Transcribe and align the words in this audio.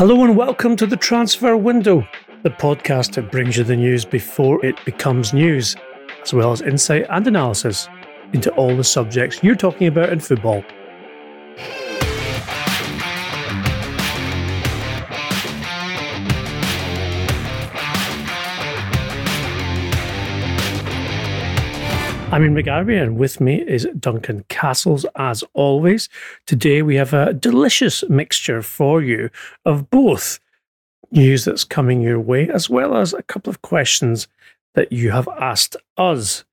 Hello 0.00 0.24
and 0.24 0.34
welcome 0.34 0.76
to 0.76 0.86
the 0.86 0.96
Transfer 0.96 1.58
Window, 1.58 2.08
the 2.42 2.48
podcast 2.48 3.16
that 3.16 3.30
brings 3.30 3.58
you 3.58 3.64
the 3.64 3.76
news 3.76 4.06
before 4.06 4.64
it 4.64 4.82
becomes 4.86 5.34
news, 5.34 5.76
as 6.22 6.32
well 6.32 6.52
as 6.52 6.62
insight 6.62 7.04
and 7.10 7.26
analysis 7.26 7.86
into 8.32 8.50
all 8.52 8.74
the 8.74 8.82
subjects 8.82 9.40
you're 9.42 9.54
talking 9.54 9.88
about 9.88 10.10
in 10.10 10.18
football. 10.18 10.64
I'm 22.32 22.44
Ian 22.44 22.54
McGarry, 22.54 23.02
and 23.02 23.18
with 23.18 23.40
me 23.40 23.60
is 23.60 23.88
Duncan 23.98 24.44
Castles, 24.48 25.04
as 25.16 25.42
always. 25.52 26.08
Today 26.46 26.80
we 26.80 26.94
have 26.94 27.12
a 27.12 27.32
delicious 27.32 28.04
mixture 28.08 28.62
for 28.62 29.02
you 29.02 29.30
of 29.64 29.90
both 29.90 30.38
news 31.10 31.44
that's 31.44 31.64
coming 31.64 32.00
your 32.02 32.20
way, 32.20 32.48
as 32.48 32.70
well 32.70 32.96
as 32.96 33.12
a 33.12 33.24
couple 33.24 33.50
of 33.50 33.62
questions 33.62 34.28
that 34.74 34.92
you 34.92 35.10
have 35.10 35.26
asked 35.40 35.74
us. 35.96 36.44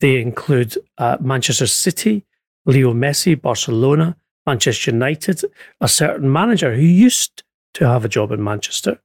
They 0.00 0.18
include 0.22 0.78
uh, 0.96 1.18
Manchester 1.20 1.66
City, 1.66 2.24
Leo 2.64 2.94
Messi, 2.94 3.38
Barcelona, 3.38 4.16
Manchester 4.46 4.92
United, 4.92 5.44
a 5.82 5.88
certain 5.88 6.32
manager 6.32 6.74
who 6.74 6.80
used 6.80 7.42
to 7.74 7.86
have 7.86 8.02
a 8.02 8.08
job 8.08 8.32
in 8.32 8.42
Manchester, 8.42 8.98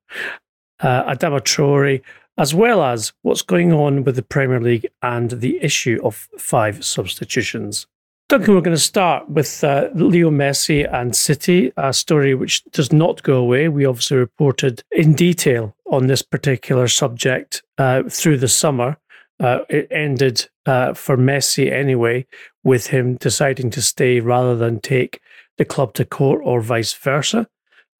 uh, 0.79 1.13
Adama 1.13 1.41
Traore, 1.41 2.01
as 2.37 2.53
well 2.53 2.83
as 2.83 3.13
what's 3.21 3.41
going 3.41 3.71
on 3.71 4.03
with 4.03 4.15
the 4.15 4.23
Premier 4.23 4.59
League 4.59 4.87
and 5.01 5.31
the 5.31 5.59
issue 5.61 5.99
of 6.03 6.27
five 6.37 6.83
substitutions. 6.83 7.87
Duncan, 8.29 8.55
we're 8.55 8.61
going 8.61 8.75
to 8.75 8.81
start 8.81 9.29
with 9.29 9.63
uh, 9.63 9.89
Leo 9.93 10.31
Messi 10.31 10.91
and 10.91 11.15
City, 11.15 11.71
a 11.77 11.93
story 11.93 12.33
which 12.33 12.63
does 12.71 12.91
not 12.91 13.21
go 13.21 13.35
away. 13.35 13.67
We 13.67 13.85
obviously 13.85 14.17
reported 14.17 14.83
in 14.91 15.13
detail 15.13 15.75
on 15.91 16.07
this 16.07 16.23
particular 16.23 16.87
subject 16.87 17.61
uh, 17.77 18.03
through 18.09 18.37
the 18.37 18.47
summer. 18.47 18.97
Uh, 19.39 19.59
it 19.69 19.87
ended 19.91 20.47
uh, 20.65 20.93
for 20.93 21.17
Messi 21.17 21.71
anyway, 21.71 22.25
with 22.63 22.87
him 22.87 23.15
deciding 23.15 23.69
to 23.71 23.81
stay 23.81 24.19
rather 24.19 24.55
than 24.55 24.79
take 24.79 25.21
the 25.57 25.65
club 25.65 25.93
to 25.93 26.05
court 26.05 26.41
or 26.43 26.61
vice 26.61 26.93
versa. 26.93 27.47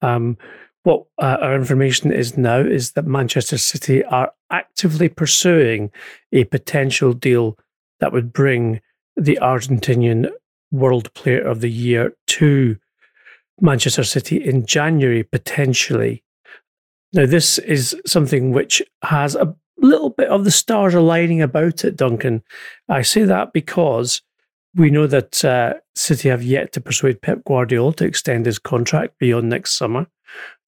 Um, 0.02 0.36
what 0.84 1.06
uh, 1.18 1.38
our 1.40 1.54
information 1.54 2.12
is 2.12 2.38
now 2.38 2.58
is 2.58 2.92
that 2.92 3.06
Manchester 3.06 3.58
City 3.58 4.04
are 4.04 4.32
actively 4.50 5.08
pursuing 5.08 5.90
a 6.32 6.44
potential 6.44 7.12
deal 7.12 7.58
that 8.00 8.12
would 8.12 8.32
bring 8.32 8.80
the 9.16 9.38
Argentinian 9.40 10.30
World 10.70 11.12
Player 11.14 11.40
of 11.40 11.60
the 11.60 11.70
Year 11.70 12.14
to 12.26 12.76
Manchester 13.60 14.04
City 14.04 14.36
in 14.36 14.66
January, 14.66 15.22
potentially. 15.22 16.22
Now, 17.12 17.26
this 17.26 17.58
is 17.58 17.96
something 18.04 18.52
which 18.52 18.82
has 19.02 19.34
a 19.34 19.56
little 19.78 20.10
bit 20.10 20.28
of 20.28 20.44
the 20.44 20.50
stars 20.50 20.94
aligning 20.94 21.40
about 21.40 21.84
it, 21.84 21.96
Duncan. 21.96 22.42
I 22.88 23.02
say 23.02 23.24
that 23.24 23.52
because 23.52 24.20
we 24.74 24.90
know 24.90 25.06
that 25.06 25.44
uh, 25.44 25.74
City 25.94 26.28
have 26.28 26.42
yet 26.42 26.72
to 26.72 26.80
persuade 26.80 27.22
Pep 27.22 27.44
Guardiola 27.44 27.94
to 27.94 28.04
extend 28.04 28.44
his 28.44 28.58
contract 28.58 29.18
beyond 29.18 29.48
next 29.48 29.76
summer. 29.76 30.08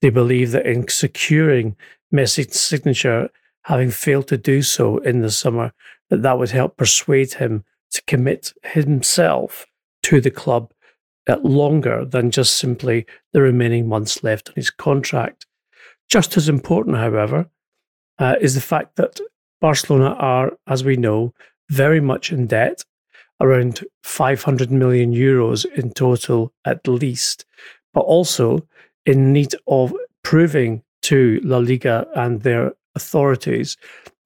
They 0.03 0.11
believe 0.11 0.53
that 0.53 0.67
in 0.67 0.89
securing 0.89 1.77
Messi's 2.15 2.61
signature, 2.61 3.31
having 3.65 3.91
failed 3.91 4.29
to 4.29 4.37
do 4.37 4.63
so 4.63 4.99
in 4.99 5.23
the 5.23 5.31
summer, 5.31 5.73
that 6.11 6.23
that 6.23 6.39
would 6.39 6.51
help 6.51 6.77
persuade 6.77 7.35
him 7.35 7.65
to 7.91 8.03
commit 8.07 8.53
himself 8.63 9.67
to 10.05 10.21
the 10.21 10.31
club 10.31 10.73
at 11.27 11.45
longer 11.45 12.05
than 12.05 12.31
just 12.31 12.57
simply 12.57 13.07
the 13.33 13.43
remaining 13.43 13.89
months 13.89 14.23
left 14.23 14.51
on 14.51 14.55
his 14.55 14.71
contract. 14.71 15.47
Just 16.09 16.37
as 16.37 16.49
important, 16.49 16.97
however, 16.97 17.51
uh, 18.19 18.37
is 18.41 18.55
the 18.55 18.61
fact 18.61 18.97
that 18.97 19.21
Barcelona 19.61 20.15
are, 20.15 20.53
as 20.67 20.85
we 20.85 20.97
know, 20.97 21.35
very 21.69 22.01
much 22.01 22.31
in 22.31 22.47
debt, 22.47 22.85
around 23.41 23.85
500 24.03 24.71
million 24.71 25.13
euros 25.13 25.65
in 25.75 25.91
total 25.91 26.53
at 26.65 26.87
least, 26.87 27.45
but 27.93 28.03
also 28.03 28.67
in 29.07 29.33
need 29.33 29.55
of 29.67 29.95
proving 30.23 30.83
to 31.03 31.41
La 31.45 31.59
Liga 31.59 32.07
and 32.15 32.43
their 32.43 32.73
authorities 32.95 33.77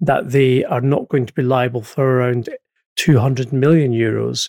that 0.01 0.31
they 0.31 0.65
are 0.65 0.81
not 0.81 1.09
going 1.09 1.27
to 1.27 1.33
be 1.35 1.43
liable 1.43 1.83
for 1.83 2.17
around 2.19 2.49
200 2.97 3.53
million 3.53 3.93
euros 3.93 4.49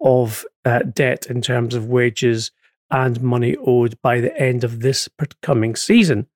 of 0.00 0.44
uh, 0.64 0.80
debt 0.80 1.26
in 1.26 1.42
terms 1.42 1.74
of 1.74 1.86
wages 1.88 2.50
and 2.90 3.22
money 3.22 3.56
owed 3.66 4.00
by 4.02 4.20
the 4.20 4.36
end 4.38 4.64
of 4.64 4.80
this 4.80 5.08
coming 5.40 5.74
season. 5.74 6.26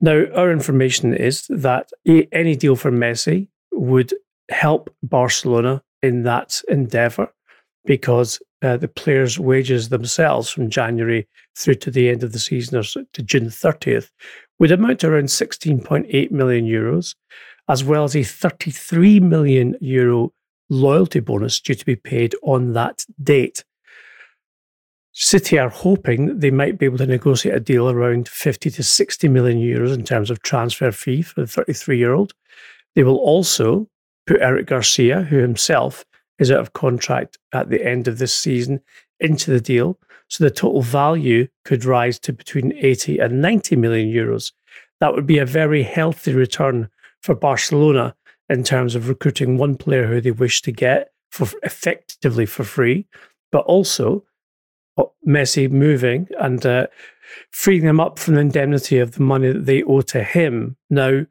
Now, 0.00 0.24
our 0.34 0.50
information 0.50 1.14
is 1.14 1.46
that 1.48 1.90
any 2.06 2.56
deal 2.56 2.76
for 2.76 2.90
Messi 2.90 3.48
would 3.72 4.14
help 4.50 4.94
Barcelona 5.02 5.82
in 6.02 6.22
that 6.24 6.60
endeavour 6.68 7.32
because 7.84 8.40
uh, 8.62 8.76
the 8.76 8.88
players' 8.88 9.38
wages 9.38 9.90
themselves 9.90 10.50
from 10.50 10.70
January 10.70 11.28
through 11.56 11.74
to 11.74 11.90
the 11.90 12.08
end 12.08 12.22
of 12.22 12.32
the 12.32 12.38
season 12.38 12.78
or 12.78 12.82
to 12.82 13.22
June 13.22 13.46
30th 13.46 14.10
would 14.58 14.72
amount 14.72 15.00
to 15.00 15.08
around 15.08 15.24
16.8 15.24 16.30
million 16.30 16.64
euros, 16.64 17.14
as 17.68 17.84
well 17.84 18.04
as 18.04 18.16
a 18.16 18.22
33 18.22 19.20
million 19.20 19.76
euro 19.80 20.32
loyalty 20.70 21.20
bonus 21.20 21.60
due 21.60 21.74
to 21.74 21.84
be 21.84 21.96
paid 21.96 22.34
on 22.42 22.72
that 22.72 23.04
date. 23.22 23.64
City 25.12 25.58
are 25.58 25.68
hoping 25.68 26.38
they 26.40 26.50
might 26.50 26.78
be 26.78 26.86
able 26.86 26.98
to 26.98 27.06
negotiate 27.06 27.54
a 27.54 27.60
deal 27.60 27.88
around 27.88 28.28
50 28.28 28.70
to 28.70 28.82
60 28.82 29.28
million 29.28 29.58
euros 29.58 29.94
in 29.94 30.04
terms 30.04 30.30
of 30.30 30.42
transfer 30.42 30.90
fee 30.90 31.22
for 31.22 31.42
the 31.42 31.46
33 31.46 31.98
year 31.98 32.14
old. 32.14 32.32
They 32.94 33.04
will 33.04 33.18
also 33.18 33.88
put 34.26 34.40
Eric 34.40 34.66
Garcia, 34.66 35.22
who 35.22 35.36
himself 35.36 36.04
is 36.38 36.50
out 36.50 36.60
of 36.60 36.72
contract 36.72 37.38
at 37.52 37.70
the 37.70 37.84
end 37.84 38.08
of 38.08 38.18
this 38.18 38.34
season 38.34 38.80
into 39.20 39.50
the 39.50 39.60
deal. 39.60 39.98
So 40.28 40.44
the 40.44 40.50
total 40.50 40.82
value 40.82 41.48
could 41.64 41.84
rise 41.84 42.18
to 42.20 42.32
between 42.32 42.72
80 42.76 43.18
and 43.18 43.40
90 43.40 43.76
million 43.76 44.08
euros. 44.08 44.52
That 45.00 45.14
would 45.14 45.26
be 45.26 45.38
a 45.38 45.46
very 45.46 45.82
healthy 45.82 46.32
return 46.32 46.88
for 47.22 47.34
Barcelona 47.34 48.14
in 48.48 48.62
terms 48.62 48.94
of 48.94 49.08
recruiting 49.08 49.56
one 49.56 49.76
player 49.76 50.06
who 50.06 50.20
they 50.20 50.30
wish 50.30 50.62
to 50.62 50.72
get 50.72 51.12
for 51.30 51.48
effectively 51.62 52.46
for 52.46 52.64
free, 52.64 53.06
but 53.50 53.64
also 53.64 54.24
uh, 54.96 55.04
Messi 55.26 55.70
moving 55.70 56.28
and 56.38 56.64
uh, 56.64 56.86
freeing 57.50 57.84
them 57.84 58.00
up 58.00 58.18
from 58.18 58.34
the 58.34 58.40
indemnity 58.40 58.98
of 58.98 59.12
the 59.12 59.22
money 59.22 59.52
that 59.52 59.66
they 59.66 59.82
owe 59.82 60.02
to 60.02 60.22
him. 60.22 60.76
Now, 60.90 61.26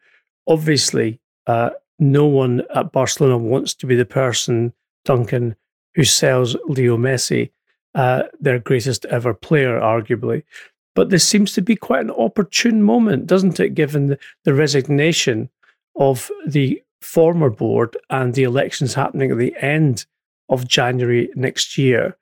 obviously, 0.47 1.19
uh, 1.47 1.71
no 1.99 2.25
one 2.25 2.63
at 2.75 2.91
Barcelona 2.91 3.37
wants 3.37 3.73
to 3.75 3.85
be 3.85 3.95
the 3.95 4.05
person 4.05 4.73
Duncan, 5.05 5.55
who 5.95 6.03
sells 6.03 6.55
Leo 6.65 6.97
Messi, 6.97 7.51
uh, 7.95 8.23
their 8.39 8.59
greatest 8.59 9.05
ever 9.05 9.33
player, 9.33 9.79
arguably. 9.79 10.43
But 10.95 11.09
this 11.09 11.27
seems 11.27 11.53
to 11.53 11.61
be 11.61 11.75
quite 11.75 12.01
an 12.01 12.11
opportune 12.11 12.83
moment, 12.83 13.27
doesn't 13.27 13.59
it, 13.59 13.75
given 13.75 14.17
the, 14.43 14.53
resignation 14.53 15.49
of 15.95 16.29
the 16.45 16.81
former 17.01 17.49
board 17.49 17.97
and 18.09 18.33
the 18.33 18.43
elections 18.43 18.93
happening 18.93 19.31
at 19.31 19.37
the 19.37 19.55
end 19.59 20.05
of 20.49 20.67
January 20.67 21.29
next 21.35 21.77
year, 21.77 22.15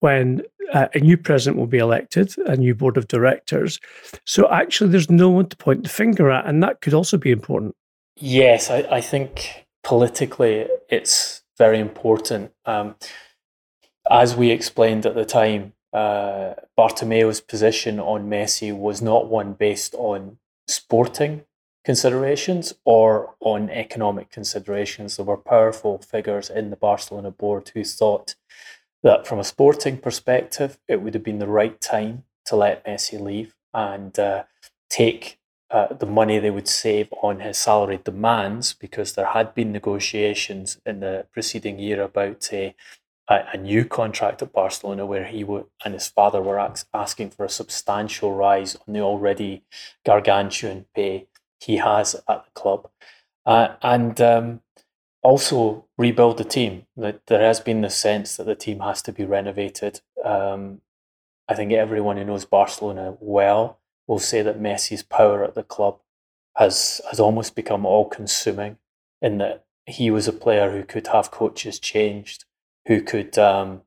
when 0.00 0.42
uh, 0.72 0.88
a 0.94 1.00
new 1.00 1.16
president 1.16 1.58
will 1.58 1.66
be 1.66 1.78
elected, 1.78 2.36
a 2.46 2.56
new 2.56 2.74
board 2.74 2.96
of 2.96 3.08
directors. 3.08 3.80
So 4.26 4.50
actually, 4.50 4.90
there's 4.90 5.10
no 5.10 5.30
one 5.30 5.48
to 5.48 5.56
point 5.56 5.82
the 5.82 5.88
finger 5.88 6.30
at, 6.30 6.46
and 6.46 6.62
that 6.62 6.80
could 6.80 6.94
also 6.94 7.16
be 7.16 7.30
important. 7.30 7.74
Yes, 8.16 8.70
I, 8.70 8.78
I 8.90 9.00
think 9.00 9.66
politically 9.82 10.66
it's 10.88 11.42
very 11.58 11.80
important. 11.80 12.52
Um, 12.64 12.94
as 14.10 14.34
we 14.36 14.50
explained 14.50 15.04
at 15.04 15.14
the 15.14 15.24
time, 15.24 15.74
uh, 15.92 16.54
Bartomeu's 16.76 17.40
position 17.40 17.98
on 17.98 18.28
Messi 18.28 18.76
was 18.76 19.02
not 19.02 19.28
one 19.28 19.52
based 19.54 19.94
on 19.94 20.38
sporting 20.66 21.44
considerations 21.84 22.74
or 22.84 23.34
on 23.40 23.70
economic 23.70 24.30
considerations. 24.30 25.16
There 25.16 25.24
were 25.24 25.36
powerful 25.36 25.98
figures 25.98 26.50
in 26.50 26.70
the 26.70 26.76
Barcelona 26.76 27.30
board 27.30 27.70
who 27.74 27.84
thought 27.84 28.34
that 29.02 29.26
from 29.26 29.38
a 29.38 29.44
sporting 29.44 29.96
perspective, 29.96 30.78
it 30.88 31.00
would 31.00 31.14
have 31.14 31.22
been 31.22 31.38
the 31.38 31.46
right 31.46 31.80
time 31.80 32.24
to 32.46 32.56
let 32.56 32.84
Messi 32.84 33.20
leave 33.20 33.54
and 33.72 34.18
uh, 34.18 34.44
take 34.90 35.37
uh, 35.70 35.92
the 35.92 36.06
money 36.06 36.38
they 36.38 36.50
would 36.50 36.68
save 36.68 37.12
on 37.22 37.40
his 37.40 37.58
salary 37.58 38.00
demands 38.02 38.72
because 38.72 39.12
there 39.12 39.26
had 39.26 39.54
been 39.54 39.72
negotiations 39.72 40.80
in 40.86 41.00
the 41.00 41.26
preceding 41.32 41.78
year 41.78 42.02
about 42.02 42.50
a, 42.52 42.74
a 43.28 43.56
new 43.56 43.84
contract 43.84 44.40
at 44.40 44.52
Barcelona 44.52 45.04
where 45.04 45.26
he 45.26 45.44
would, 45.44 45.66
and 45.84 45.92
his 45.92 46.08
father 46.08 46.40
were 46.40 46.58
asking 46.94 47.30
for 47.30 47.44
a 47.44 47.50
substantial 47.50 48.34
rise 48.34 48.76
on 48.86 48.94
the 48.94 49.00
already 49.00 49.62
gargantuan 50.06 50.86
pay 50.94 51.26
he 51.60 51.76
has 51.76 52.14
at 52.14 52.44
the 52.44 52.50
club. 52.54 52.88
Uh, 53.44 53.74
and 53.82 54.20
um, 54.20 54.60
also 55.22 55.86
rebuild 55.98 56.38
the 56.38 56.44
team. 56.44 56.86
That 56.96 57.26
there 57.26 57.42
has 57.42 57.60
been 57.60 57.82
the 57.82 57.90
sense 57.90 58.36
that 58.36 58.44
the 58.44 58.54
team 58.54 58.80
has 58.80 59.02
to 59.02 59.12
be 59.12 59.24
renovated. 59.24 60.00
Um, 60.24 60.80
I 61.48 61.54
think 61.54 61.72
everyone 61.72 62.16
who 62.16 62.24
knows 62.24 62.44
Barcelona 62.44 63.16
well 63.20 63.77
will 64.08 64.18
say 64.18 64.42
that 64.42 64.60
Messi's 64.60 65.04
power 65.04 65.44
at 65.44 65.54
the 65.54 65.62
club 65.62 66.00
has 66.56 67.00
has 67.08 67.20
almost 67.20 67.54
become 67.54 67.86
all 67.86 68.08
consuming 68.08 68.78
in 69.22 69.38
that 69.38 69.64
he 69.86 70.10
was 70.10 70.26
a 70.26 70.32
player 70.32 70.72
who 70.72 70.82
could 70.82 71.06
have 71.08 71.30
coaches 71.30 71.78
changed, 71.78 72.44
who 72.86 73.00
could 73.00 73.38
um, 73.38 73.82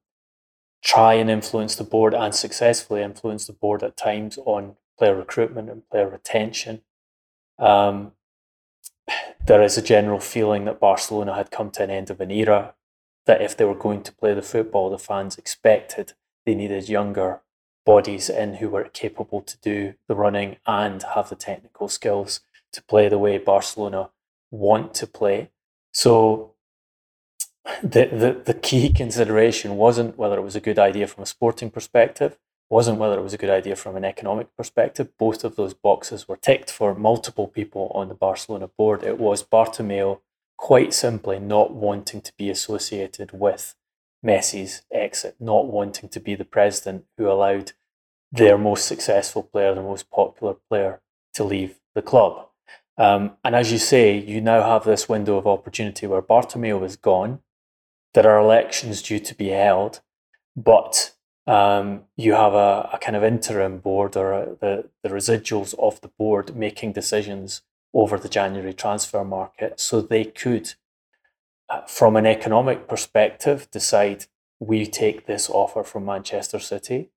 try 0.83 1.15
and 1.15 1.29
influence 1.29 1.75
the 1.75 1.83
board 1.83 2.13
and 2.13 2.33
successfully 2.33 3.01
influence 3.01 3.45
the 3.45 3.53
board 3.53 3.83
at 3.83 3.97
times 3.97 4.37
on 4.45 4.77
player 4.97 5.15
recruitment 5.15 5.69
and 5.69 5.87
player 5.89 6.07
retention. 6.07 6.81
Um, 7.59 8.13
there 9.45 9.61
is 9.61 9.77
a 9.77 9.81
general 9.81 10.19
feeling 10.19 10.65
that 10.65 10.79
Barcelona 10.79 11.35
had 11.35 11.51
come 11.51 11.71
to 11.71 11.83
an 11.83 11.89
end 11.89 12.09
of 12.09 12.21
an 12.21 12.31
era, 12.31 12.73
that 13.25 13.41
if 13.41 13.55
they 13.55 13.65
were 13.65 13.75
going 13.75 14.03
to 14.03 14.11
play 14.13 14.33
the 14.33 14.41
football 14.41 14.89
the 14.89 14.97
fans 14.97 15.37
expected, 15.37 16.13
they 16.45 16.55
needed 16.55 16.89
younger 16.89 17.41
bodies 17.85 18.29
in 18.29 18.55
who 18.55 18.69
were 18.69 18.85
capable 18.85 19.41
to 19.41 19.57
do 19.59 19.93
the 20.07 20.15
running 20.15 20.57
and 20.65 21.03
have 21.15 21.29
the 21.29 21.35
technical 21.35 21.87
skills 21.87 22.41
to 22.73 22.83
play 22.83 23.09
the 23.09 23.19
way 23.19 23.37
Barcelona 23.37 24.09
want 24.49 24.93
to 24.95 25.07
play. 25.07 25.49
So 25.91 26.53
the, 27.83 28.05
the, 28.05 28.41
the 28.45 28.53
key 28.53 28.91
consideration 28.93 29.75
wasn't 29.75 30.17
whether 30.17 30.37
it 30.37 30.43
was 30.43 30.55
a 30.55 30.61
good 30.61 30.79
idea 30.79 31.07
from 31.07 31.23
a 31.23 31.27
sporting 31.27 31.69
perspective, 31.69 32.37
wasn't 32.69 32.97
whether 32.97 33.17
it 33.17 33.23
was 33.23 33.33
a 33.33 33.37
good 33.37 33.49
idea 33.49 33.75
from 33.75 33.95
an 33.95 34.05
economic 34.05 34.55
perspective. 34.55 35.09
Both 35.17 35.43
of 35.43 35.55
those 35.55 35.73
boxes 35.73 36.27
were 36.27 36.37
ticked 36.37 36.71
for 36.71 36.95
multiple 36.95 37.47
people 37.47 37.91
on 37.93 38.07
the 38.07 38.15
Barcelona 38.15 38.67
board. 38.67 39.03
It 39.03 39.19
was 39.19 39.43
Bartomeu 39.43 40.19
quite 40.57 40.93
simply 40.93 41.39
not 41.39 41.73
wanting 41.73 42.21
to 42.21 42.31
be 42.37 42.49
associated 42.49 43.31
with 43.33 43.75
Messi's 44.25 44.83
exit, 44.91 45.35
not 45.39 45.67
wanting 45.67 46.09
to 46.09 46.19
be 46.19 46.35
the 46.35 46.45
president 46.45 47.05
who 47.17 47.29
allowed 47.29 47.73
their 48.31 48.57
most 48.57 48.85
successful 48.87 49.43
player, 49.43 49.73
the 49.73 49.81
most 49.81 50.09
popular 50.09 50.55
player, 50.69 51.01
to 51.33 51.43
leave 51.43 51.79
the 51.95 52.01
club. 52.01 52.47
Um, 52.97 53.31
and 53.43 53.55
as 53.55 53.71
you 53.71 53.77
say, 53.77 54.17
you 54.17 54.41
now 54.41 54.63
have 54.63 54.83
this 54.83 55.09
window 55.09 55.37
of 55.37 55.47
opportunity 55.47 56.05
where 56.07 56.21
Bartomeu 56.21 56.83
is 56.85 56.95
gone. 56.95 57.39
There 58.13 58.29
are 58.29 58.39
elections 58.39 59.01
due 59.01 59.19
to 59.19 59.35
be 59.35 59.49
held, 59.49 60.01
but 60.55 61.13
um, 61.47 62.03
you 62.15 62.33
have 62.33 62.53
a, 62.53 62.89
a, 62.93 62.99
kind 63.01 63.15
of 63.15 63.23
interim 63.23 63.79
board 63.79 64.15
or 64.15 64.33
a, 64.33 64.45
the, 64.59 64.89
the 65.01 65.09
residuals 65.09 65.73
of 65.79 65.99
the 66.01 66.09
board 66.09 66.55
making 66.55 66.93
decisions 66.93 67.61
over 67.93 68.17
the 68.17 68.29
January 68.29 68.73
transfer 68.73 69.23
market. 69.23 69.79
So 69.79 70.01
they 70.01 70.25
could, 70.25 70.75
from 71.87 72.15
an 72.15 72.25
economic 72.25 72.87
perspective, 72.87 73.69
decide 73.71 74.25
we 74.59 74.85
take 74.85 75.25
this 75.25 75.49
offer 75.49 75.83
from 75.83 76.05
Manchester 76.05 76.59
City, 76.59 77.09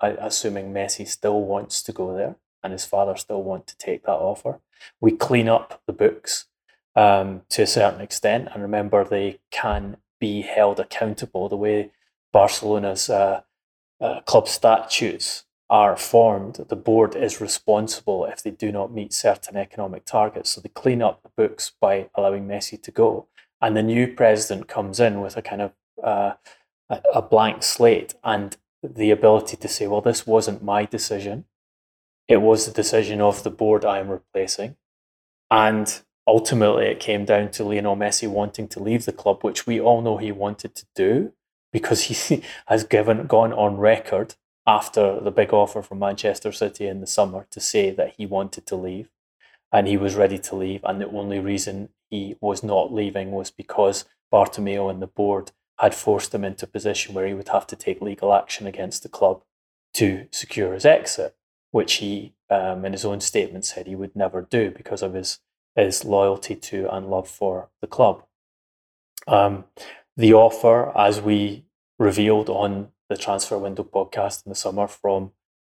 assuming 0.00 0.72
Messi 0.72 1.06
still 1.06 1.40
wants 1.42 1.82
to 1.82 1.92
go 1.92 2.14
there 2.14 2.36
and 2.62 2.72
his 2.72 2.84
father 2.84 3.16
still 3.16 3.42
want 3.42 3.66
to 3.66 3.76
take 3.76 4.04
that 4.04 4.12
offer. 4.12 4.60
We 5.00 5.12
clean 5.12 5.48
up 5.48 5.82
the 5.86 5.92
books 5.92 6.46
um, 6.94 7.42
to 7.50 7.62
a 7.62 7.66
certain 7.66 8.00
extent, 8.00 8.48
and 8.52 8.62
remember 8.62 9.04
they 9.04 9.40
can 9.50 9.96
be 10.20 10.42
held 10.42 10.78
accountable 10.78 11.48
the 11.48 11.56
way 11.56 11.90
Barcelona's 12.32 13.10
uh, 13.10 13.42
uh, 14.00 14.20
club 14.22 14.48
statutes 14.48 15.44
are 15.68 15.96
formed. 15.96 16.56
The 16.68 16.76
board 16.76 17.16
is 17.16 17.40
responsible 17.40 18.26
if 18.26 18.42
they 18.42 18.50
do 18.50 18.70
not 18.70 18.92
meet 18.92 19.12
certain 19.12 19.56
economic 19.56 20.04
targets. 20.04 20.50
So 20.50 20.60
they 20.60 20.68
clean 20.68 21.02
up 21.02 21.22
the 21.22 21.30
books 21.36 21.72
by 21.80 22.10
allowing 22.14 22.46
Messi 22.46 22.80
to 22.82 22.90
go, 22.90 23.26
and 23.62 23.76
the 23.76 23.82
new 23.82 24.08
president 24.08 24.66
comes 24.66 24.98
in 24.98 25.20
with 25.20 25.36
a 25.36 25.42
kind 25.42 25.62
of 25.62 25.72
uh, 26.02 26.32
a 27.14 27.22
blank 27.22 27.62
slate 27.62 28.14
and 28.24 28.56
the 28.82 29.10
ability 29.10 29.56
to 29.56 29.68
say, 29.68 29.86
well, 29.86 30.00
this 30.00 30.26
wasn't 30.26 30.62
my 30.62 30.84
decision. 30.84 31.44
It 32.28 32.38
was 32.38 32.66
the 32.66 32.72
decision 32.72 33.20
of 33.20 33.44
the 33.44 33.50
board 33.50 33.84
I 33.84 34.00
am 34.00 34.10
replacing. 34.10 34.76
And 35.50 36.00
ultimately, 36.26 36.86
it 36.86 37.00
came 37.00 37.24
down 37.24 37.50
to 37.52 37.64
Lionel 37.64 37.96
Messi 37.96 38.28
wanting 38.28 38.68
to 38.68 38.82
leave 38.82 39.04
the 39.04 39.12
club, 39.12 39.42
which 39.42 39.66
we 39.66 39.80
all 39.80 40.02
know 40.02 40.16
he 40.16 40.32
wanted 40.32 40.74
to 40.74 40.86
do 40.94 41.32
because 41.72 42.04
he 42.04 42.42
has 42.66 42.84
given 42.84 43.26
gone 43.26 43.52
on 43.52 43.76
record 43.76 44.34
after 44.66 45.20
the 45.20 45.30
big 45.30 45.52
offer 45.52 45.82
from 45.82 46.00
Manchester 46.00 46.52
City 46.52 46.86
in 46.86 47.00
the 47.00 47.06
summer 47.06 47.46
to 47.50 47.60
say 47.60 47.90
that 47.90 48.14
he 48.16 48.26
wanted 48.26 48.66
to 48.66 48.76
leave 48.76 49.08
and 49.72 49.88
he 49.88 49.96
was 49.96 50.14
ready 50.14 50.38
to 50.38 50.56
leave. 50.56 50.80
And 50.84 51.00
the 51.00 51.08
only 51.08 51.40
reason 51.40 51.88
he 52.10 52.36
was 52.40 52.62
not 52.62 52.92
leaving 52.92 53.30
was 53.30 53.50
because 53.50 54.04
Bartomeu 54.32 54.90
and 54.90 55.00
the 55.00 55.06
board 55.06 55.52
had 55.78 55.94
forced 55.94 56.34
him 56.34 56.44
into 56.44 56.66
a 56.66 56.68
position 56.68 57.14
where 57.14 57.26
he 57.26 57.34
would 57.34 57.48
have 57.48 57.66
to 57.68 57.76
take 57.76 58.00
legal 58.00 58.34
action 58.34 58.66
against 58.66 59.02
the 59.02 59.08
club 59.08 59.42
to 59.94 60.26
secure 60.30 60.74
his 60.74 60.84
exit 60.84 61.36
which 61.72 61.94
he, 61.94 62.34
um, 62.50 62.84
in 62.84 62.92
his 62.92 63.04
own 63.04 63.20
statement, 63.20 63.64
said 63.64 63.86
he 63.86 63.96
would 63.96 64.14
never 64.14 64.42
do 64.42 64.70
because 64.70 65.02
of 65.02 65.14
his, 65.14 65.40
his 65.74 66.04
loyalty 66.04 66.54
to 66.54 66.94
and 66.94 67.08
love 67.08 67.28
for 67.28 67.70
the 67.80 67.86
club. 67.86 68.22
Um, 69.26 69.64
the 70.16 70.34
offer, 70.34 70.96
as 70.96 71.20
we 71.20 71.64
revealed 71.98 72.48
on 72.48 72.88
the 73.08 73.16
Transfer 73.16 73.58
Window 73.58 73.82
podcast 73.82 74.46
in 74.46 74.50
the 74.50 74.56
summer 74.56 74.86
from 74.86 75.32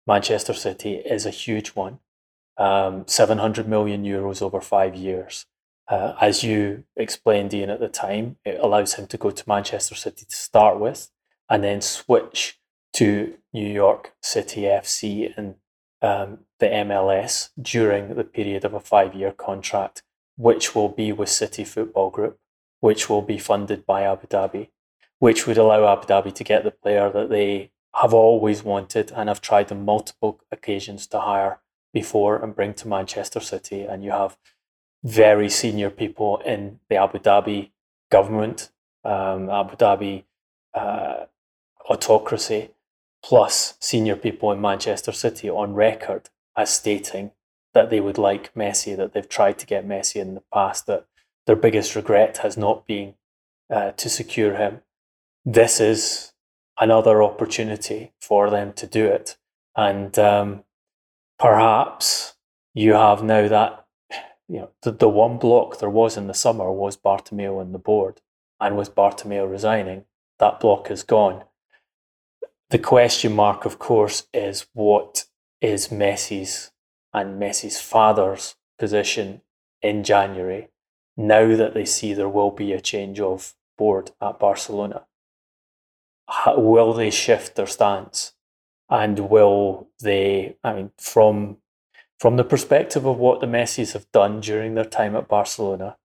Manchester 0.07 0.53
City, 0.53 0.97
is 0.97 1.25
a 1.25 1.31
huge 1.31 1.71
one. 1.71 2.01
Um, 2.57 3.05
700 3.07 3.67
million 3.67 4.05
euros 4.05 4.41
over 4.41 4.61
five 4.61 4.95
years. 4.95 5.47
Uh, 5.89 6.15
as 6.21 6.43
you 6.43 6.85
explained, 6.97 7.53
Ian, 7.53 7.71
at 7.71 7.81
the 7.81 7.89
time, 7.89 8.37
it 8.45 8.59
allows 8.61 8.95
him 8.95 9.07
to 9.09 9.19
go 9.19 9.31
to 9.31 9.49
Manchester 9.49 9.95
City 9.95 10.25
to 10.25 10.37
start 10.37 10.79
with 10.79 11.11
and 11.51 11.63
then 11.63 11.81
switch 11.81 12.59
to 12.95 13.35
New 13.53 13.69
York 13.69 14.15
City 14.23 14.63
FC 14.63 15.37
and 15.37 15.57
um, 16.01 16.39
the 16.61 16.67
MLS 16.67 17.51
during 17.61 18.15
the 18.15 18.25
period 18.25 18.65
of 18.65 18.73
a 18.73 18.81
five 18.81 19.15
year 19.15 19.33
contract, 19.33 20.03
which 20.37 20.75
will 20.75 20.89
be 20.89 21.13
with 21.13 21.29
City 21.29 21.65
Football 21.65 22.11
Group, 22.11 22.39
which 22.81 23.11
will 23.11 23.23
be 23.23 23.39
funded 23.39 23.85
by 23.85 24.03
Abu 24.03 24.27
Dhabi, 24.27 24.69
which 25.19 25.47
would 25.47 25.59
allow 25.59 25.93
Abu 25.93 26.07
Dhabi 26.07 26.35
to 26.35 26.45
get 26.45 26.65
the 26.65 26.71
player 26.71 27.11
that 27.11 27.31
they 27.31 27.73
have 27.95 28.15
always 28.15 28.63
wanted 28.63 29.13
and 29.13 29.29
have 29.29 29.41
tried 29.41 29.71
on 29.71 29.85
multiple 29.85 30.41
occasions 30.51 31.07
to 31.09 31.21
hire 31.21 31.61
before 31.95 32.37
and 32.37 32.55
bring 32.55 32.75
to 32.75 32.89
Manchester 32.89 33.41
City. 33.41 33.83
And 33.83 34.05
you 34.05 34.11
have 34.11 34.37
very 35.03 35.49
senior 35.49 35.89
people 35.89 36.43
in 36.45 36.81
the 36.91 36.97
Abu 36.97 37.19
Dhabi 37.19 37.71
government, 38.11 38.71
um, 39.05 39.49
Abu 39.49 39.77
Dhabi 39.77 40.25
uh, 40.75 41.25
autocracy, 41.89 42.71
plus 43.23 43.75
senior 43.81 44.17
people 44.17 44.53
in 44.53 44.61
Manchester 44.61 45.13
City 45.13 45.49
on 45.49 45.75
record 45.75 46.29
as 46.57 46.71
stating 46.71 47.31
that 47.73 47.91
they 47.91 48.01
would 48.01 48.19
like 48.19 48.55
Messi, 48.55 48.97
that 48.97 49.13
they've 49.13 49.29
tried 49.29 49.59
to 49.59 49.67
get 49.67 49.89
Messi 49.89 50.17
in 50.21 50.35
the 50.35 50.43
past, 50.53 50.87
that 50.87 51.07
their 51.47 51.57
biggest 51.57 51.97
regret 51.97 52.39
has 52.39 52.57
not 52.57 52.87
been 52.87 53.15
uh, 53.71 53.93
to 53.93 54.09
secure 54.09 54.57
him. 54.57 54.81
This 55.45 55.81
is 55.81 56.33
another 56.79 57.23
opportunity 57.23 58.13
for 58.21 58.51
them 58.51 58.73
to 58.75 58.87
do 58.87 59.07
it. 59.07 59.37
And 59.77 60.19
um, 60.19 60.65
perhaps 61.39 62.35
you 62.75 62.95
have 62.95 63.23
now 63.23 63.49
that, 63.49 63.87
you 64.49 64.59
know, 64.59 64.71
the, 64.83 64.93
the 64.93 65.09
one 65.09 65.39
block 65.39 65.79
there 65.79 65.91
was 65.91 66.17
in 66.17 66.27
the 66.27 66.35
summer 66.35 66.71
was 66.73 66.97
Bartomeu 66.97 67.61
and 67.61 67.75
the 67.75 67.79
board. 67.79 68.21
And 68.61 68.77
with 68.77 68.95
Bartomeu 68.95 69.51
resigning, 69.51 70.05
that 70.39 70.61
block 70.61 70.91
is 70.91 71.03
gone. 71.03 71.45
The 72.71 72.79
question 72.79 73.35
mark, 73.35 73.65
of 73.65 73.79
course, 73.79 74.27
is 74.33 74.67
what 74.73 75.27
is 75.61 75.89
Messi's 75.89 76.73
and 77.13 77.41
Messi's 77.41 77.81
father's 77.81 78.57
position 78.79 79.43
in 79.83 80.03
January 80.03 80.69
now 81.17 81.55
that 81.57 81.75
they 81.75 81.85
see 81.85 82.13
there 82.13 82.29
will 82.29 82.51
be 82.51 82.73
a 82.73 82.81
change 82.81 83.21
of 83.21 83.55
board 83.79 84.11
at 84.21 84.39
Barcelona? 84.39 85.05
How, 86.29 86.59
will 86.59 86.93
they 86.93 87.11
shift 87.11 87.55
their 87.55 87.67
stance? 87.67 88.33
And 88.89 89.31
will 89.31 89.89
they, 90.01 90.57
I 90.63 90.75
mean, 90.75 90.91
from 90.99 91.59
from 92.21 92.37
the 92.37 92.45
perspective 92.45 93.05
of 93.05 93.19
what 93.19 93.41
the 93.41 93.47
Messis 93.47 93.93
have 93.93 94.11
done 94.13 94.41
during 94.41 94.75
their 94.75 94.85
time 94.85 95.17
at 95.17 95.29
Barcelona, 95.29 95.97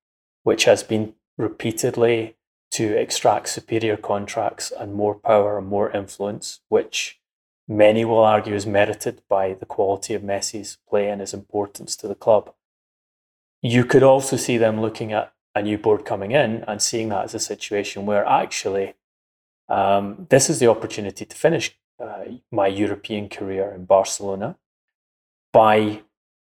which 0.44 0.66
has 0.66 0.84
been 0.84 1.14
repeatedly 1.38 2.36
to 2.72 2.98
extract 2.98 3.50
superior 3.50 3.98
contracts 3.98 4.72
and 4.72 4.94
more 4.94 5.16
power 5.16 5.58
and 5.58 5.68
more 5.68 5.92
influence, 5.92 6.60
which 6.70 7.20
many 7.68 8.04
will 8.04 8.20
argue 8.20 8.54
is 8.54 8.66
merited 8.66 9.22
by 9.30 9.54
the 9.54 9.66
quality 9.66 10.14
of 10.14 10.24
Messi's 10.24 10.78
play 10.90 11.10
and 11.10 11.22
his 11.22 11.34
importance 11.34 11.96
to 11.96 12.08
the 12.08 12.16
club. 12.16 12.54
You 13.62 13.86
could 13.86 14.04
also 14.04 14.36
see 14.36 14.58
them 14.58 14.82
looking 14.82 15.14
at 15.14 15.34
a 15.56 15.62
new 15.62 15.78
board 15.78 16.06
coming 16.06 16.32
in 16.32 16.64
and 16.68 16.82
seeing 16.82 17.10
that 17.10 17.26
as 17.26 17.34
a 17.34 17.40
situation 17.40 18.06
where 18.06 18.26
actually 18.26 18.96
um, 19.68 20.28
this 20.30 20.50
is 20.50 20.60
the 20.60 20.68
opportunity 20.68 21.26
to 21.26 21.36
finish 21.36 21.78
Uh, 22.00 22.24
my 22.52 22.68
European 22.68 23.28
career 23.28 23.74
in 23.74 23.86
Barcelona 23.86 24.58
by 25.52 26.02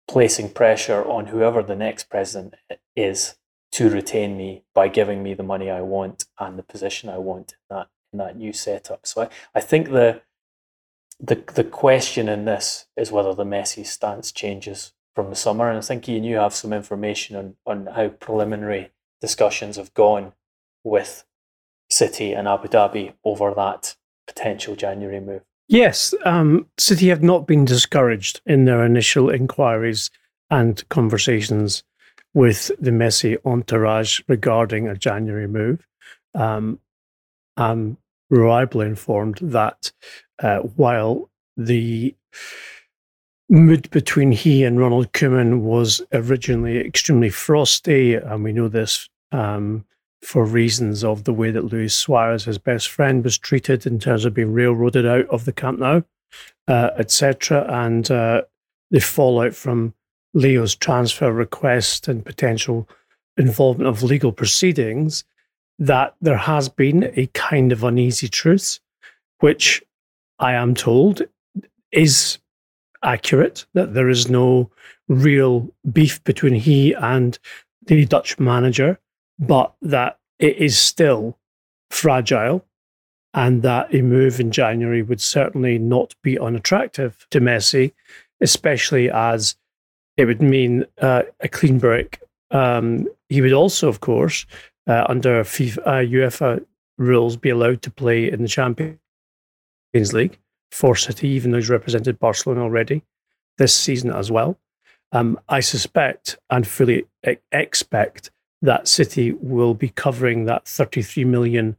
placing 0.07 0.49
pressure 0.49 1.03
on 1.03 1.27
whoever 1.27 1.63
the 1.63 1.75
next 1.75 2.09
president 2.09 2.55
is 2.95 3.35
to 3.71 3.89
retain 3.89 4.37
me 4.37 4.63
by 4.73 4.87
giving 4.87 5.23
me 5.23 5.33
the 5.33 5.43
money 5.43 5.69
I 5.69 5.81
want 5.81 6.25
and 6.39 6.57
the 6.57 6.63
position 6.63 7.09
I 7.09 7.17
want 7.17 7.53
in 7.53 7.75
that 7.75 7.87
in 8.11 8.19
that 8.19 8.37
new 8.37 8.53
setup. 8.53 9.05
So 9.05 9.23
I, 9.23 9.29
I 9.53 9.61
think 9.61 9.89
the 9.89 10.21
the 11.19 11.35
the 11.53 11.63
question 11.63 12.29
in 12.29 12.45
this 12.45 12.87
is 12.95 13.11
whether 13.11 13.33
the 13.33 13.43
Messi 13.43 13.85
stance 13.85 14.31
changes 14.31 14.93
from 15.13 15.29
the 15.29 15.35
summer. 15.35 15.69
And 15.69 15.77
I 15.77 15.81
think 15.81 16.07
Ian, 16.07 16.23
you 16.23 16.37
have 16.37 16.53
some 16.53 16.73
information 16.73 17.35
on 17.35 17.55
on 17.65 17.93
how 17.95 18.09
preliminary 18.09 18.91
discussions 19.21 19.77
have 19.77 19.93
gone 19.93 20.33
with 20.83 21.25
City 21.89 22.33
and 22.33 22.47
Abu 22.47 22.67
Dhabi 22.67 23.13
over 23.23 23.53
that 23.53 23.95
potential 24.27 24.75
January 24.75 25.19
move. 25.19 25.41
Yes, 25.67 26.13
um, 26.25 26.67
City 26.77 27.09
have 27.09 27.23
not 27.23 27.47
been 27.47 27.65
discouraged 27.65 28.41
in 28.45 28.65
their 28.65 28.85
initial 28.85 29.29
inquiries 29.29 30.11
and 30.49 30.87
conversations 30.89 31.83
with 32.33 32.69
the 32.79 32.91
Messi 32.91 33.37
entourage 33.45 34.21
regarding 34.27 34.87
a 34.87 34.95
January 34.95 35.47
move. 35.47 35.87
Um, 36.35 36.79
I'm 37.57 37.97
reliably 38.29 38.85
informed 38.87 39.39
that 39.41 39.91
uh, 40.39 40.59
while 40.59 41.29
the 41.57 42.13
mood 43.49 43.89
between 43.91 44.31
he 44.31 44.63
and 44.63 44.79
Ronald 44.79 45.13
Koeman 45.13 45.61
was 45.61 46.01
originally 46.11 46.77
extremely 46.79 47.29
frosty, 47.29 48.15
and 48.15 48.43
we 48.43 48.53
know 48.53 48.67
this 48.67 49.09
um, 49.31 49.85
for 50.25 50.43
reasons 50.43 51.03
of 51.03 51.23
the 51.23 51.33
way 51.33 51.51
that 51.51 51.65
Luis 51.65 51.93
Suarez, 51.93 52.45
his 52.45 52.57
best 52.57 52.89
friend, 52.89 53.23
was 53.23 53.37
treated 53.37 53.85
in 53.85 53.99
terms 53.99 54.25
of 54.25 54.33
being 54.33 54.53
railroaded 54.53 55.05
out 55.05 55.27
of 55.27 55.45
the 55.45 55.53
Camp 55.53 55.79
Nou, 55.79 56.01
uh, 56.67 56.89
etc., 56.97 57.65
and 57.69 58.09
uh, 58.09 58.41
the 58.89 58.99
fallout 58.99 59.53
from 59.53 59.93
Leo's 60.33 60.75
transfer 60.75 61.31
request 61.31 62.07
and 62.07 62.25
potential 62.25 62.89
involvement 63.37 63.87
of 63.87 64.03
legal 64.03 64.31
proceedings. 64.31 65.23
That 65.77 66.15
there 66.21 66.37
has 66.37 66.69
been 66.69 67.11
a 67.15 67.27
kind 67.33 67.71
of 67.71 67.83
uneasy 67.83 68.27
truth, 68.27 68.79
which 69.39 69.83
I 70.39 70.53
am 70.53 70.73
told 70.73 71.21
is 71.91 72.39
accurate, 73.03 73.65
that 73.73 73.93
there 73.93 74.09
is 74.09 74.29
no 74.29 74.71
real 75.07 75.69
beef 75.91 76.23
between 76.23 76.55
he 76.55 76.93
and 76.93 77.37
the 77.85 78.05
Dutch 78.05 78.39
manager 78.39 78.99
but 79.39 79.73
that 79.81 80.19
it 80.39 80.57
is 80.57 80.77
still 80.77 81.37
fragile 81.89 82.65
and 83.33 83.61
that 83.63 83.93
a 83.93 84.01
move 84.01 84.39
in 84.39 84.51
January 84.51 85.01
would 85.01 85.21
certainly 85.21 85.77
not 85.77 86.15
be 86.23 86.39
unattractive 86.39 87.27
to 87.31 87.41
Messi, 87.41 87.93
especially 88.41 89.09
as 89.09 89.55
it 90.15 90.25
would 90.25 90.41
mean 90.41 90.85
uh, 91.01 91.23
a 91.41 91.49
clean 91.49 91.77
break. 91.77 92.19
Um, 92.51 93.07
he 93.27 93.41
would 93.41 93.51
also, 93.53 93.89
of 93.89 93.99
course, 93.99 94.45
uh, 94.87 95.05
under 95.09 95.43
FIFA, 95.43 95.77
uh, 95.79 95.91
UEFA 95.91 96.65
rules, 96.97 97.35
be 97.35 97.49
allowed 97.49 97.81
to 97.81 97.91
play 97.91 98.31
in 98.31 98.41
the 98.41 98.47
Champions 98.47 98.99
League 99.93 100.39
for 100.71 100.95
City, 100.95 101.27
even 101.29 101.51
though 101.51 101.57
he's 101.57 101.69
represented 101.69 102.19
Barcelona 102.19 102.61
already 102.61 103.03
this 103.57 103.73
season 103.73 104.11
as 104.11 104.31
well. 104.31 104.57
Um, 105.11 105.39
I 105.49 105.59
suspect 105.59 106.37
and 106.49 106.67
fully 106.67 107.05
expect 107.51 108.31
that 108.61 108.87
City 108.87 109.33
will 109.33 109.73
be 109.73 109.89
covering 109.89 110.45
that 110.45 110.67
33 110.67 111.25
million 111.25 111.75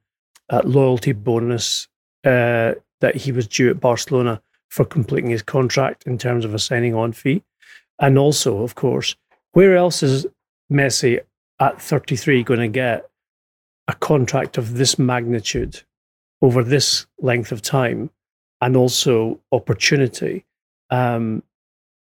uh, 0.50 0.62
loyalty 0.64 1.12
bonus 1.12 1.88
uh, 2.24 2.74
that 3.00 3.16
he 3.16 3.32
was 3.32 3.46
due 3.46 3.70
at 3.70 3.80
Barcelona 3.80 4.40
for 4.68 4.84
completing 4.84 5.30
his 5.30 5.42
contract 5.42 6.06
in 6.06 6.18
terms 6.18 6.44
of 6.44 6.54
a 6.54 6.58
signing 6.58 6.94
on 6.94 7.12
fee. 7.12 7.42
And 7.98 8.18
also, 8.18 8.62
of 8.62 8.74
course, 8.74 9.16
where 9.52 9.76
else 9.76 10.02
is 10.02 10.26
Messi 10.70 11.20
at 11.60 11.80
33 11.80 12.42
going 12.42 12.60
to 12.60 12.68
get 12.68 13.08
a 13.88 13.94
contract 13.94 14.58
of 14.58 14.74
this 14.74 14.98
magnitude 14.98 15.82
over 16.42 16.62
this 16.62 17.06
length 17.18 17.52
of 17.52 17.62
time 17.62 18.10
and 18.60 18.76
also 18.76 19.40
opportunity 19.52 20.44
um, 20.90 21.42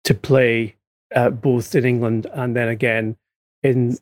to 0.04 0.14
play 0.14 0.76
uh, 1.16 1.30
both 1.30 1.76
in 1.76 1.86
England 1.86 2.28
and 2.34 2.56
then 2.56 2.68
again 2.68 3.16
in 3.64 3.98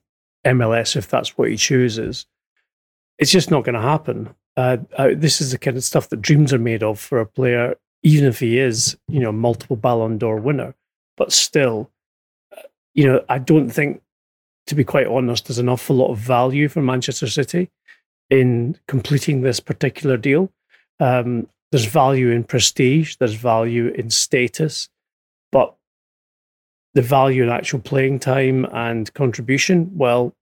MLS 0.48 0.96
if 0.96 1.10
that's 1.10 1.38
what 1.38 1.50
he 1.50 1.58
chooses. 1.58 2.26
It's 3.20 3.32
just 3.32 3.52
not 3.52 3.64
going 3.64 3.76
to 3.76 3.82
happen. 3.82 4.34
Uh, 4.56 4.78
uh, 4.98 5.10
this 5.16 5.42
is 5.42 5.52
the 5.52 5.58
kind 5.58 5.78
of 5.78 5.84
stuff 5.84 6.10
that 6.10 6.22
dreams 6.22 6.54
are 6.54 6.60
made 6.60 6.84
of 6.84 7.00
for 7.00 7.20
a 7.20 7.26
player, 7.26 7.76
even 8.04 8.28
if 8.28 8.40
he 8.40 8.60
is, 8.60 8.98
you 9.08 9.20
know, 9.20 9.32
multiple 9.32 9.76
Ballon 9.76 10.18
d'Or 10.18 10.38
winner. 10.38 10.74
But 11.16 11.32
still, 11.32 11.92
uh, 12.56 12.62
you 12.94 13.06
know, 13.06 13.24
I 13.30 13.40
don't 13.40 13.70
think, 13.70 14.02
to 14.68 14.76
be 14.76 14.84
quite 14.84 15.08
honest, 15.08 15.48
there's 15.48 15.60
an 15.60 15.70
awful 15.70 15.96
lot 15.96 16.12
of 16.12 16.18
value 16.18 16.68
for 16.68 16.82
Manchester 16.82 17.28
City 17.28 17.70
in 18.30 18.78
completing 18.88 19.42
this 19.42 19.60
particular 19.60 20.18
deal. 20.18 20.52
Um, 21.00 21.48
there's 21.72 21.86
value 21.86 22.32
in 22.32 22.44
prestige, 22.44 23.16
there's 23.18 23.34
value 23.34 23.90
in 23.90 24.10
status, 24.10 24.90
but 25.52 25.76
the 26.94 27.02
value 27.02 27.44
in 27.44 27.50
actual 27.50 27.80
playing 27.80 28.20
time 28.20 28.66
and 28.72 29.14
contribution, 29.14 29.92
well, 29.94 30.34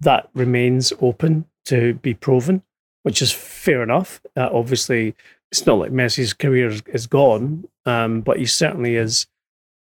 that 0.00 0.28
remains 0.34 0.92
open 1.00 1.46
to 1.66 1.94
be 1.94 2.14
proven, 2.14 2.62
which 3.02 3.22
is 3.22 3.32
fair 3.32 3.82
enough. 3.82 4.20
Uh, 4.36 4.48
obviously, 4.52 5.14
it's 5.50 5.66
not 5.66 5.78
like 5.78 5.92
Messi's 5.92 6.32
career 6.32 6.72
is, 6.86 7.06
gone, 7.06 7.68
um, 7.84 8.20
but 8.20 8.38
he 8.38 8.46
certainly 8.46 8.96
is 8.96 9.26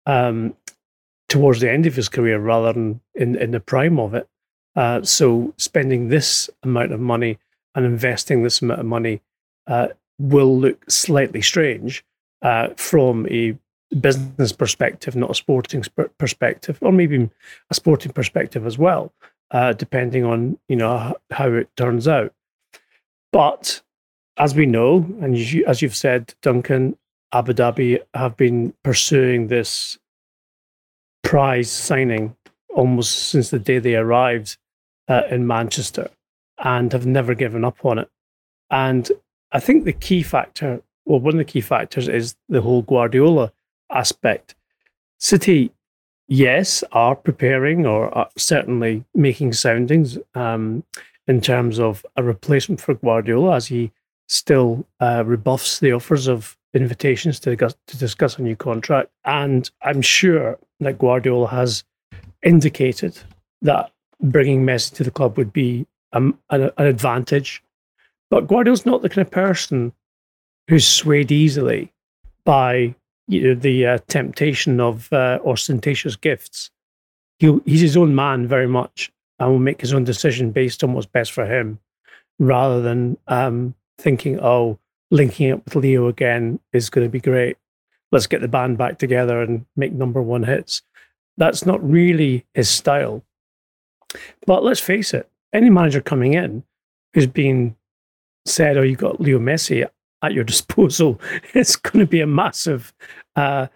um, 0.05 0.55
towards 1.29 1.61
the 1.61 1.71
end 1.71 1.87
of 1.87 1.97
his 1.97 2.09
career 2.09 2.39
rather 2.39 2.73
than 2.73 3.01
in, 3.15 3.37
in 3.37 3.51
the 3.51 3.61
prime 3.61 3.99
of 3.99 4.15
it. 4.15 4.29
Uh, 4.75 5.03
so, 5.03 5.55
spending 5.57 6.09
this 6.09 6.51
amount 6.63 6.93
of 6.93 7.01
money 7.01 7.39
and 7.75 7.87
investing 7.87 8.43
this 8.43 8.61
amount 8.61 8.81
of 8.81 8.87
money 8.87 9.23
uh, 9.67 9.89
will 10.19 10.59
look 10.59 10.91
slightly 10.91 11.41
strange 11.41 12.05
uh, 12.43 12.69
from 12.77 13.27
a 13.31 13.57
business 14.01 14.53
perspective, 14.53 15.17
not 15.17 15.31
a 15.31 15.35
sporting 15.35 15.83
sp- 15.83 16.13
perspective, 16.19 16.79
or 16.83 16.93
maybe 16.93 17.31
a 17.71 17.75
sporting 17.75 18.13
perspective 18.13 18.67
as 18.67 18.77
well, 18.77 19.13
uh, 19.51 19.73
depending 19.73 20.25
on 20.25 20.59
you 20.69 20.77
know 20.77 21.15
how 21.31 21.49
it 21.49 21.69
turns 21.77 22.09
out. 22.09 22.33
But 23.33 23.83
as 24.39 24.55
we 24.55 24.67
know, 24.67 24.97
and 25.21 25.37
as 25.67 25.83
you've 25.83 25.97
said, 25.97 26.35
Duncan, 26.43 26.97
Abu 27.33 27.53
Dhabi 27.53 28.01
have 28.15 28.37
been 28.37 28.73
pursuing 28.83 29.49
this 29.49 29.99
prize 31.23 31.71
signing 31.71 32.37
almost 32.69 33.31
since 33.31 33.51
the 33.51 33.59
day 33.59 33.79
they 33.79 33.97
arrived 33.97 34.59
uh, 35.09 35.23
in 35.31 35.47
Manchester, 35.47 36.11
and 36.59 36.93
have 36.93 37.07
never 37.07 37.35
given 37.35 37.65
up 37.65 37.85
on 37.85 37.99
it. 37.99 38.11
And 38.71 39.11
I 39.53 39.61
think 39.61 39.85
the 39.85 39.93
key 39.93 40.23
factor, 40.23 40.83
well, 41.05 41.21
one 41.21 41.35
of 41.35 41.39
the 41.39 41.45
key 41.45 41.61
factors 41.61 42.09
is 42.09 42.37
the 42.49 42.61
whole 42.61 42.83
Guardiola 42.83 43.53
aspect. 43.91 44.55
City, 45.19 45.73
yes, 46.29 46.83
are 46.93 47.17
preparing 47.17 47.87
or 47.87 48.17
are 48.17 48.29
certainly 48.37 49.05
making 49.15 49.53
soundings 49.53 50.19
um, 50.35 50.85
in 51.27 51.41
terms 51.41 51.79
of 51.79 52.05
a 52.17 52.23
replacement 52.23 52.81
for 52.81 52.95
Guardiola 52.95 53.57
as 53.57 53.67
he 53.67 53.91
still 54.29 54.85
uh, 55.01 55.23
rebuffs 55.25 55.79
the 55.81 55.93
offers 55.93 56.27
of 56.27 56.57
invitations 56.75 57.41
to 57.41 57.51
discuss, 57.51 57.75
to 57.87 57.97
discuss 57.97 58.39
a 58.39 58.43
new 58.43 58.57
contract. 58.57 59.11
And 59.25 59.71
I'm 59.83 60.03
sure 60.03 60.59
that 60.81 60.99
Guardiola 60.99 61.49
has 61.49 61.85
indicated 62.43 63.19
that 63.63 63.93
bringing 64.21 64.65
Messi 64.65 64.95
to 64.95 65.05
the 65.05 65.11
club 65.11 65.37
would 65.39 65.53
be 65.53 65.87
um, 66.13 66.39
an, 66.51 66.71
an 66.77 66.87
advantage. 66.87 67.63
But 68.31 68.49
Guardiola's 68.49 68.87
not 68.87 69.03
the 69.03 69.09
kind 69.09 69.27
of 69.27 69.31
person 69.31 69.93
who's 70.69 70.87
swayed 70.87 71.31
easily 71.31 71.93
by 72.45 72.95
you 73.29 73.43
know, 73.43 73.55
the 73.55 73.87
uh, 73.87 73.99
temptation 74.09 74.81
of 74.81 75.13
uh, 75.13 75.39
ostentatious 75.45 76.17
gifts. 76.17 76.71
He, 77.39 77.59
he's 77.65 77.81
his 77.81 77.97
own 77.97 78.15
man 78.15 78.47
very 78.47 78.67
much 78.67 79.13
and 79.39 79.51
will 79.51 79.59
make 79.59 79.81
his 79.81 79.93
own 79.93 80.05
decision 80.05 80.51
based 80.51 80.83
on 80.83 80.93
what's 80.93 81.07
best 81.07 81.33
for 81.33 81.45
him 81.45 81.79
rather 82.39 82.81
than 82.81 83.17
um, 83.29 83.75
thinking, 83.99 84.39
oh, 84.41 84.79
linking 85.11 85.53
up 85.53 85.65
with 85.65 85.77
Leo 85.77 86.09
again 86.09 86.59
is 86.73 86.91
going 86.91 87.07
to 87.07 87.11
be 87.11 87.21
great. 87.21 87.57
Let's 88.13 88.27
get 88.27 88.41
the 88.41 88.49
band 88.49 88.79
back 88.79 88.99
together 88.99 89.43
and 89.43 89.67
make 89.77 89.93
number 89.93 90.23
one 90.23 90.45
hits. 90.45 90.83
That's 91.37 91.67
not 91.67 91.87
really 91.89 92.47
his 92.55 92.69
style. 92.69 93.23
But 94.47 94.65
let's 94.65 94.81
face 94.81 95.13
it, 95.13 95.29
any 95.53 95.71
manager 95.71 96.01
coming 96.01 96.35
in 96.35 96.63
who's 97.13 97.27
been 97.27 97.77
said, 98.47 98.79
oh, 98.79 98.83
you've 98.83 98.99
got 98.99 99.21
Leo 99.21 99.39
Messi, 99.39 99.87
at 100.23 100.35
your 100.35 100.45
disposal, 100.53 101.21
it's 101.55 101.77
going 101.77 102.01
to 102.01 102.07
be 102.07 102.21
a 102.21 102.27
massive 102.27 102.93
uh, 103.37 103.67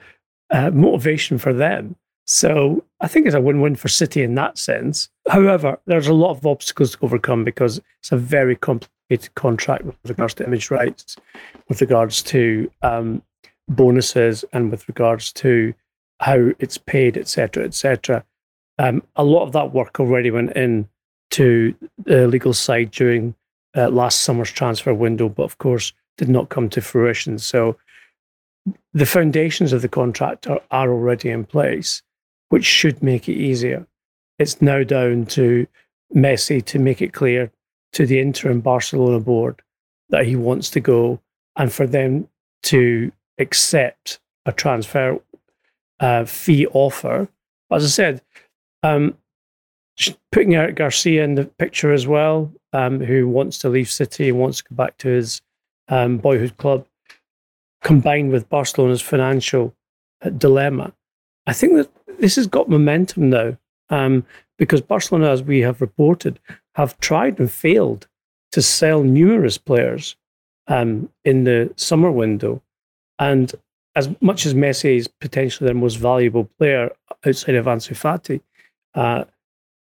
uh, 0.50 0.70
motivation 0.70 1.38
for 1.38 1.52
them. 1.52 1.96
So 2.26 2.84
I 3.00 3.08
think 3.08 3.26
it's 3.26 3.34
a 3.34 3.40
win-win 3.40 3.74
for 3.74 3.88
City 3.88 4.22
in 4.22 4.36
that 4.36 4.56
sense. 4.56 5.08
However, 5.28 5.80
there's 5.86 6.06
a 6.06 6.14
lot 6.14 6.30
of 6.30 6.46
obstacles 6.46 6.92
to 6.92 6.98
overcome 7.04 7.42
because 7.42 7.80
it's 7.98 8.12
a 8.12 8.16
very 8.16 8.54
complicated 8.54 9.34
contract 9.34 9.84
with 9.84 9.96
regards 10.04 10.34
to 10.34 10.44
image 10.44 10.70
rights, 10.70 11.16
with 11.68 11.80
regards 11.80 12.22
to 12.24 12.70
um, 12.82 13.22
bonuses, 13.68 14.44
and 14.52 14.70
with 14.70 14.86
regards 14.88 15.32
to 15.32 15.74
how 16.20 16.50
it's 16.60 16.78
paid, 16.78 17.16
etc., 17.16 17.64
etc. 17.64 18.24
Um, 18.78 19.02
a 19.16 19.24
lot 19.24 19.42
of 19.42 19.52
that 19.52 19.72
work 19.72 19.98
already 19.98 20.30
went 20.30 20.52
in 20.52 20.88
to 21.30 21.74
the 22.04 22.28
legal 22.28 22.54
side 22.54 22.92
during 22.92 23.34
uh, 23.76 23.88
last 23.88 24.20
summer's 24.20 24.50
transfer 24.50 24.94
window, 24.94 25.28
but 25.28 25.44
of 25.44 25.58
course, 25.58 25.92
did 26.20 26.28
not 26.28 26.50
come 26.50 26.68
to 26.68 26.82
fruition. 26.82 27.38
So 27.38 27.78
the 28.92 29.06
foundations 29.06 29.72
of 29.72 29.80
the 29.80 29.88
contract 29.88 30.46
are, 30.46 30.60
are 30.70 30.92
already 30.92 31.30
in 31.30 31.46
place, 31.46 32.02
which 32.50 32.66
should 32.66 33.02
make 33.02 33.26
it 33.26 33.38
easier. 33.38 33.86
It's 34.38 34.60
now 34.60 34.82
down 34.82 35.24
to 35.26 35.66
Messi 36.14 36.62
to 36.66 36.78
make 36.78 37.00
it 37.00 37.14
clear 37.14 37.50
to 37.94 38.04
the 38.04 38.20
interim 38.20 38.60
Barcelona 38.60 39.18
board 39.18 39.62
that 40.10 40.26
he 40.26 40.36
wants 40.36 40.68
to 40.70 40.80
go 40.80 41.18
and 41.56 41.72
for 41.72 41.86
them 41.86 42.28
to 42.64 43.10
accept 43.38 44.20
a 44.44 44.52
transfer 44.52 45.18
uh, 46.00 46.26
fee 46.26 46.66
offer. 46.66 47.28
As 47.70 47.82
I 47.82 47.88
said, 47.88 48.22
um, 48.82 49.16
putting 50.32 50.54
Eric 50.54 50.76
Garcia 50.76 51.24
in 51.24 51.34
the 51.34 51.46
picture 51.46 51.92
as 51.92 52.06
well, 52.06 52.52
um, 52.74 53.00
who 53.00 53.26
wants 53.26 53.56
to 53.60 53.70
leave 53.70 53.90
City 53.90 54.28
and 54.28 54.38
wants 54.38 54.58
to 54.58 54.64
go 54.64 54.76
back 54.76 54.98
to 54.98 55.08
his 55.08 55.40
um, 55.90 56.16
boyhood 56.16 56.56
club, 56.56 56.86
combined 57.82 58.30
with 58.30 58.48
Barcelona's 58.48 59.02
financial 59.02 59.74
uh, 60.22 60.30
dilemma. 60.30 60.92
I 61.46 61.52
think 61.52 61.74
that 61.74 61.90
this 62.18 62.36
has 62.36 62.46
got 62.46 62.68
momentum 62.68 63.30
now 63.30 63.58
um, 63.90 64.24
because 64.58 64.80
Barcelona, 64.80 65.30
as 65.30 65.42
we 65.42 65.60
have 65.60 65.80
reported, 65.80 66.38
have 66.74 66.98
tried 67.00 67.38
and 67.38 67.50
failed 67.50 68.06
to 68.52 68.62
sell 68.62 69.02
numerous 69.02 69.58
players 69.58 70.16
um, 70.68 71.10
in 71.24 71.44
the 71.44 71.72
summer 71.76 72.10
window. 72.10 72.62
And 73.18 73.52
as 73.96 74.08
much 74.20 74.46
as 74.46 74.54
Messi 74.54 74.96
is 74.96 75.08
potentially 75.08 75.66
their 75.66 75.74
most 75.74 75.96
valuable 75.96 76.48
player 76.58 76.90
outside 77.26 77.56
of 77.56 77.66
Ansu 77.66 77.96
Fati, 77.96 78.40
uh, 78.94 79.24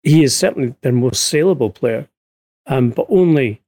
he 0.02 0.22
is 0.22 0.34
certainly 0.34 0.74
their 0.82 0.92
most 0.92 1.24
saleable 1.24 1.70
player. 1.70 2.08
Um, 2.66 2.90
but 2.90 3.06
only 3.08 3.60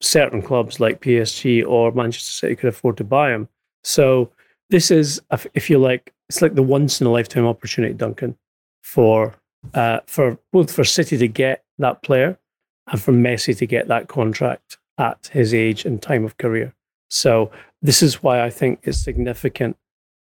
certain 0.00 0.42
clubs 0.42 0.80
like 0.80 1.00
PSG 1.00 1.66
or 1.66 1.92
Manchester 1.92 2.32
City 2.32 2.56
could 2.56 2.68
afford 2.68 2.96
to 2.96 3.04
buy 3.04 3.32
him. 3.32 3.48
So 3.84 4.30
this 4.70 4.90
is, 4.90 5.20
if 5.54 5.68
you 5.68 5.78
like, 5.78 6.12
it's 6.28 6.42
like 6.42 6.54
the 6.54 6.62
once 6.62 7.00
in 7.00 7.06
a 7.06 7.10
lifetime 7.10 7.46
opportunity, 7.46 7.94
Duncan, 7.94 8.36
for 8.82 9.34
uh, 9.74 10.00
for 10.06 10.38
both 10.52 10.72
for 10.72 10.84
City 10.84 11.18
to 11.18 11.28
get 11.28 11.64
that 11.78 12.02
player 12.02 12.38
and 12.86 13.00
for 13.00 13.12
Messi 13.12 13.56
to 13.58 13.66
get 13.66 13.88
that 13.88 14.08
contract 14.08 14.78
at 14.98 15.30
his 15.32 15.52
age 15.52 15.84
and 15.84 16.00
time 16.00 16.24
of 16.24 16.38
career. 16.38 16.74
So 17.08 17.50
this 17.82 18.02
is 18.02 18.22
why 18.22 18.42
I 18.42 18.50
think 18.50 18.80
it's 18.84 18.98
significant 18.98 19.76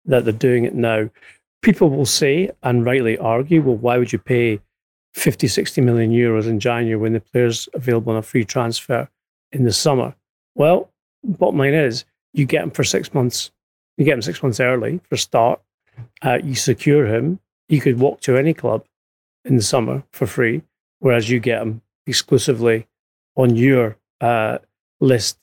that 0.05 0.25
they're 0.25 0.33
doing 0.33 0.65
it 0.65 0.75
now. 0.75 1.11
People 1.63 1.91
will 1.91 2.07
say 2.07 2.51
and 2.63 2.85
rightly 2.85 3.19
argue, 3.19 3.63
well, 3.63 3.77
why 3.77 3.99
would 3.99 4.13
you 4.13 4.19
pay 4.19 4.61
50, 5.15 5.49
60 5.49 5.81
million 5.81 6.13
euros 6.13 6.47
in 6.47 6.61
January 6.61 6.97
when 6.97 7.15
the 7.15 7.21
player's 7.21 7.69
available 7.75 8.13
on 8.13 8.19
a 8.19 8.23
free 8.23 8.45
transfer 8.45 9.09
in 9.53 9.65
the 9.65 9.73
summer? 9.73 10.15
Well, 10.55 10.91
bottom 11.23 11.59
line 11.59 11.75
is 11.75 12.05
you 12.33 12.47
get 12.47 12.63
him 12.63 12.71
for 12.71 12.85
six 12.85 13.13
months. 13.15 13.51
You 13.97 14.05
get 14.05 14.15
him 14.15 14.23
six 14.23 14.43
months 14.43 14.61
early 14.61 15.01
for 15.09 15.15
a 15.15 15.19
start. 15.19 15.61
Uh, 16.23 16.39
you 16.43 16.55
secure 16.55 17.07
him. 17.07 17.41
He 17.69 17.81
could 17.81 17.99
walk 17.99 18.21
to 18.23 18.37
any 18.37 18.55
club 18.55 18.85
in 19.45 19.57
the 19.57 19.63
summer 19.63 20.05
for 20.13 20.27
free, 20.27 20.63
whereas 20.99 21.31
you 21.31 21.41
get 21.41 21.63
him 21.63 21.83
exclusively 22.07 22.87
on 23.37 23.57
your 23.57 23.97
uh, 24.21 24.59
list 25.01 25.39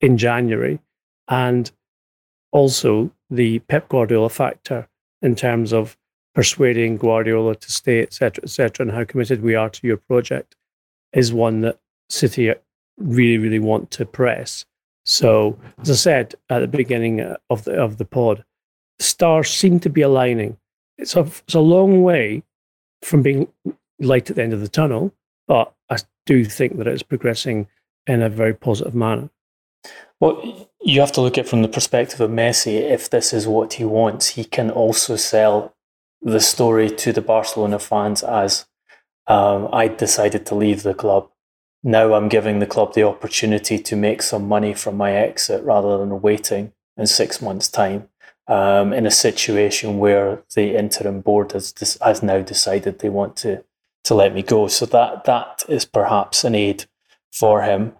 in 0.00 0.18
January. 0.18 0.80
And 1.28 1.70
also 2.52 3.10
the 3.30 3.60
Pep 3.60 3.88
Guardiola 3.88 4.28
factor 4.28 4.88
in 5.22 5.34
terms 5.34 5.72
of 5.72 5.96
persuading 6.34 6.98
Guardiola 6.98 7.56
to 7.56 7.72
stay, 7.72 8.02
etc., 8.02 8.44
etc., 8.44 8.86
and 8.86 8.94
how 8.94 9.04
committed 9.04 9.42
we 9.42 9.54
are 9.54 9.70
to 9.70 9.86
your 9.86 9.96
project 9.96 10.54
is 11.12 11.32
one 11.32 11.62
that 11.62 11.78
City 12.08 12.52
really, 12.98 13.38
really 13.38 13.58
want 13.58 13.90
to 13.92 14.06
press. 14.06 14.64
So, 15.04 15.58
as 15.80 15.90
I 15.90 15.94
said 15.94 16.34
at 16.50 16.60
the 16.60 16.68
beginning 16.68 17.20
of 17.48 17.64
the 17.64 17.74
of 17.74 17.98
the 17.98 18.04
pod, 18.04 18.44
stars 18.98 19.50
seem 19.50 19.80
to 19.80 19.88
be 19.88 20.02
aligning. 20.02 20.56
It's 20.98 21.14
a 21.16 21.20
it's 21.20 21.54
a 21.54 21.60
long 21.60 22.02
way 22.02 22.42
from 23.02 23.22
being 23.22 23.48
light 24.00 24.30
at 24.30 24.36
the 24.36 24.42
end 24.42 24.52
of 24.52 24.60
the 24.60 24.68
tunnel, 24.68 25.14
but 25.46 25.72
I 25.90 25.98
do 26.24 26.44
think 26.44 26.78
that 26.78 26.88
it's 26.88 27.02
progressing 27.02 27.68
in 28.06 28.22
a 28.22 28.28
very 28.28 28.54
positive 28.54 28.94
manner. 28.94 29.30
Well, 30.18 30.68
you 30.80 31.00
have 31.00 31.12
to 31.12 31.20
look 31.20 31.36
at 31.38 31.44
it 31.44 31.48
from 31.48 31.62
the 31.62 31.68
perspective 31.68 32.20
of 32.20 32.30
Messi. 32.30 32.80
If 32.80 33.10
this 33.10 33.32
is 33.32 33.46
what 33.46 33.74
he 33.74 33.84
wants, 33.84 34.30
he 34.30 34.44
can 34.44 34.70
also 34.70 35.16
sell 35.16 35.74
the 36.22 36.40
story 36.40 36.90
to 36.90 37.12
the 37.12 37.20
Barcelona 37.20 37.78
fans 37.78 38.22
as 38.22 38.66
um, 39.26 39.68
I 39.72 39.88
decided 39.88 40.46
to 40.46 40.54
leave 40.54 40.82
the 40.82 40.94
club. 40.94 41.28
Now 41.86 42.14
I'm 42.14 42.28
giving 42.28 42.58
the 42.58 42.66
club 42.66 42.94
the 42.94 43.04
opportunity 43.04 43.78
to 43.78 43.94
make 43.94 44.20
some 44.20 44.48
money 44.48 44.74
from 44.74 44.96
my 44.96 45.12
exit 45.12 45.62
rather 45.62 45.96
than 45.98 46.20
waiting 46.20 46.72
in 46.96 47.06
six 47.06 47.40
months' 47.40 47.68
time 47.68 48.08
um, 48.48 48.92
in 48.92 49.06
a 49.06 49.10
situation 49.12 49.98
where 49.98 50.42
the 50.56 50.76
interim 50.76 51.20
board 51.20 51.52
has, 51.52 51.72
has 52.02 52.24
now 52.24 52.40
decided 52.40 52.98
they 52.98 53.08
want 53.08 53.36
to, 53.36 53.62
to 54.02 54.14
let 54.14 54.34
me 54.34 54.42
go. 54.42 54.66
So 54.66 54.84
that 54.86 55.26
that 55.26 55.62
is 55.68 55.84
perhaps 55.84 56.42
an 56.42 56.56
aid 56.56 56.86
for 57.32 57.62
him. 57.62 57.92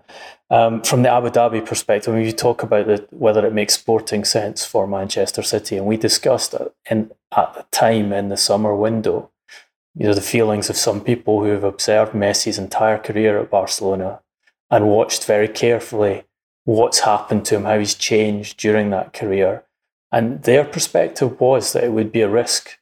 Um, 0.50 0.82
from 0.82 1.04
the 1.04 1.12
Abu 1.12 1.30
Dhabi 1.30 1.64
perspective, 1.64 2.12
when 2.12 2.24
you 2.24 2.32
talk 2.32 2.64
about 2.64 2.88
the, 2.88 3.06
whether 3.10 3.46
it 3.46 3.52
makes 3.52 3.74
sporting 3.74 4.24
sense 4.24 4.64
for 4.64 4.88
Manchester 4.88 5.42
City, 5.42 5.76
and 5.76 5.86
we 5.86 5.96
discussed 5.96 6.54
it 6.54 6.74
in, 6.90 7.12
at 7.36 7.54
the 7.54 7.64
time 7.70 8.12
in 8.12 8.30
the 8.30 8.36
summer 8.36 8.74
window, 8.74 9.30
you 9.96 10.06
know, 10.06 10.14
the 10.14 10.20
feelings 10.20 10.68
of 10.68 10.76
some 10.76 11.00
people 11.00 11.42
who 11.42 11.50
have 11.50 11.64
observed 11.64 12.12
Messi's 12.12 12.58
entire 12.58 12.98
career 12.98 13.38
at 13.38 13.50
Barcelona 13.50 14.20
and 14.70 14.88
watched 14.88 15.24
very 15.24 15.48
carefully 15.48 16.24
what's 16.64 17.00
happened 17.00 17.46
to 17.46 17.56
him, 17.56 17.64
how 17.64 17.78
he's 17.78 17.94
changed 17.94 18.58
during 18.58 18.90
that 18.90 19.12
career. 19.12 19.64
And 20.12 20.42
their 20.42 20.64
perspective 20.64 21.40
was 21.40 21.72
that 21.72 21.84
it 21.84 21.92
would 21.92 22.12
be 22.12 22.20
a 22.20 22.28
risk 22.28 22.78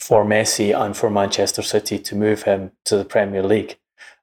for 0.00 0.24
Messi 0.24 0.76
and 0.76 0.96
for 0.96 1.08
Manchester 1.08 1.62
City 1.62 1.98
to 2.00 2.16
move 2.16 2.42
him 2.42 2.72
to 2.84 2.96
the 2.96 3.04
Premier 3.04 3.42
League, 3.42 3.78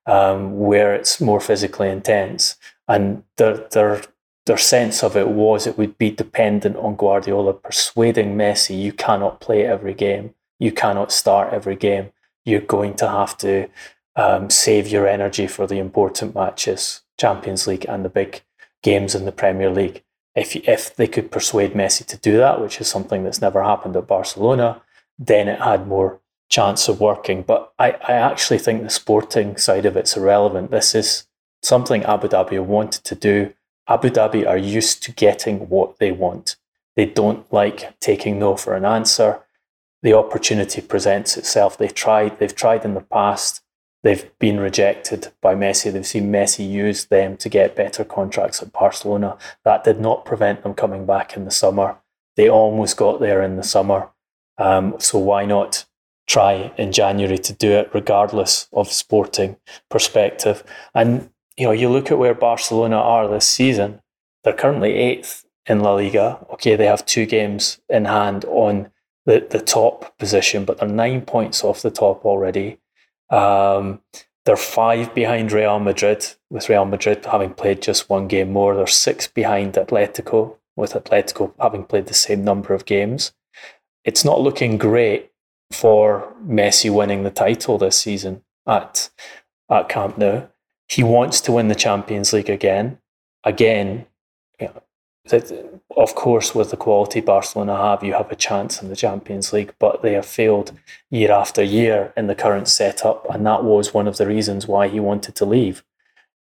um, 0.05 0.59
where 0.59 0.93
it's 0.93 1.21
more 1.21 1.39
physically 1.39 1.89
intense. 1.89 2.57
And 2.87 3.23
their 3.37 3.57
their 3.71 4.01
their 4.45 4.57
sense 4.57 5.03
of 5.03 5.15
it 5.15 5.29
was 5.29 5.65
it 5.65 5.77
would 5.77 5.97
be 5.97 6.11
dependent 6.11 6.75
on 6.75 6.97
Guardiola 6.97 7.53
persuading 7.53 8.35
Messi 8.35 8.79
you 8.79 8.91
cannot 8.91 9.39
play 9.39 9.65
every 9.65 9.93
game, 9.93 10.35
you 10.59 10.71
cannot 10.71 11.11
start 11.11 11.53
every 11.53 11.75
game, 11.75 12.11
you're 12.45 12.61
going 12.61 12.95
to 12.95 13.07
have 13.07 13.37
to 13.37 13.69
um, 14.15 14.49
save 14.49 14.87
your 14.87 15.07
energy 15.07 15.47
for 15.47 15.65
the 15.67 15.79
important 15.79 16.35
matches, 16.35 17.01
Champions 17.19 17.67
League 17.67 17.85
and 17.87 18.03
the 18.03 18.09
big 18.09 18.41
games 18.81 19.15
in 19.15 19.25
the 19.25 19.31
Premier 19.31 19.69
League. 19.69 20.03
If 20.35 20.55
if 20.55 20.95
they 20.95 21.07
could 21.07 21.31
persuade 21.31 21.73
Messi 21.73 22.05
to 22.07 22.17
do 22.17 22.37
that, 22.37 22.59
which 22.59 22.81
is 22.81 22.87
something 22.87 23.23
that's 23.23 23.41
never 23.41 23.63
happened 23.63 23.95
at 23.95 24.07
Barcelona, 24.07 24.81
then 25.17 25.47
it 25.47 25.59
had 25.59 25.87
more 25.87 26.19
chance 26.49 26.87
of 26.87 26.99
working. 26.99 27.43
But 27.43 27.71
I, 27.79 27.91
I 28.07 28.13
actually 28.13 28.59
think 28.59 28.83
the 28.83 28.89
sporting 28.89 29.57
side 29.57 29.85
of 29.85 29.95
it's 29.95 30.17
irrelevant. 30.17 30.71
This 30.71 30.95
is 30.95 31.27
something 31.61 32.03
Abu 32.03 32.27
Dhabi 32.27 32.63
wanted 32.63 33.03
to 33.05 33.15
do. 33.15 33.53
Abu 33.87 34.09
Dhabi 34.09 34.47
are 34.47 34.57
used 34.57 35.03
to 35.03 35.11
getting 35.11 35.69
what 35.69 35.99
they 35.99 36.11
want. 36.11 36.55
They 36.95 37.05
don't 37.05 37.51
like 37.51 37.99
taking 37.99 38.39
no 38.39 38.55
for 38.55 38.75
an 38.75 38.85
answer. 38.85 39.42
The 40.03 40.13
opportunity 40.13 40.81
presents 40.81 41.37
itself. 41.37 41.77
They've 41.77 41.93
tried, 41.93 42.37
they've 42.37 42.55
tried 42.55 42.83
in 42.85 42.93
the 42.93 43.01
past. 43.01 43.61
They've 44.03 44.37
been 44.37 44.59
rejected 44.59 45.31
by 45.41 45.55
Messi. 45.55 45.91
They've 45.91 46.05
seen 46.05 46.29
Messi 46.29 46.69
use 46.69 47.05
them 47.05 47.37
to 47.37 47.47
get 47.47 47.77
better 47.77 48.03
contracts 48.03 48.61
at 48.61 48.73
Barcelona. 48.73 49.37
That 49.63 49.85
did 49.85 50.01
not 50.01 50.25
prevent 50.25 50.61
them 50.61 50.73
coming 50.73 51.05
back 51.05 51.37
in 51.37 51.45
the 51.45 51.51
summer. 51.51 51.97
They 52.35 52.49
almost 52.49 52.97
got 52.97 53.21
there 53.21 53.41
in 53.41 53.55
the 53.55 53.63
summer. 53.63 54.09
Um, 54.57 54.95
so 54.99 55.17
why 55.19 55.45
not 55.45 55.85
try 56.27 56.73
in 56.77 56.91
January 56.91 57.37
to 57.37 57.53
do 57.53 57.71
it, 57.71 57.89
regardless 57.93 58.67
of 58.73 58.91
sporting 58.91 59.55
perspective? 59.89 60.65
And 60.93 61.29
you 61.57 61.67
know, 61.67 61.71
you 61.71 61.87
look 61.87 62.11
at 62.11 62.17
where 62.17 62.33
Barcelona 62.33 62.97
are 62.97 63.29
this 63.29 63.47
season, 63.47 64.01
they're 64.43 64.53
currently 64.53 64.95
eighth 64.95 65.45
in 65.65 65.79
La 65.79 65.93
Liga. 65.93 66.45
Okay, 66.51 66.75
they 66.75 66.87
have 66.87 67.05
two 67.05 67.25
games 67.25 67.79
in 67.87 68.03
hand 68.03 68.43
on 68.45 68.91
the, 69.25 69.45
the 69.49 69.59
top 69.59 70.17
position, 70.17 70.65
but 70.65 70.77
they're 70.77 70.87
nine 70.87 71.21
points 71.21 71.63
off 71.63 71.81
the 71.81 71.91
top 71.91 72.25
already. 72.25 72.79
Um, 73.29 74.01
they're 74.45 74.57
five 74.57 75.15
behind 75.15 75.51
Real 75.51 75.79
Madrid, 75.79 76.25
with 76.49 76.69
Real 76.69 76.85
Madrid 76.85 77.25
having 77.25 77.53
played 77.53 77.81
just 77.81 78.09
one 78.09 78.27
game 78.27 78.51
more. 78.51 78.75
They're 78.75 78.87
six 78.87 79.27
behind 79.27 79.73
Atletico, 79.73 80.57
with 80.75 80.93
Atletico 80.93 81.53
having 81.59 81.85
played 81.85 82.07
the 82.07 82.13
same 82.13 82.43
number 82.43 82.73
of 82.73 82.85
games. 82.85 83.31
It's 84.03 84.25
not 84.25 84.41
looking 84.41 84.77
great 84.77 85.31
for 85.71 86.33
Messi 86.45 86.93
winning 86.93 87.23
the 87.23 87.31
title 87.31 87.77
this 87.77 87.97
season 87.97 88.43
at 88.67 89.09
at 89.69 89.89
Camp 89.89 90.17
Nou 90.17 90.47
he 90.93 91.03
wants 91.03 91.41
to 91.41 91.51
win 91.51 91.67
the 91.67 91.75
Champions 91.75 92.33
League 92.33 92.49
again. 92.49 92.99
Again, 93.43 94.05
that, 95.25 95.81
of 95.95 96.15
course, 96.15 96.53
with 96.53 96.71
the 96.71 96.77
quality 96.77 97.21
Barcelona 97.21 97.77
have, 97.77 98.03
you 98.03 98.13
have 98.13 98.31
a 98.31 98.35
chance 98.35 98.81
in 98.81 98.89
the 98.89 98.95
Champions 98.95 99.53
League, 99.53 99.73
but 99.79 100.01
they 100.01 100.13
have 100.13 100.25
failed 100.25 100.73
year 101.09 101.31
after 101.31 101.63
year 101.63 102.13
in 102.17 102.27
the 102.27 102.35
current 102.35 102.67
setup, 102.67 103.25
and 103.29 103.45
that 103.45 103.63
was 103.63 103.93
one 103.93 104.07
of 104.07 104.17
the 104.17 104.27
reasons 104.27 104.67
why 104.67 104.87
he 104.87 104.99
wanted 104.99 105.35
to 105.35 105.45
leave. 105.45 105.83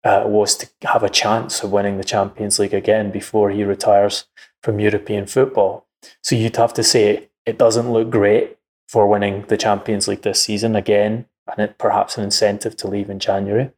Uh, 0.02 0.22
was 0.24 0.56
to 0.56 0.66
have 0.84 1.02
a 1.02 1.10
chance 1.10 1.62
of 1.62 1.70
winning 1.70 1.98
the 1.98 2.04
Champions 2.04 2.58
League 2.58 2.72
again 2.72 3.10
before 3.10 3.50
he 3.50 3.64
retires 3.64 4.24
from 4.62 4.80
European 4.80 5.26
football. 5.26 5.86
So 6.22 6.34
you'd 6.34 6.56
have 6.56 6.72
to 6.74 6.82
say 6.82 7.28
it 7.44 7.58
doesn't 7.58 7.92
look 7.92 8.08
great 8.08 8.56
for 8.88 9.06
winning 9.06 9.44
the 9.48 9.58
Champions 9.58 10.08
League 10.08 10.22
this 10.22 10.40
season 10.40 10.74
again, 10.74 11.26
and 11.46 11.58
it, 11.58 11.76
perhaps 11.76 12.16
an 12.16 12.24
incentive 12.24 12.78
to 12.78 12.88
leave 12.88 13.10
in 13.10 13.18
January. 13.18 13.72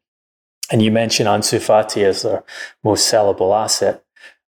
And 0.70 0.80
you 0.80 0.92
mentioned 0.92 1.28
Ansu 1.28 1.58
Fati 1.58 2.04
as 2.04 2.22
their 2.22 2.44
most 2.84 3.12
sellable 3.12 3.54
asset. 3.54 4.04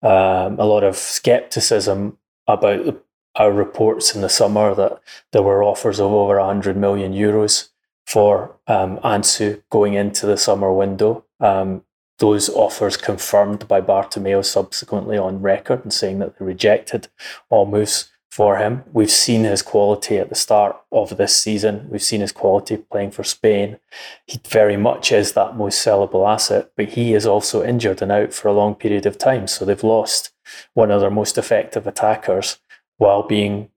Um, 0.03 0.59
a 0.59 0.65
lot 0.65 0.83
of 0.83 0.95
skepticism 0.95 2.17
about 2.47 3.03
our 3.35 3.51
reports 3.51 4.15
in 4.15 4.21
the 4.21 4.29
summer 4.29 4.75
that 4.75 4.99
there 5.31 5.43
were 5.43 5.63
offers 5.63 5.99
of 5.99 6.11
over 6.11 6.39
100 6.39 6.75
million 6.75 7.13
euros 7.13 7.69
for 8.05 8.57
um, 8.67 8.97
Ansu 8.99 9.61
going 9.69 9.93
into 9.93 10.25
the 10.25 10.37
summer 10.37 10.73
window. 10.73 11.23
Um, 11.39 11.83
those 12.19 12.49
offers 12.49 12.97
confirmed 12.97 13.67
by 13.67 13.81
Bartomeu 13.81 14.43
subsequently 14.43 15.17
on 15.17 15.41
record 15.41 15.83
and 15.83 15.93
saying 15.93 16.19
that 16.19 16.37
they 16.37 16.45
rejected 16.45 17.07
all 17.49 17.65
moves 17.65 18.11
for 18.31 18.57
him. 18.57 18.83
We've 18.93 19.11
seen 19.11 19.43
his 19.43 19.61
quality 19.61 20.17
at 20.17 20.29
the 20.29 20.35
start 20.35 20.77
of 20.89 21.17
this 21.17 21.35
season. 21.35 21.87
We've 21.89 22.01
seen 22.01 22.21
his 22.21 22.31
quality 22.31 22.77
playing 22.77 23.11
for 23.11 23.25
Spain. 23.25 23.77
He 24.25 24.39
very 24.47 24.77
much 24.77 25.11
is 25.11 25.33
that 25.33 25.57
most 25.57 25.85
sellable 25.85 26.27
asset, 26.27 26.71
but 26.77 26.89
he 26.89 27.13
is 27.13 27.25
also 27.25 27.61
injured 27.61 28.01
and 28.01 28.11
out 28.11 28.33
for 28.33 28.47
a 28.47 28.53
long 28.53 28.75
period 28.75 29.05
of 29.05 29.17
time. 29.17 29.47
So 29.47 29.65
they've 29.65 29.83
lost 29.83 30.31
one 30.73 30.91
of 30.91 31.01
their 31.01 31.11
most 31.11 31.37
effective 31.37 31.85
attackers 31.85 32.59
while 32.97 33.23
being 33.23 33.69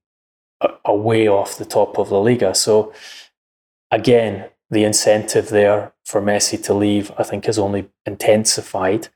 away 0.85 1.27
off 1.27 1.59
the 1.59 1.65
top 1.65 1.99
of 1.99 2.13
La 2.13 2.21
Liga. 2.21 2.55
So 2.55 2.93
again, 3.91 4.51
the 4.71 4.85
incentive 4.85 5.49
there 5.49 5.93
for 6.05 6.23
Messi 6.23 6.63
to 6.65 6.75
leave, 6.75 7.11
I 7.19 7.25
think, 7.25 7.47
has 7.47 7.59
only 7.59 7.91
intensified 8.07 9.09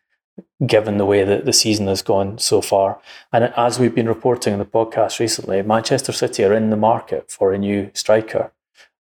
given 0.67 0.99
the 0.99 1.07
way 1.07 1.25
that 1.25 1.45
the 1.45 1.53
season 1.53 1.87
has 1.87 2.03
gone 2.03 2.39
so 2.39 2.61
far. 2.61 3.01
And 3.33 3.45
as 3.57 3.79
we've 3.79 3.95
been 3.95 4.09
reporting 4.09 4.53
in 4.53 4.59
the 4.59 4.65
podcast 4.65 5.21
recently, 5.21 5.63
Manchester 5.63 6.13
City 6.13 6.45
are 6.45 6.55
in 6.55 6.71
the 6.71 6.77
market 6.77 7.31
for 7.31 7.53
a 7.53 7.59
new 7.59 7.91
striker, 7.95 8.53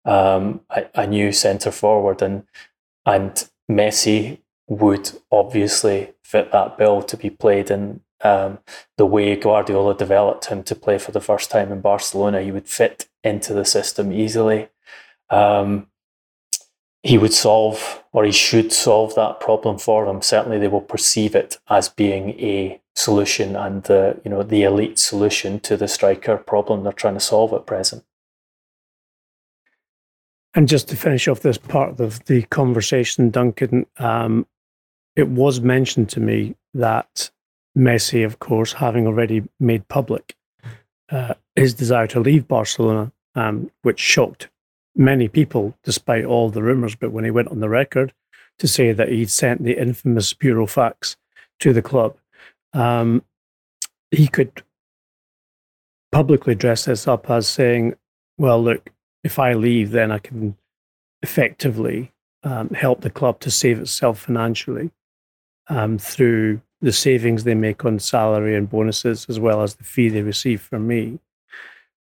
um, 0.05 0.61
a, 0.70 0.87
a, 0.94 1.07
new 1.07 1.33
centre 1.33 1.70
forward, 1.70 2.22
and 2.22 2.44
and 3.05 3.48
Messi 3.70 4.38
would 4.68 5.11
obviously 5.33 6.12
fit 6.22 6.53
that 6.53 6.79
bill 6.79 7.03
to 7.03 7.16
be 7.16 7.31
played 7.31 7.70
in 7.70 8.01
um, 8.22 8.59
the 8.96 9.07
way 9.07 9.37
Guardiola 9.37 9.94
developed 9.96 10.46
him 10.46 10.62
to 10.64 10.74
play 10.74 10.98
for 10.98 11.12
the 11.12 11.20
first 11.20 11.51
time 11.51 11.72
in 11.72 11.81
Barcelona. 11.81 12.42
He 12.42 12.53
would 12.53 12.68
fit 12.68 13.09
into 13.22 13.55
the 13.55 13.64
system 13.64 14.12
easily. 14.12 14.68
Um, 15.31 15.88
he 17.03 17.19
would 17.19 17.33
solve 17.33 18.03
or 18.13 18.25
he 18.25 18.33
should 18.33 18.73
solve 18.73 19.15
that 19.15 19.41
problem 19.41 19.79
for 19.79 20.05
them. 20.05 20.23
Certainly, 20.23 20.59
they 20.59 20.69
will 20.69 20.81
perceive 20.81 21.35
it 21.35 21.59
as 21.69 21.89
being 21.89 22.31
a 22.41 22.81
solution 22.95 23.55
and 23.55 23.85
the 23.85 24.21
you 24.25 24.31
know 24.31 24.43
the 24.43 24.65
elite 24.65 24.99
solution 24.99 25.61
to 25.61 25.77
the 25.77 25.87
striker 25.87 26.37
problem 26.37 26.83
they're 26.83 26.93
trying 26.93 27.15
to 27.15 27.21
solve 27.21 27.53
at 27.53 27.67
present. 27.67 28.05
And 30.55 30.67
just 30.67 30.89
to 30.89 30.97
finish 30.97 31.29
off 31.29 31.41
this 31.41 31.59
part 31.59 32.01
of 32.01 32.25
the 32.25 32.43
conversation, 32.43 33.31
Duncan, 33.31 33.87
um, 33.99 34.47
it 35.15 35.29
was 35.29 35.61
mentioned 35.61 36.09
to 36.11 36.21
me 36.21 36.57
that 36.75 37.31
Messi, 37.77 38.25
of 38.25 38.41
course, 38.41 38.73
having 38.73 39.07
already 39.07 39.45
made 39.61 39.87
public 39.87 40.35
uh, 41.11 41.35
his 41.55 41.75
desire 41.75 42.07
to 42.09 42.21
leave 42.21 42.49
Barcelona, 42.49 43.13
um, 43.35 43.71
which 43.83 44.01
shocked 44.01 44.49
many 44.96 45.29
people, 45.29 45.77
despite 45.85 46.24
all 46.24 46.51
the 46.51 46.62
rumours, 46.62 46.94
but 46.94 47.12
when 47.12 47.24
he 47.24 47.31
went 47.31 47.48
on 47.48 47.61
the 47.61 47.68
record 47.68 48.12
to 48.59 48.66
say 48.66 48.92
that 48.92 49.09
he'd 49.09 49.31
sent 49.31 49.62
the 49.62 49.79
infamous 49.79 50.35
burofax 50.35 51.16
to 51.61 51.72
the 51.72 51.83
club, 51.83 52.16
um, 52.72 53.22
he 54.11 54.27
could 54.27 54.62
publicly 56.12 56.55
dress 56.55 56.87
this 56.87 57.07
up 57.07 57.31
as 57.31 57.46
saying, 57.46 57.94
well, 58.38 58.62
look, 58.62 58.90
if 59.24 59.38
I 59.38 59.55
leave, 59.55 59.90
then 59.90 60.11
I 60.11 60.18
can 60.18 60.57
effectively 61.22 62.12
um, 62.42 62.70
help 62.70 63.01
the 63.01 63.11
club 63.11 63.40
to 63.40 63.51
save 63.51 63.81
itself 63.81 64.20
financially 64.20 64.90
um, 65.68 65.98
through 65.98 66.61
the 66.81 66.92
savings 66.92 67.44
they 67.44 67.55
make 67.55 67.85
on 67.85 67.98
salary 67.98 68.55
and 68.55 68.70
bonuses, 68.70 69.27
as 69.29 69.40
well 69.40 69.62
as 69.62 69.74
the 69.74 69.85
fee 69.85 70.09
they 70.09 70.22
receive 70.22 70.62
from 70.62 70.87
me 70.87 71.18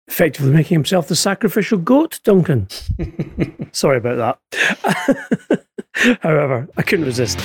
effectively 0.09 0.53
making 0.53 0.77
himself 0.77 1.09
the 1.09 1.17
sacrificial 1.17 1.79
goat, 1.79 2.21
Duncan. 2.25 2.69
Sorry 3.73 3.99
about 3.99 4.39
that. 4.51 5.67
However, 6.23 6.69
I 6.77 6.83
couldn't 6.83 7.07
resist. 7.07 7.39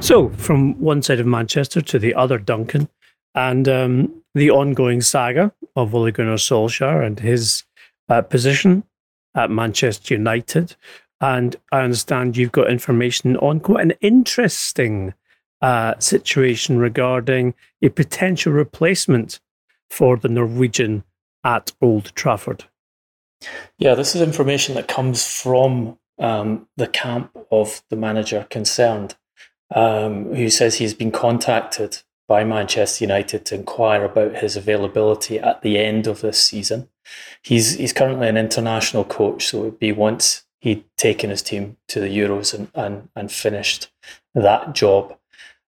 So, 0.00 0.30
from 0.30 0.80
one 0.80 1.02
side 1.02 1.20
of 1.20 1.26
Manchester 1.26 1.80
to 1.82 1.98
the 1.98 2.14
other, 2.14 2.38
Duncan, 2.38 2.88
and 3.34 3.68
um, 3.68 4.22
the 4.34 4.50
ongoing 4.50 5.00
saga 5.00 5.52
of 5.76 5.94
Ole 5.94 6.10
Gunnar 6.10 6.36
Solskjaer 6.36 7.04
and 7.04 7.18
his 7.20 7.64
uh, 8.08 8.22
position 8.22 8.84
at 9.34 9.50
Manchester 9.50 10.14
United. 10.14 10.76
And 11.20 11.56
I 11.72 11.82
understand 11.82 12.36
you've 12.36 12.52
got 12.52 12.70
information 12.70 13.36
on 13.38 13.60
quite 13.60 13.82
an 13.82 13.94
interesting 14.00 15.14
uh, 15.60 15.94
situation 15.98 16.78
regarding 16.78 17.54
a 17.82 17.88
potential 17.88 18.52
replacement 18.52 19.40
for 19.90 20.16
the 20.16 20.28
Norwegian 20.28 21.04
at 21.44 21.72
Old 21.80 22.14
Trafford. 22.14 22.64
Yeah, 23.78 23.94
this 23.94 24.14
is 24.14 24.22
information 24.22 24.74
that 24.74 24.88
comes 24.88 25.26
from 25.26 25.98
um, 26.18 26.68
the 26.76 26.88
camp 26.88 27.30
of 27.50 27.82
the 27.90 27.96
manager 27.96 28.46
concerned, 28.50 29.16
um, 29.74 30.34
who 30.34 30.50
says 30.50 30.76
he's 30.76 30.94
been 30.94 31.12
contacted 31.12 32.02
by 32.26 32.44
Manchester 32.44 33.04
United 33.04 33.46
to 33.46 33.54
inquire 33.54 34.04
about 34.04 34.36
his 34.36 34.56
availability 34.56 35.38
at 35.38 35.62
the 35.62 35.78
end 35.78 36.06
of 36.06 36.20
this 36.20 36.38
season. 36.38 36.88
He's 37.42 37.74
he's 37.76 37.92
currently 37.92 38.28
an 38.28 38.36
international 38.36 39.04
coach, 39.04 39.46
so 39.46 39.58
it 39.58 39.64
would 39.64 39.78
be 39.78 39.92
once 39.92 40.44
he'd 40.60 40.84
taken 40.96 41.30
his 41.30 41.42
team 41.42 41.76
to 41.88 42.00
the 42.00 42.08
Euros 42.08 42.52
and, 42.52 42.68
and, 42.74 43.08
and 43.14 43.30
finished 43.30 43.90
that 44.34 44.74
job. 44.74 45.16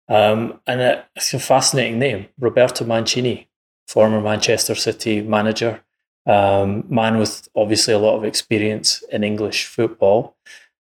Um, 0.09 0.61
and 0.67 1.05
it's 1.15 1.33
a 1.33 1.39
fascinating 1.39 2.01
name, 2.01 2.27
Roberto 2.39 2.85
Mancini, 2.85 3.49
former 3.91 4.21
Manchester 4.21 4.77
City 4.77 5.21
manager, 5.21 5.81
um, 6.25 6.85
man 6.89 7.19
with 7.19 7.49
obviously 7.57 7.93
a 7.93 7.99
lot 7.99 8.17
of 8.17 8.25
experience 8.25 9.03
in 9.11 9.25
English 9.25 9.67
football. 9.67 10.37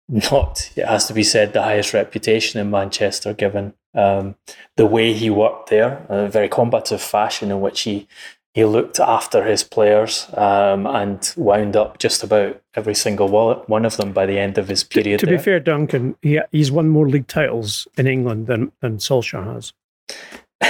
Not, 0.07 0.71
it 0.77 0.85
has 0.85 1.07
to 1.07 1.13
be 1.13 1.23
said, 1.23 1.51
the 1.51 1.63
highest 1.63 1.93
reputation 1.93 2.61
in 2.61 2.71
Manchester, 2.71 3.33
given 3.33 3.73
um, 3.95 4.35
the 4.77 4.85
way 4.85 5.11
he 5.11 5.29
worked 5.29 5.69
there, 5.69 6.05
a 6.07 6.29
very 6.29 6.47
combative 6.47 7.01
fashion 7.01 7.51
in 7.51 7.59
which 7.59 7.81
he 7.81 8.07
he 8.53 8.63
looked 8.63 9.01
after 9.01 9.43
his 9.43 9.65
players 9.65 10.27
um, 10.37 10.87
and 10.87 11.33
wound 11.35 11.75
up 11.75 11.97
just 11.99 12.23
about 12.23 12.61
every 12.73 12.95
single 12.95 13.27
one 13.67 13.83
of 13.83 13.97
them 13.97 14.13
by 14.13 14.25
the 14.25 14.39
end 14.39 14.57
of 14.57 14.69
his 14.69 14.81
period. 14.81 15.19
To, 15.19 15.25
to 15.25 15.31
be 15.33 15.43
fair, 15.43 15.59
Duncan, 15.59 16.15
he, 16.21 16.39
he's 16.53 16.71
won 16.71 16.87
more 16.87 17.09
league 17.09 17.27
titles 17.27 17.85
in 17.97 18.07
England 18.07 18.47
than, 18.47 18.71
than 18.79 18.99
Solskjaer 18.99 19.53
has. 19.53 19.73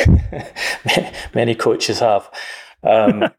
many 1.36 1.56
coaches 1.56 2.00
have. 2.00 2.30
Um, 2.84 3.30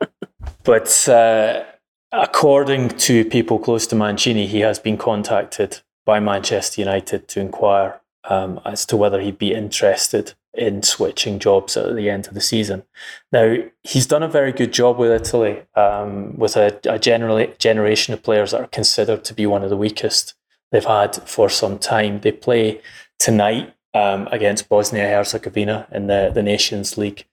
but 0.64 1.08
uh, 1.08 1.64
according 2.12 2.90
to 2.90 3.24
people 3.24 3.58
close 3.58 3.86
to 3.88 3.96
Mancini, 3.96 4.46
he 4.46 4.60
has 4.60 4.78
been 4.78 4.96
contacted 4.96 5.80
by 6.04 6.20
Manchester 6.20 6.80
United 6.80 7.28
to 7.28 7.40
inquire 7.40 8.00
um, 8.24 8.60
as 8.64 8.86
to 8.86 8.96
whether 8.96 9.20
he'd 9.20 9.38
be 9.38 9.52
interested 9.52 10.34
in 10.52 10.82
switching 10.82 11.38
jobs 11.38 11.76
at 11.76 11.96
the 11.96 12.08
end 12.08 12.28
of 12.28 12.34
the 12.34 12.40
season. 12.40 12.84
Now, 13.32 13.56
he's 13.82 14.06
done 14.06 14.22
a 14.22 14.28
very 14.28 14.52
good 14.52 14.72
job 14.72 14.98
with 14.98 15.10
Italy, 15.10 15.62
um, 15.74 16.38
with 16.38 16.56
a, 16.56 16.78
a 16.84 16.98
generation 16.98 18.14
of 18.14 18.22
players 18.22 18.52
that 18.52 18.60
are 18.60 18.68
considered 18.68 19.24
to 19.24 19.34
be 19.34 19.46
one 19.46 19.64
of 19.64 19.70
the 19.70 19.76
weakest 19.76 20.34
they've 20.70 20.84
had 20.84 21.16
for 21.28 21.48
some 21.48 21.78
time. 21.78 22.20
They 22.20 22.32
play 22.32 22.80
tonight 23.18 23.74
um, 23.94 24.28
against 24.32 24.68
Bosnia 24.68 25.08
Herzegovina 25.08 25.86
in 25.92 26.08
the, 26.08 26.30
the 26.34 26.42
Nations 26.42 26.98
League 26.98 27.24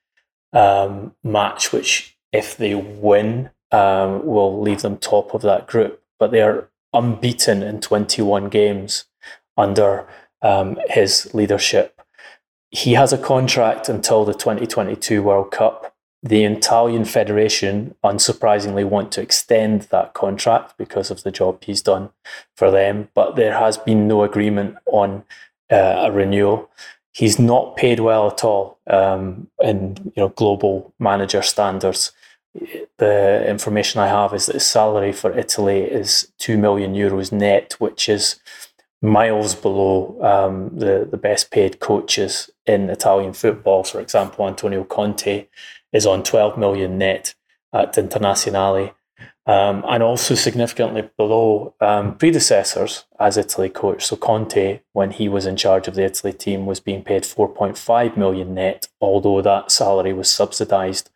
um, 0.54 1.16
match, 1.24 1.74
which, 1.74 2.18
if 2.32 2.56
they 2.56 2.76
win, 2.76 3.50
um, 3.72 4.26
will 4.26 4.62
leave 4.62 4.82
them 4.82 4.98
top 4.98 5.34
of 5.34 5.42
that 5.42 5.68
group. 5.68 6.02
But 6.20 6.32
they 6.32 6.42
are 6.42 6.70
unbeaten 6.94 7.64
in 7.64 7.82
21 7.82 8.50
games 8.50 9.06
under 9.58 10.08
um, 10.42 10.78
his 10.88 11.34
leadership. 11.34 12.00
He 12.70 12.94
has 12.94 13.12
a 13.12 13.18
contract 13.18 13.90
until 13.90 14.24
the 14.24 14.34
2022 14.34 15.24
World 15.24 15.52
Cup. 15.52 15.96
The 16.24 16.44
Italian 16.44 17.06
Federation, 17.06 17.96
unsurprisingly, 18.04 18.86
want 18.86 19.12
to 19.14 19.22
extend 19.22 19.84
that 19.84 20.14
contract 20.14 20.78
because 20.78 21.10
of 21.10 21.24
the 21.24 21.32
job 21.32 21.64
he's 21.64 21.82
done 21.82 22.12
for 22.56 22.70
them. 22.70 23.10
But 23.16 23.36
there 23.36 23.58
has 23.58 23.78
been 23.78 24.08
no 24.08 24.24
agreement 24.24 24.76
on 24.86 25.24
uh, 25.72 26.08
a 26.08 26.12
renewal. 26.12 26.70
He's 27.14 27.40
not 27.40 27.76
paid 27.76 28.00
well 28.00 28.28
at 28.28 28.44
all 28.44 28.80
um, 28.88 29.48
in 29.62 29.98
you 30.16 30.24
know 30.24 30.30
global 30.30 30.94
manager 31.00 31.42
standards. 31.42 32.12
The 32.98 33.48
information 33.50 34.02
I 34.02 34.08
have 34.08 34.34
is 34.34 34.46
that 34.46 34.54
his 34.56 34.66
salary 34.66 35.14
for 35.14 35.38
Italy 35.38 35.80
is 35.82 36.32
two 36.38 36.58
million 36.58 36.94
euros 36.94 37.32
net, 37.32 37.76
which 37.80 38.10
is 38.10 38.40
miles 39.02 39.56
below 39.56 40.18
um, 40.22 40.78
the 40.78 41.08
the 41.10 41.18
best 41.18 41.52
paid 41.52 41.80
coaches 41.80 42.50
in 42.66 42.90
Italian 42.90 43.34
football. 43.34 43.84
For 43.84 44.00
example, 44.00 44.48
Antonio 44.48 44.84
Conte 44.84 45.48
is 45.94 46.06
on 46.06 46.24
12 46.24 46.58
million 46.58 46.98
net 46.98 47.34
at 47.74 47.96
Internazionale. 47.96 48.94
Um, 49.48 49.84
and 49.90 50.04
also 50.04 50.36
significantly 50.36 51.10
below 51.18 51.74
um, 51.82 52.16
predecessors 52.16 53.06
as 53.20 53.38
Italy 53.38 53.70
coach. 53.70 54.06
So 54.06 54.16
Conte, 54.16 54.82
when 54.94 55.10
he 55.10 55.28
was 55.28 55.48
in 55.48 55.58
charge 55.58 55.88
of 55.88 55.96
the 55.96 56.04
Italy 56.04 56.32
team, 56.32 56.68
was 56.68 56.80
being 56.80 57.04
paid 57.04 57.24
4.5 57.24 58.16
million 58.16 58.54
net, 58.54 58.88
although 59.02 59.42
that 59.42 59.72
salary 59.72 60.14
was 60.14 60.30
subsidised 60.30 61.10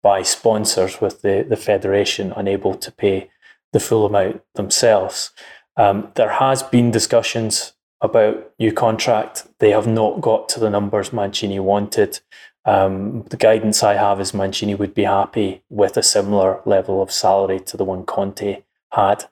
by 0.00 0.22
sponsors, 0.22 1.00
with 1.00 1.22
the, 1.22 1.44
the 1.48 1.56
federation 1.56 2.32
unable 2.36 2.74
to 2.74 2.92
pay 2.92 3.30
the 3.72 3.80
full 3.80 4.06
amount 4.06 4.42
themselves. 4.54 5.32
Um, 5.76 6.12
there 6.14 6.32
has 6.32 6.62
been 6.62 6.90
discussions 6.90 7.72
about 8.00 8.52
new 8.58 8.72
contract. 8.72 9.46
They 9.58 9.70
have 9.70 9.86
not 9.86 10.20
got 10.20 10.48
to 10.50 10.60
the 10.60 10.70
numbers 10.70 11.12
Mancini 11.12 11.60
wanted. 11.60 12.20
Um, 12.64 13.24
the 13.30 13.36
guidance 13.36 13.82
I 13.82 13.94
have 13.94 14.20
is 14.20 14.34
Mancini 14.34 14.74
would 14.74 14.94
be 14.94 15.04
happy 15.04 15.62
with 15.68 15.96
a 15.96 16.02
similar 16.02 16.60
level 16.64 17.02
of 17.02 17.10
salary 17.10 17.60
to 17.60 17.76
the 17.76 17.84
one 17.84 18.04
Conte 18.04 18.62
had. 18.92 19.24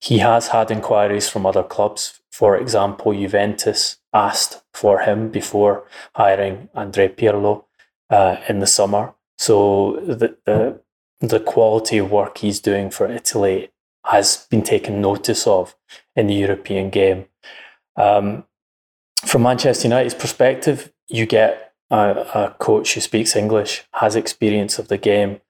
He 0.00 0.18
has 0.18 0.48
had 0.48 0.70
inquiries 0.70 1.28
from 1.28 1.46
other 1.46 1.62
clubs. 1.62 2.20
For 2.30 2.56
example, 2.56 3.12
Juventus 3.12 3.98
asked 4.12 4.62
for 4.72 5.00
him 5.00 5.30
before 5.30 5.84
hiring 6.14 6.68
Andre 6.74 7.08
Pirlo 7.08 7.64
uh, 8.10 8.36
in 8.48 8.60
the 8.60 8.66
summer. 8.66 9.14
So 9.38 10.00
the, 10.06 10.36
the 10.44 10.80
the 11.20 11.40
quality 11.40 11.98
of 11.98 12.10
work 12.10 12.38
he's 12.38 12.60
doing 12.60 12.90
for 12.90 13.10
Italy 13.10 13.70
has 14.04 14.46
been 14.50 14.62
taken 14.62 15.00
notice 15.00 15.46
of 15.46 15.74
in 16.14 16.26
the 16.26 16.34
European 16.34 16.90
game. 16.90 17.26
Um, 17.96 18.44
from 19.24 19.42
Manchester 19.42 19.88
United's 19.88 20.14
perspective, 20.14 20.92
you 21.08 21.26
get 21.26 21.65
a, 21.90 22.26
a, 22.34 22.56
coach 22.58 22.94
who 22.94 23.00
speaks 23.00 23.36
English, 23.36 23.84
has 23.92 24.16
experience 24.16 24.78
of 24.78 24.88
the 24.88 24.98
game. 24.98 25.40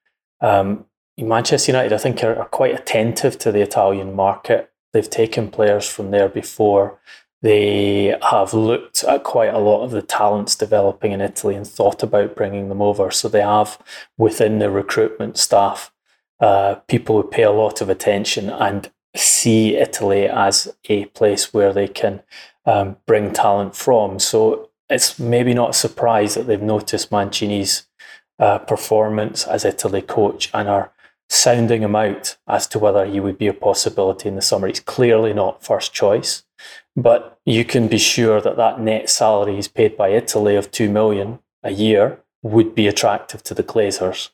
Um, 0.41 0.87
Manchester 1.19 1.73
United, 1.73 1.93
I 1.93 1.99
think, 1.99 2.23
are, 2.23 2.37
are 2.37 2.49
quite 2.49 2.79
attentive 2.79 3.39
to 3.39 3.53
the 3.53 3.63
Italian 3.63 4.15
market. 4.15 4.71
They've 4.93 5.09
taken 5.09 5.51
players 5.51 5.89
from 5.89 6.11
there 6.11 6.29
before. 6.29 6.99
They 7.43 8.17
have 8.31 8.55
looked 8.55 9.05
at 9.05 9.25
quite 9.25 9.53
a 9.53 9.59
lot 9.59 9.85
of 9.85 9.91
the 9.91 10.03
talents 10.03 10.57
developing 10.57 11.13
in 11.13 11.21
Italy 11.21 11.55
and 11.55 11.67
thought 11.67 12.03
about 12.03 12.35
bringing 12.35 12.69
them 12.69 12.83
over. 12.83 13.11
So 13.11 13.29
they 13.29 13.43
have 13.43 13.79
within 14.19 14.59
the 14.59 14.71
recruitment 14.71 15.39
staff 15.39 15.93
uh, 16.41 16.77
people 16.87 17.21
who 17.21 17.29
pay 17.29 17.43
a 17.43 17.51
lot 17.51 17.81
of 17.81 17.89
attention 17.89 18.51
and 18.51 18.91
see 19.15 19.77
Italy 19.77 20.27
as 20.27 20.77
a 20.89 21.07
place 21.07 21.55
where 21.55 21.73
they 21.73 21.89
can 21.89 22.23
um, 22.67 22.97
bring 23.07 23.33
talent 23.33 23.75
from. 23.75 24.19
So 24.19 24.71
it's 24.89 25.19
maybe 25.19 25.55
not 25.55 25.71
a 25.71 25.75
surprise 25.75 26.35
that 26.35 26.47
they've 26.47 26.63
noticed 26.63 27.11
Mancini's 27.11 27.87
uh, 28.39 28.59
performance 28.59 29.47
as 29.47 29.65
Italy 29.65 30.03
coach 30.03 30.51
and 30.53 30.69
are 30.69 30.93
sounding 31.29 31.83
him 31.83 31.97
out 31.97 32.37
as 32.47 32.67
to 32.69 32.79
whether 32.79 33.05
he 33.05 33.19
would 33.19 33.39
be 33.39 33.49
a 33.49 33.55
possibility 33.55 34.29
in 34.29 34.37
the 34.37 34.43
summer. 34.43 34.69
He's 34.69 34.81
clearly 34.81 35.33
not 35.33 35.65
first 35.65 35.93
choice, 35.93 36.45
but 36.95 37.39
you 37.45 37.65
can 37.65 37.89
be 37.89 37.99
sure 37.99 38.41
that 38.41 38.57
that 38.57 38.81
net 38.81 39.11
salary 39.11 39.57
he's 39.57 39.69
paid 39.69 39.97
by 39.97 40.11
Italy 40.11 40.55
of 40.57 40.71
two 40.71 40.89
million 40.89 41.41
a 41.63 41.73
year 41.73 42.21
would 42.43 42.75
be 42.75 42.87
attractive 42.87 43.43
to 43.43 43.55
the 43.55 43.65
Glazers 43.65 44.31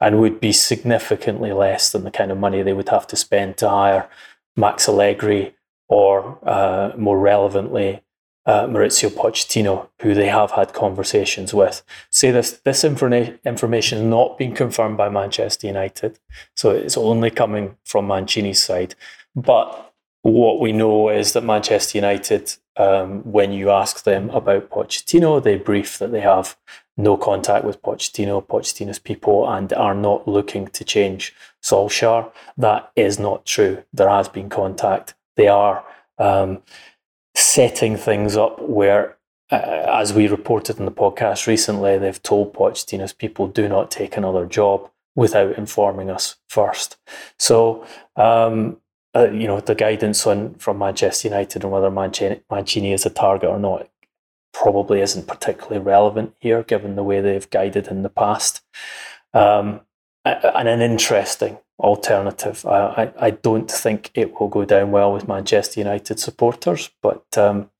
and 0.00 0.20
would 0.20 0.40
be 0.40 0.52
significantly 0.52 1.52
less 1.52 1.90
than 1.90 2.04
the 2.04 2.10
kind 2.10 2.30
of 2.30 2.38
money 2.38 2.62
they 2.62 2.72
would 2.72 2.90
have 2.90 3.06
to 3.08 3.16
spend 3.16 3.56
to 3.56 3.68
hire 3.68 4.08
Max 4.56 4.88
Allegri 4.88 5.54
or, 5.88 6.38
uh, 6.42 6.92
more 6.96 7.18
relevantly, 7.18 8.02
uh, 8.46 8.66
Mauricio 8.66 9.10
Pochettino, 9.10 9.88
who 10.00 10.14
they 10.14 10.28
have 10.28 10.52
had 10.52 10.72
conversations 10.72 11.52
with. 11.52 11.82
Say 12.10 12.30
this 12.30 12.52
this 12.64 12.84
informa- 12.84 13.38
information 13.44 13.98
is 13.98 14.04
not 14.04 14.38
being 14.38 14.54
confirmed 14.54 14.96
by 14.96 15.08
Manchester 15.08 15.66
United, 15.66 16.18
so 16.54 16.70
it's 16.70 16.96
only 16.96 17.30
coming 17.30 17.76
from 17.84 18.06
Mancini's 18.06 18.62
side. 18.62 18.94
But 19.34 19.92
what 20.22 20.60
we 20.60 20.72
know 20.72 21.08
is 21.08 21.32
that 21.32 21.44
Manchester 21.44 21.98
United, 21.98 22.54
um, 22.76 23.20
when 23.30 23.52
you 23.52 23.70
ask 23.70 24.04
them 24.04 24.30
about 24.30 24.70
Pochettino, 24.70 25.42
they 25.42 25.56
brief 25.56 25.98
that 25.98 26.12
they 26.12 26.20
have 26.20 26.56
no 26.96 27.16
contact 27.16 27.64
with 27.64 27.82
Pochettino, 27.82 28.44
Pochettino's 28.44 28.98
people, 28.98 29.48
and 29.48 29.72
are 29.72 29.94
not 29.94 30.26
looking 30.26 30.66
to 30.68 30.84
change 30.84 31.34
Solskjaer. 31.62 32.30
That 32.56 32.90
is 32.96 33.18
not 33.18 33.44
true. 33.44 33.82
There 33.92 34.08
has 34.08 34.28
been 34.28 34.48
contact. 34.48 35.14
They 35.36 35.48
are 35.48 35.84
um, 36.18 36.62
setting 37.56 37.96
things 37.96 38.36
up 38.36 38.60
where, 38.60 39.16
uh, 39.50 39.56
as 40.02 40.12
we 40.12 40.28
reported 40.28 40.78
in 40.78 40.84
the 40.84 40.90
podcast 40.90 41.46
recently, 41.46 41.96
they've 41.96 42.22
told 42.22 42.52
Pochettino's 42.52 43.14
people 43.14 43.46
do 43.46 43.66
not 43.66 43.90
take 43.90 44.14
another 44.18 44.44
job 44.44 44.90
without 45.14 45.56
informing 45.56 46.10
us 46.10 46.36
first. 46.50 46.98
So, 47.38 47.86
um, 48.14 48.76
uh, 49.14 49.30
you 49.30 49.46
know, 49.46 49.60
the 49.60 49.74
guidance 49.74 50.26
on 50.26 50.56
from 50.56 50.76
Manchester 50.76 51.28
United 51.28 51.64
on 51.64 51.70
whether 51.70 51.90
Mancini, 51.90 52.42
Mancini 52.50 52.92
is 52.92 53.06
a 53.06 53.10
target 53.10 53.48
or 53.48 53.58
not 53.58 53.88
probably 54.52 55.00
isn't 55.00 55.26
particularly 55.26 55.78
relevant 55.78 56.34
here, 56.38 56.62
given 56.62 56.94
the 56.94 57.02
way 57.02 57.22
they've 57.22 57.48
guided 57.48 57.88
in 57.88 58.02
the 58.02 58.10
past. 58.10 58.62
Um, 59.32 59.80
and 60.26 60.68
an 60.68 60.82
interesting 60.82 61.56
alternative. 61.78 62.64
I, 62.66 63.12
I, 63.18 63.30
don't 63.30 63.70
think 63.70 64.10
it 64.14 64.40
will 64.40 64.48
go 64.48 64.64
down 64.64 64.92
well 64.92 65.12
with 65.12 65.28
Manchester 65.28 65.80
United 65.80 66.18
supporters, 66.18 66.90
but 67.02 67.24
um, 67.36 67.70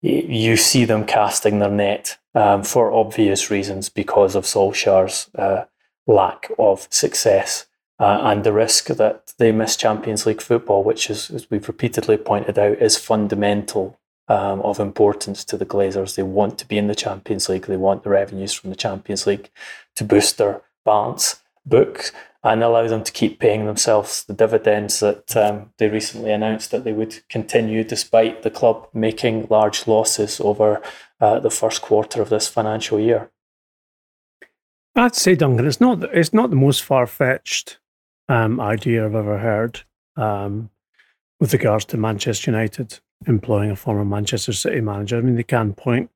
you 0.00 0.56
see 0.56 0.86
them 0.86 1.04
casting 1.04 1.58
their 1.58 1.70
net 1.70 2.16
um, 2.34 2.62
for 2.62 2.92
obvious 2.92 3.50
reasons 3.50 3.90
because 3.90 4.34
of 4.34 4.44
Solskjaer's 4.44 5.28
uh, 5.34 5.64
lack 6.06 6.50
of 6.58 6.88
success 6.90 7.66
uh, 7.98 8.20
and 8.22 8.44
the 8.44 8.52
risk 8.52 8.86
that 8.86 9.34
they 9.38 9.52
miss 9.52 9.76
Champions 9.76 10.24
League 10.24 10.40
football, 10.40 10.82
which 10.82 11.10
is, 11.10 11.30
as 11.30 11.50
we've 11.50 11.68
repeatedly 11.68 12.16
pointed 12.16 12.58
out, 12.58 12.78
is 12.78 12.96
fundamental 12.96 14.00
um, 14.28 14.60
of 14.62 14.80
importance 14.80 15.44
to 15.44 15.58
the 15.58 15.66
Glazers. 15.66 16.14
They 16.14 16.22
want 16.22 16.58
to 16.58 16.66
be 16.66 16.78
in 16.78 16.86
the 16.86 16.94
Champions 16.94 17.50
League. 17.50 17.66
They 17.66 17.76
want 17.76 18.02
the 18.02 18.10
revenues 18.10 18.54
from 18.54 18.70
the 18.70 18.76
Champions 18.76 19.26
League 19.26 19.50
to 19.96 20.04
boost 20.04 20.38
their 20.38 20.62
balance 20.82 21.42
book 21.66 22.12
and 22.42 22.62
allow 22.62 22.86
them 22.88 23.04
to 23.04 23.12
keep 23.12 23.38
paying 23.38 23.66
themselves 23.66 24.24
the 24.24 24.32
dividends 24.32 25.00
that 25.00 25.36
um, 25.36 25.72
they 25.78 25.88
recently 25.88 26.32
announced 26.32 26.70
that 26.70 26.84
they 26.84 26.92
would 26.92 27.26
continue 27.28 27.84
despite 27.84 28.42
the 28.42 28.50
club 28.50 28.88
making 28.94 29.46
large 29.50 29.86
losses 29.86 30.40
over 30.40 30.80
uh, 31.20 31.38
the 31.38 31.50
first 31.50 31.82
quarter 31.82 32.22
of 32.22 32.30
this 32.30 32.48
financial 32.48 32.98
year. 32.98 33.30
I'd 34.96 35.14
say, 35.14 35.34
Duncan, 35.34 35.66
it's 35.66 35.80
not 35.80 36.02
it's 36.14 36.32
not 36.32 36.50
the 36.50 36.56
most 36.56 36.82
far 36.82 37.06
fetched 37.06 37.78
um, 38.28 38.60
idea 38.60 39.04
I've 39.04 39.14
ever 39.14 39.38
heard 39.38 39.82
um, 40.16 40.70
with 41.38 41.52
regards 41.52 41.84
to 41.86 41.96
Manchester 41.96 42.50
United 42.50 43.00
employing 43.26 43.70
a 43.70 43.76
former 43.76 44.04
Manchester 44.04 44.52
City 44.52 44.80
manager. 44.80 45.18
I 45.18 45.20
mean, 45.20 45.36
they 45.36 45.42
can 45.42 45.74
point 45.74 46.10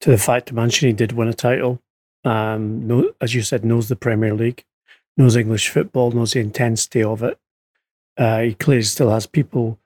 to 0.00 0.10
the 0.10 0.18
fact 0.18 0.46
that 0.46 0.54
Mancini 0.54 0.92
did 0.92 1.12
win 1.12 1.28
a 1.28 1.34
title. 1.34 1.82
Um, 2.24 2.86
know, 2.86 3.12
as 3.20 3.34
you 3.34 3.42
said, 3.42 3.64
knows 3.64 3.88
the 3.88 3.96
Premier 3.96 4.34
League, 4.34 4.64
knows 5.20 5.36
English 5.36 5.68
football, 5.68 6.10
knows 6.10 6.32
the 6.32 6.40
intensity 6.40 7.02
of 7.02 7.22
it. 7.22 7.38
Uh, 8.16 8.40
he 8.40 8.54
clearly 8.54 8.82
still 8.82 9.10
has 9.10 9.26
people 9.26 9.78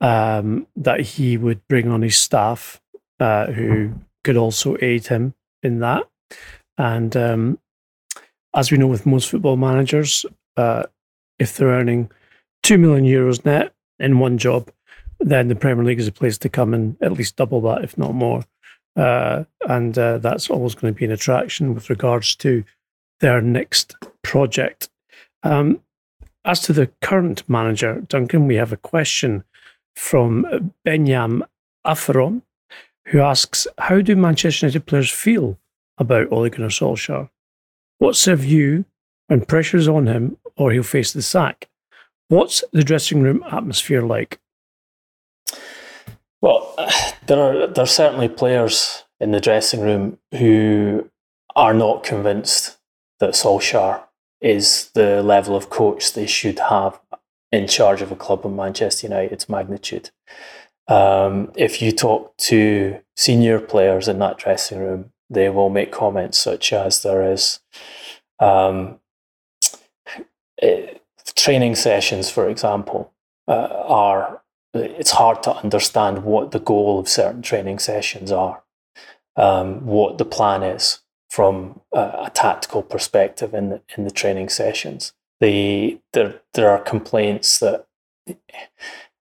um, 0.00 0.66
that 0.76 1.00
he 1.00 1.36
would 1.36 1.66
bring 1.68 1.88
on 1.88 2.02
his 2.02 2.16
staff 2.16 2.80
uh, 3.20 3.46
who 3.46 3.92
could 4.24 4.36
also 4.36 4.76
aid 4.80 5.06
him 5.06 5.34
in 5.62 5.80
that. 5.80 6.08
And 6.76 7.16
um, 7.16 7.58
as 8.54 8.70
we 8.70 8.78
know 8.78 8.86
with 8.86 9.06
most 9.06 9.30
football 9.30 9.56
managers, 9.56 10.24
uh, 10.56 10.84
if 11.38 11.56
they're 11.56 11.68
earning 11.68 12.10
2 12.62 12.78
million 12.78 13.04
euros 13.04 13.44
net 13.44 13.74
in 13.98 14.18
one 14.18 14.38
job, 14.38 14.70
then 15.20 15.48
the 15.48 15.56
Premier 15.56 15.84
League 15.84 15.98
is 15.98 16.08
a 16.08 16.12
place 16.12 16.38
to 16.38 16.48
come 16.48 16.72
and 16.72 16.96
at 17.02 17.12
least 17.12 17.36
double 17.36 17.60
that, 17.62 17.84
if 17.84 17.98
not 17.98 18.14
more. 18.14 18.44
Uh, 18.96 19.44
and 19.68 19.98
uh, 19.98 20.18
that's 20.18 20.50
always 20.50 20.74
going 20.74 20.92
to 20.92 20.98
be 20.98 21.04
an 21.04 21.12
attraction 21.12 21.74
with 21.74 21.90
regards 21.90 22.34
to 22.36 22.64
their 23.20 23.40
next 23.40 23.94
project. 24.22 24.88
Um, 25.42 25.80
as 26.44 26.60
to 26.60 26.72
the 26.72 26.90
current 27.02 27.48
manager, 27.48 28.00
Duncan, 28.08 28.46
we 28.46 28.56
have 28.56 28.72
a 28.72 28.76
question 28.76 29.44
from 29.94 30.72
Benyam 30.86 31.42
Aferon, 31.86 32.42
who 33.06 33.20
asks, 33.20 33.66
How 33.78 34.00
do 34.00 34.16
Manchester 34.16 34.66
United 34.66 34.86
players 34.86 35.10
feel 35.10 35.58
about 35.98 36.32
Ole 36.32 36.48
Gunnar 36.48 36.68
Solskjaer? 36.68 37.28
What's 37.98 38.24
their 38.24 38.36
view 38.36 38.84
when 39.26 39.44
pressure's 39.44 39.88
on 39.88 40.06
him 40.06 40.38
or 40.56 40.72
he'll 40.72 40.82
face 40.82 41.12
the 41.12 41.22
sack? 41.22 41.68
What's 42.28 42.62
the 42.72 42.84
dressing 42.84 43.22
room 43.22 43.42
atmosphere 43.50 44.02
like? 44.02 44.38
Well, 46.40 46.74
there 47.26 47.40
are 47.40 47.66
there 47.66 47.84
are 47.84 47.86
certainly 47.86 48.28
players 48.28 49.04
in 49.20 49.32
the 49.32 49.40
dressing 49.40 49.80
room 49.80 50.18
who 50.32 51.10
are 51.56 51.74
not 51.74 52.04
convinced 52.04 52.77
that 53.20 53.34
Solskjaer 53.34 54.02
is 54.40 54.90
the 54.94 55.22
level 55.22 55.56
of 55.56 55.70
coach 55.70 56.12
they 56.12 56.26
should 56.26 56.58
have 56.58 57.00
in 57.50 57.66
charge 57.66 58.02
of 58.02 58.12
a 58.12 58.16
club 58.16 58.44
of 58.46 58.52
Manchester 58.52 59.06
United's 59.08 59.48
magnitude. 59.48 60.10
Um, 60.86 61.52
if 61.56 61.82
you 61.82 61.92
talk 61.92 62.36
to 62.38 63.00
senior 63.16 63.60
players 63.60 64.08
in 64.08 64.18
that 64.20 64.38
dressing 64.38 64.78
room, 64.78 65.12
they 65.28 65.48
will 65.48 65.68
make 65.70 65.92
comments 65.92 66.38
such 66.38 66.72
as 66.72 67.02
there 67.02 67.22
is 67.32 67.60
Um, 68.40 69.00
it, 70.58 70.94
eh, 70.94 70.98
training 71.34 71.74
sessions, 71.74 72.30
for 72.30 72.48
example, 72.48 73.12
uh, 73.48 73.68
are 73.86 74.42
it's 74.74 75.10
hard 75.12 75.42
to 75.42 75.54
understand 75.56 76.24
what 76.24 76.52
the 76.52 76.60
goal 76.60 77.00
of 77.00 77.08
certain 77.08 77.42
training 77.42 77.78
sessions 77.78 78.30
are, 78.30 78.62
um, 79.36 79.86
what 79.86 80.18
the 80.18 80.24
plan 80.24 80.62
is 80.62 81.00
from 81.28 81.80
a, 81.92 82.00
a, 82.26 82.30
tactical 82.34 82.82
perspective 82.82 83.54
in 83.54 83.68
the 83.70 83.80
in 83.96 84.04
the 84.04 84.10
training 84.10 84.48
sessions. 84.48 85.12
The 85.40 86.00
there 86.12 86.40
there 86.54 86.70
are 86.70 86.80
complaints 86.80 87.58
that 87.58 87.86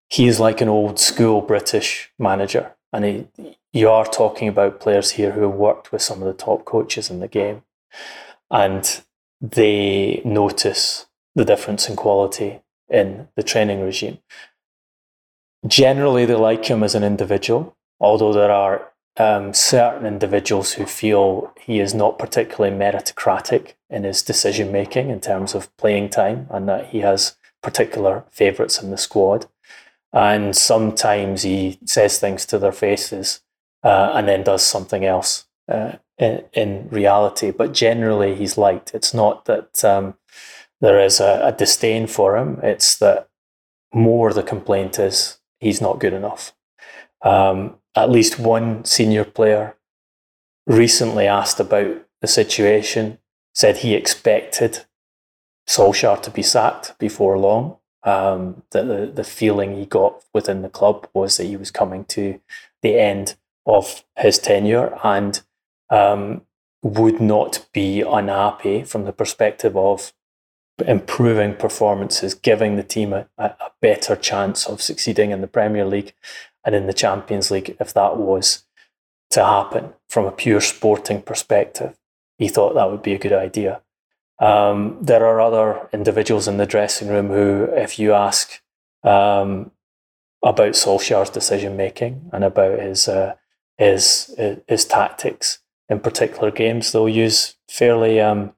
he 0.09 0.27
is 0.27 0.39
like 0.39 0.61
an 0.61 0.69
old 0.69 0.99
school 0.99 1.41
British 1.41 2.11
manager, 2.17 2.73
and 2.93 3.05
he, 3.05 3.27
you 3.73 3.89
are 3.89 4.05
talking 4.05 4.47
about 4.47 4.79
players 4.79 5.11
here 5.11 5.31
who 5.31 5.41
have 5.41 5.53
worked 5.53 5.91
with 5.91 6.01
some 6.01 6.21
of 6.21 6.27
the 6.27 6.33
top 6.33 6.65
coaches 6.65 7.09
in 7.09 7.19
the 7.19 7.27
game, 7.27 7.63
and 8.49 9.01
they 9.41 10.21
notice 10.25 11.07
the 11.35 11.45
difference 11.45 11.87
in 11.87 11.95
quality 11.95 12.61
in 12.89 13.27
the 13.35 13.43
training 13.43 13.81
regime. 13.81 14.19
Generally, 15.67 16.25
they 16.25 16.35
like 16.35 16.65
him 16.65 16.83
as 16.83 16.95
an 16.95 17.03
individual, 17.03 17.75
although 17.99 18.33
there 18.33 18.51
are 18.51 18.91
um, 19.17 19.53
certain 19.53 20.05
individuals 20.05 20.73
who 20.73 20.85
feel 20.85 21.51
he 21.59 21.79
is 21.79 21.93
not 21.93 22.19
particularly 22.19 22.75
meritocratic 22.75 23.73
in 23.89 24.03
his 24.03 24.21
decision 24.21 24.71
making 24.71 25.09
in 25.09 25.19
terms 25.19 25.55
of 25.55 25.75
playing 25.77 26.09
time 26.09 26.47
and 26.49 26.67
that 26.69 26.87
he 26.87 26.99
has 26.99 27.35
particular 27.63 28.25
favourites 28.31 28.81
in 28.81 28.91
the 28.91 28.97
squad. 28.97 29.47
And 30.13 30.55
sometimes 30.55 31.43
he 31.43 31.79
says 31.85 32.19
things 32.19 32.45
to 32.47 32.59
their 32.59 32.71
faces 32.71 33.41
uh, 33.83 34.11
and 34.13 34.27
then 34.27 34.43
does 34.43 34.63
something 34.63 35.03
else 35.03 35.45
uh, 35.67 35.93
in, 36.17 36.43
in, 36.53 36.87
reality. 36.89 37.51
But 37.51 37.73
generally, 37.73 38.35
he's 38.35 38.57
liked. 38.57 38.93
It's 38.93 39.13
not 39.13 39.45
that 39.45 39.83
um, 39.83 40.15
there 40.79 40.99
is 40.99 41.19
a, 41.19 41.41
a 41.43 41.51
disdain 41.51 42.07
for 42.07 42.37
him, 42.37 42.59
it's 42.63 42.97
that 42.97 43.29
more 43.93 44.33
the 44.33 44.43
complaint 44.43 44.99
is 44.99 45.39
he's 45.59 45.81
not 45.81 45.99
good 45.99 46.13
enough. 46.13 46.53
Um, 47.23 47.77
at 47.97 48.11
least 48.11 48.39
one 48.39 48.85
senior 48.85 49.23
player 49.23 49.75
recently 50.65 51.27
asked 51.27 51.59
about 51.59 52.05
the 52.21 52.27
situation, 52.27 53.17
said 53.53 53.77
he 53.77 53.93
expected 53.93 54.85
Solskjaer 55.67 56.21
to 56.21 56.31
be 56.31 56.43
sacked 56.43 56.97
before 56.99 57.37
long. 57.37 57.77
Um, 58.03 58.63
that 58.71 58.87
the, 58.87 59.11
the 59.13 59.23
feeling 59.23 59.75
he 59.75 59.85
got 59.85 60.23
within 60.33 60.61
the 60.61 60.69
club 60.69 61.09
was 61.13 61.35
that 61.37 61.45
he 61.45 61.57
was 61.57 61.71
coming 61.71 62.05
to 62.05 62.39
the 62.81 62.97
end 62.97 63.35
of 63.65 64.05
his 64.17 64.39
tenure 64.39 64.97
and 65.03 65.41
um, 65.89 66.43
would 66.81 67.19
not 67.19 67.67
be 67.73 68.01
unhappy 68.01 68.83
from 68.83 69.03
the 69.03 69.11
perspective 69.11 69.75
of 69.75 70.13
improving 70.85 71.55
performances, 71.55 72.33
giving 72.33 72.75
the 72.75 72.83
team 72.83 73.11
a, 73.11 73.27
a 73.37 73.71
better 73.81 74.15
chance 74.15 74.65
of 74.67 74.81
succeeding 74.81 75.31
in 75.31 75.41
the 75.41 75.47
Premier 75.47 75.85
League 75.85 76.13
and 76.67 76.75
in 76.75 76.85
the 76.85 76.93
Champions 76.93 77.49
League 77.49 77.77
if 77.79 77.93
that 77.93 78.17
was 78.17 78.65
to 79.29 79.43
happen 79.43 79.93
from 80.09 80.25
a 80.25 80.31
pure 80.31 80.61
sporting 80.61 81.21
perspective. 81.21 81.97
He 82.37 82.49
thought 82.49 82.75
that 82.75 82.91
would 82.91 83.01
be 83.01 83.13
a 83.13 83.19
good 83.19 83.33
idea. 83.33 83.81
Um, 84.39 84.97
there 85.01 85.25
are 85.25 85.41
other 85.41 85.89
individuals 85.93 86.47
in 86.47 86.57
the 86.57 86.65
dressing 86.65 87.07
room 87.07 87.29
who, 87.29 87.69
if 87.71 87.97
you 87.97 88.13
ask 88.13 88.61
um, 89.03 89.71
about 90.43 90.73
Solskjaer's 90.73 91.29
decision 91.29 91.77
making 91.77 92.29
and 92.33 92.43
about 92.43 92.79
his, 92.79 93.07
uh, 93.07 93.35
his, 93.77 94.35
his 94.67 94.85
tactics 94.85 95.59
in 95.89 96.01
particular 96.01 96.51
games, 96.51 96.91
they'll 96.91 97.09
use 97.09 97.55
fairly 97.69 98.19
um, 98.19 98.53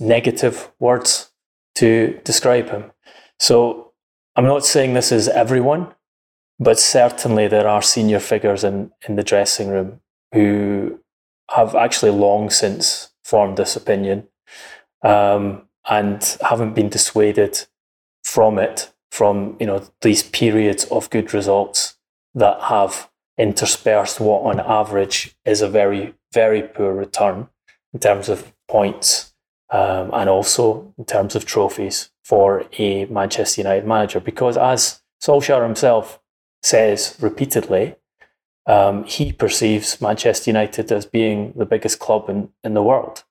negative 0.00 0.70
words 0.80 1.30
to 1.76 2.20
describe 2.24 2.70
him. 2.70 2.90
So 3.38 3.92
I'm 4.34 4.44
not 4.44 4.64
saying 4.64 4.94
this 4.94 5.12
is 5.12 5.28
everyone, 5.28 5.94
but 6.58 6.78
certainly 6.78 7.48
there 7.48 7.68
are 7.68 7.82
senior 7.82 8.20
figures 8.20 8.64
in, 8.64 8.90
in 9.08 9.16
the 9.16 9.22
dressing 9.22 9.68
room 9.68 10.00
who 10.32 10.98
have 11.50 11.74
actually 11.74 12.10
long 12.10 12.50
since 12.50 13.12
formed 13.24 13.56
this 13.56 13.76
opinion 13.76 14.26
um, 15.04 15.62
and 15.88 16.36
haven't 16.40 16.74
been 16.74 16.88
dissuaded 16.88 17.66
from 18.24 18.58
it, 18.58 18.92
from 19.10 19.56
you 19.60 19.66
know 19.66 19.82
these 20.02 20.22
periods 20.22 20.84
of 20.86 21.10
good 21.10 21.32
results 21.32 21.96
that 22.34 22.60
have 22.62 23.08
interspersed 23.38 24.20
what 24.20 24.42
on 24.42 24.60
average 24.60 25.36
is 25.44 25.60
a 25.60 25.68
very, 25.68 26.14
very 26.32 26.62
poor 26.62 26.92
return 26.92 27.48
in 27.92 28.00
terms 28.00 28.28
of 28.28 28.52
points 28.68 29.34
um, 29.70 30.10
and 30.12 30.28
also 30.28 30.92
in 30.98 31.04
terms 31.04 31.34
of 31.34 31.44
trophies 31.44 32.10
for 32.24 32.64
a 32.78 33.04
Manchester 33.06 33.60
United 33.60 33.86
manager. 33.86 34.20
Because 34.20 34.56
as 34.56 35.02
Solskjaer 35.22 35.62
himself 35.62 36.20
says 36.62 37.16
repeatedly, 37.20 37.96
um, 38.66 39.04
he 39.04 39.32
perceives 39.32 40.00
Manchester 40.00 40.50
United 40.50 40.90
as 40.90 41.06
being 41.06 41.52
the 41.56 41.66
biggest 41.66 41.98
club 42.00 42.28
in, 42.28 42.50
in 42.64 42.74
the 42.74 42.82
world. 42.82 43.24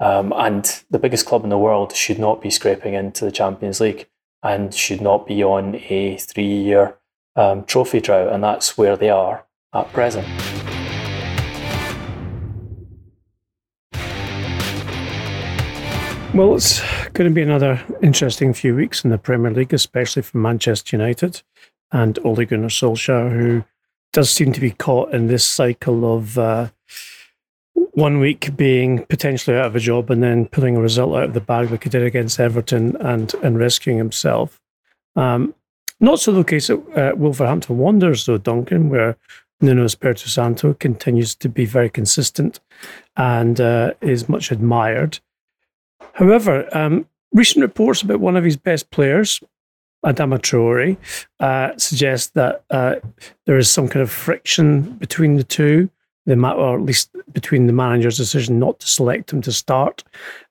Um, 0.00 0.32
and 0.34 0.82
the 0.90 0.98
biggest 0.98 1.26
club 1.26 1.44
in 1.44 1.50
the 1.50 1.58
world 1.58 1.94
should 1.94 2.18
not 2.18 2.40
be 2.40 2.48
scraping 2.48 2.94
into 2.94 3.26
the 3.26 3.30
Champions 3.30 3.80
League 3.80 4.08
and 4.42 4.72
should 4.74 5.02
not 5.02 5.26
be 5.26 5.44
on 5.44 5.74
a 5.90 6.16
three 6.16 6.46
year 6.46 6.96
um, 7.36 7.64
trophy 7.64 8.00
drought. 8.00 8.32
And 8.32 8.42
that's 8.42 8.78
where 8.78 8.96
they 8.96 9.10
are 9.10 9.44
at 9.74 9.92
present. 9.92 10.26
Well, 16.32 16.54
it's 16.54 16.80
going 17.10 17.28
to 17.28 17.34
be 17.34 17.42
another 17.42 17.82
interesting 18.02 18.54
few 18.54 18.74
weeks 18.74 19.04
in 19.04 19.10
the 19.10 19.18
Premier 19.18 19.50
League, 19.50 19.74
especially 19.74 20.22
for 20.22 20.38
Manchester 20.38 20.96
United 20.96 21.42
and 21.92 22.18
Ole 22.24 22.44
Gunnar 22.44 22.68
Solskjaer, 22.68 23.32
who 23.32 23.64
does 24.12 24.30
seem 24.30 24.52
to 24.52 24.60
be 24.60 24.70
caught 24.70 25.14
in 25.14 25.26
this 25.26 25.44
cycle 25.44 26.16
of 26.16 26.38
uh, 26.38 26.68
one 27.92 28.20
week 28.20 28.56
being 28.56 29.04
potentially 29.06 29.56
out 29.56 29.66
of 29.66 29.76
a 29.76 29.80
job 29.80 30.10
and 30.10 30.22
then 30.22 30.46
pulling 30.46 30.76
a 30.76 30.80
result 30.80 31.16
out 31.16 31.24
of 31.24 31.34
the 31.34 31.40
bag 31.40 31.70
like 31.70 31.84
he 31.84 31.90
did 31.90 32.02
against 32.02 32.40
Everton 32.40 32.96
and, 32.96 33.34
and 33.42 33.58
rescuing 33.58 33.98
himself. 33.98 34.60
Um, 35.16 35.54
not 36.00 36.20
so 36.20 36.32
the 36.32 36.44
case 36.44 36.70
at 36.70 36.78
uh, 36.96 37.12
Wolverhampton 37.14 37.78
Wanderers, 37.78 38.26
though, 38.26 38.38
Duncan, 38.38 38.88
where 38.88 39.16
Nuno 39.60 39.84
Espirito 39.84 40.26
Santo 40.26 40.72
continues 40.74 41.34
to 41.36 41.48
be 41.48 41.66
very 41.66 41.90
consistent 41.90 42.60
and 43.16 43.60
uh, 43.60 43.92
is 44.00 44.28
much 44.28 44.50
admired. 44.50 45.18
However, 46.14 46.68
um, 46.76 47.06
recent 47.32 47.62
reports 47.62 48.02
about 48.02 48.20
one 48.20 48.36
of 48.36 48.44
his 48.44 48.56
best 48.56 48.90
players, 48.90 49.40
Adama 50.04 50.38
Traore, 50.38 50.96
uh, 51.40 51.76
suggest 51.76 52.34
that 52.34 52.64
uh, 52.70 52.96
there 53.46 53.58
is 53.58 53.70
some 53.70 53.88
kind 53.88 54.02
of 54.02 54.10
friction 54.10 54.92
between 54.92 55.36
the 55.36 55.44
two, 55.44 55.90
the 56.26 56.36
ma- 56.36 56.54
or 56.54 56.78
at 56.78 56.84
least 56.84 57.10
between 57.32 57.66
the 57.66 57.72
manager's 57.72 58.16
decision 58.16 58.58
not 58.58 58.80
to 58.80 58.86
select 58.86 59.32
him 59.32 59.42
to 59.42 59.52
start, 59.52 60.02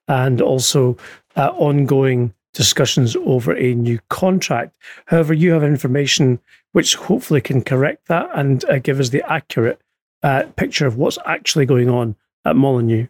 and 0.08 0.40
also 0.40 0.96
uh, 1.36 1.48
ongoing 1.56 2.32
discussions 2.52 3.16
over 3.24 3.56
a 3.56 3.74
new 3.74 3.98
contract. 4.08 4.74
However, 5.06 5.34
you 5.34 5.52
have 5.52 5.64
information 5.64 6.40
which 6.72 6.94
hopefully 6.94 7.40
can 7.40 7.62
correct 7.62 8.08
that 8.08 8.28
and 8.34 8.64
uh, 8.66 8.78
give 8.78 9.00
us 9.00 9.08
the 9.08 9.28
accurate 9.30 9.80
uh, 10.22 10.44
picture 10.56 10.86
of 10.86 10.96
what's 10.96 11.18
actually 11.26 11.66
going 11.66 11.88
on 11.88 12.16
at 12.44 12.56
Molineux. 12.56 13.06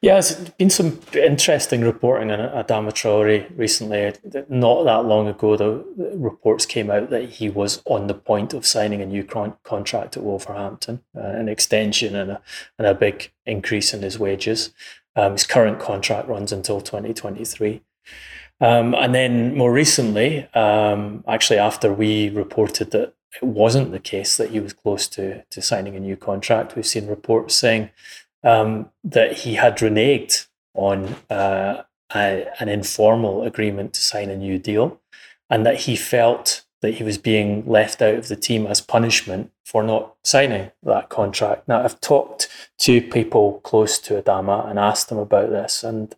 Yeah, 0.00 0.12
there's 0.12 0.50
been 0.50 0.70
some 0.70 1.00
interesting 1.12 1.80
reporting 1.80 2.30
on 2.30 2.38
Adama 2.38 2.92
Traore 2.92 3.50
recently. 3.56 4.12
Not 4.48 4.84
that 4.84 5.04
long 5.04 5.26
ago, 5.26 5.56
the 5.56 5.84
reports 6.14 6.66
came 6.66 6.88
out 6.88 7.10
that 7.10 7.28
he 7.30 7.48
was 7.48 7.82
on 7.84 8.06
the 8.06 8.14
point 8.14 8.54
of 8.54 8.64
signing 8.64 9.02
a 9.02 9.06
new 9.06 9.24
con- 9.24 9.56
contract 9.64 10.16
at 10.16 10.22
Wolverhampton, 10.22 11.02
uh, 11.16 11.20
an 11.20 11.48
extension 11.48 12.14
and 12.14 12.30
a, 12.32 12.42
and 12.78 12.86
a 12.86 12.94
big 12.94 13.32
increase 13.44 13.92
in 13.92 14.02
his 14.02 14.20
wages. 14.20 14.72
Um, 15.16 15.32
his 15.32 15.46
current 15.46 15.80
contract 15.80 16.28
runs 16.28 16.52
until 16.52 16.80
2023. 16.80 17.82
Um, 18.60 18.94
and 18.94 19.12
then 19.12 19.56
more 19.56 19.72
recently, 19.72 20.46
um, 20.54 21.24
actually, 21.26 21.58
after 21.58 21.92
we 21.92 22.28
reported 22.28 22.92
that 22.92 23.14
it 23.34 23.44
wasn't 23.44 23.90
the 23.90 23.98
case 23.98 24.36
that 24.36 24.50
he 24.50 24.60
was 24.60 24.72
close 24.72 25.08
to, 25.08 25.42
to 25.42 25.60
signing 25.60 25.96
a 25.96 26.00
new 26.00 26.16
contract, 26.16 26.76
we've 26.76 26.86
seen 26.86 27.08
reports 27.08 27.56
saying 27.56 27.90
um, 28.44 28.90
that 29.04 29.38
he 29.38 29.54
had 29.54 29.76
reneged 29.78 30.46
on 30.74 31.16
uh, 31.30 31.82
a, 32.14 32.46
an 32.60 32.68
informal 32.68 33.42
agreement 33.42 33.94
to 33.94 34.00
sign 34.00 34.30
a 34.30 34.36
new 34.36 34.58
deal, 34.58 35.00
and 35.50 35.66
that 35.66 35.80
he 35.80 35.96
felt 35.96 36.64
that 36.80 36.94
he 36.94 37.02
was 37.02 37.18
being 37.18 37.66
left 37.66 38.00
out 38.00 38.14
of 38.14 38.28
the 38.28 38.36
team 38.36 38.66
as 38.66 38.80
punishment 38.80 39.50
for 39.64 39.82
not 39.82 40.14
signing 40.22 40.70
that 40.82 41.08
contract. 41.08 41.66
Now, 41.66 41.82
I've 41.82 42.00
talked 42.00 42.48
to 42.78 43.02
people 43.02 43.60
close 43.64 43.98
to 44.00 44.22
Adama 44.22 44.68
and 44.70 44.78
asked 44.78 45.08
them 45.08 45.18
about 45.18 45.50
this, 45.50 45.82
and 45.82 46.14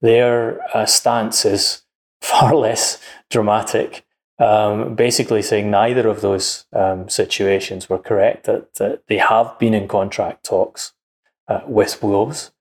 their 0.00 0.60
uh, 0.76 0.86
stance 0.86 1.44
is 1.44 1.82
far 2.20 2.54
less 2.54 3.00
dramatic. 3.30 4.04
Um, 4.38 4.94
basically, 4.94 5.42
saying 5.42 5.70
neither 5.70 6.08
of 6.08 6.22
those 6.22 6.64
um, 6.72 7.08
situations 7.10 7.90
were 7.90 7.98
correct, 7.98 8.44
that, 8.44 8.74
that 8.76 9.06
they 9.06 9.18
have 9.18 9.58
been 9.58 9.74
in 9.74 9.86
contract 9.86 10.44
talks 10.44 10.94
uh, 11.50 11.60
with 11.66 12.02
Wolves, 12.02 12.52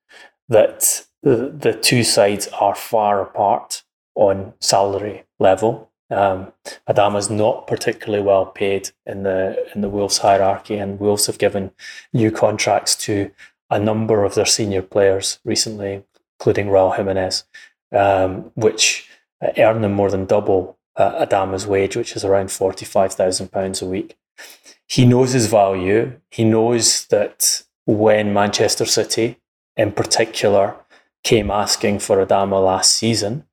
that 0.50 1.06
the, 1.24 1.54
the 1.58 1.74
two 1.74 2.04
sides 2.04 2.48
are 2.60 2.76
far 2.76 3.22
apart 3.22 3.84
on 4.16 4.54
salary 4.60 5.24
level. 5.40 5.92
Um, 6.12 6.52
Adama's 6.88 7.30
not 7.30 7.68
particularly 7.68 8.24
well 8.24 8.48
paid 8.48 8.90
in 9.06 9.24
the 9.24 9.42
in 9.76 9.82
the 9.82 9.90
Wolves 9.90 10.18
hierarchy, 10.18 10.78
and 10.78 11.00
Wolves 11.00 11.28
have 11.28 11.38
given 11.38 11.72
new 12.14 12.32
contracts 12.32 12.96
to 13.06 13.30
a 13.70 13.80
number 13.80 14.26
of 14.26 14.34
their 14.34 14.48
senior 14.48 14.82
players 14.82 15.40
recently, 15.46 16.04
including 16.40 16.68
Raul 16.68 16.96
Jimenez, 16.96 17.44
um, 17.92 18.52
which 18.56 19.08
earn 19.58 19.82
them 19.82 19.94
more 19.94 20.10
than 20.10 20.26
double 20.26 20.80
uh, 20.96 21.26
Adama's 21.26 21.68
wage, 21.68 21.96
which 21.96 22.16
is 22.16 22.26
around 22.26 22.52
forty 22.52 22.86
five 22.86 23.14
thousand 23.14 23.52
pounds 23.52 23.82
a 23.82 23.86
week. 23.86 24.18
He 24.88 25.06
knows 25.06 25.34
his 25.34 25.46
value. 25.46 26.20
He 26.32 26.44
knows 26.44 27.06
that 27.08 27.64
when 27.90 28.32
Manchester 28.32 28.86
City, 28.86 29.38
in 29.76 29.92
particular, 29.92 30.76
came 31.24 31.50
asking 31.50 31.98
for 31.98 32.24
Adama 32.24 32.64
last 32.64 32.94
season, 32.94 33.46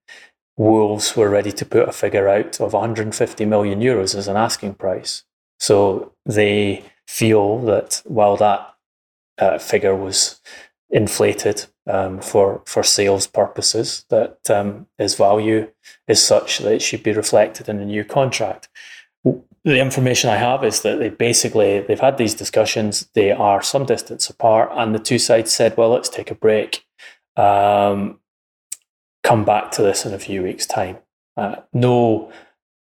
Wolves 0.59 1.17
were 1.17 1.31
ready 1.31 1.53
to 1.53 1.65
put 1.65 1.89
a 1.89 1.93
figure 1.93 2.29
out 2.29 2.61
of 2.61 2.75
150 2.75 3.45
million 3.47 3.81
euros 3.81 4.15
as 4.15 4.29
an 4.29 4.37
asking 4.37 4.75
price. 4.75 5.25
So 5.59 6.13
they 6.27 6.85
feel 7.07 7.59
that 7.63 8.03
while 8.05 8.37
that 8.37 8.75
uh, 9.39 9.59
figure 9.59 9.95
was 9.95 10.41
inflated 10.91 11.67
um, 11.87 12.21
for 12.21 12.63
for 12.67 12.83
sales 12.83 13.27
purposes, 13.27 14.05
that 14.11 14.39
um, 14.51 14.87
his 14.99 15.15
value 15.15 15.71
is 16.09 16.23
such 16.23 16.59
that 16.59 16.75
it 16.75 16.83
should 16.83 17.03
be 17.03 17.13
reflected 17.13 17.69
in 17.71 17.81
a 17.81 17.87
new 17.87 18.05
contract. 18.05 18.69
The 19.67 19.81
information 19.81 20.31
I 20.31 20.37
have 20.37 20.63
is 20.63 20.83
that 20.83 21.01
they 21.01 21.09
basically 21.09 21.81
they've 21.81 21.99
had 21.99 22.19
these 22.19 22.35
discussions. 22.35 23.09
They 23.15 23.33
are 23.33 23.61
some 23.61 23.85
distance 23.85 24.31
apart, 24.31 24.71
and 24.73 24.95
the 24.95 25.01
two 25.01 25.19
sides 25.19 25.53
said, 25.53 25.77
"Well, 25.77 25.91
let's 25.91 26.09
take 26.09 26.31
a 26.31 26.37
break." 26.37 26.87
Um, 27.37 28.21
come 29.25 29.45
back 29.45 29.73
to 29.73 29.83
this 29.83 30.07
in 30.07 30.15
a 30.15 30.21
few 30.21 30.45
weeks' 30.45 30.67
time. 30.67 30.99
Uh, 31.37 31.57
no, 31.73 32.31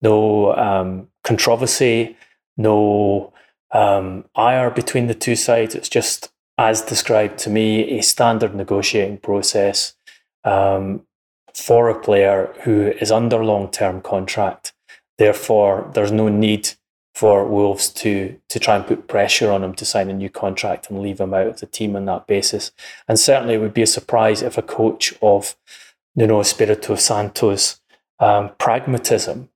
no 0.00 0.54
um, 0.54 1.08
controversy, 1.24 2.16
no 2.56 3.32
um, 3.72 4.24
ire 4.36 4.70
between 4.70 5.08
the 5.08 5.14
two 5.14 5.34
sides. 5.34 5.74
It's 5.74 5.88
just, 5.88 6.30
as 6.56 6.82
described 6.82 7.38
to 7.40 7.50
me, 7.50 7.98
a 7.98 8.00
standard 8.00 8.54
negotiating 8.54 9.18
process 9.18 9.94
um, 10.44 11.04
for 11.52 11.88
a 11.88 12.00
player 12.00 12.54
who 12.62 12.92
is 13.00 13.10
under 13.10 13.44
long 13.44 13.72
term 13.72 14.00
contract. 14.00 14.72
Therefore, 15.18 15.90
there's 15.94 16.12
no 16.12 16.28
need 16.28 16.70
for 17.14 17.46
Wolves 17.46 17.88
to 17.88 18.38
to 18.50 18.58
try 18.58 18.76
and 18.76 18.86
put 18.86 19.08
pressure 19.08 19.50
on 19.50 19.64
him 19.64 19.74
to 19.74 19.86
sign 19.86 20.10
a 20.10 20.14
new 20.14 20.28
contract 20.28 20.90
and 20.90 21.00
leave 21.00 21.20
him 21.20 21.32
out 21.32 21.46
of 21.46 21.60
the 21.60 21.66
team 21.66 21.96
on 21.96 22.04
that 22.04 22.26
basis. 22.26 22.72
And 23.08 23.18
certainly, 23.18 23.54
it 23.54 23.60
would 23.60 23.74
be 23.74 23.82
a 23.82 23.86
surprise 23.86 24.42
if 24.42 24.58
a 24.58 24.62
coach 24.62 25.14
of 25.22 25.56
Nuno 26.14 26.40
Espirito 26.40 26.94
Santo's 26.94 27.80
um, 28.18 28.50
pragmatism 28.58 29.48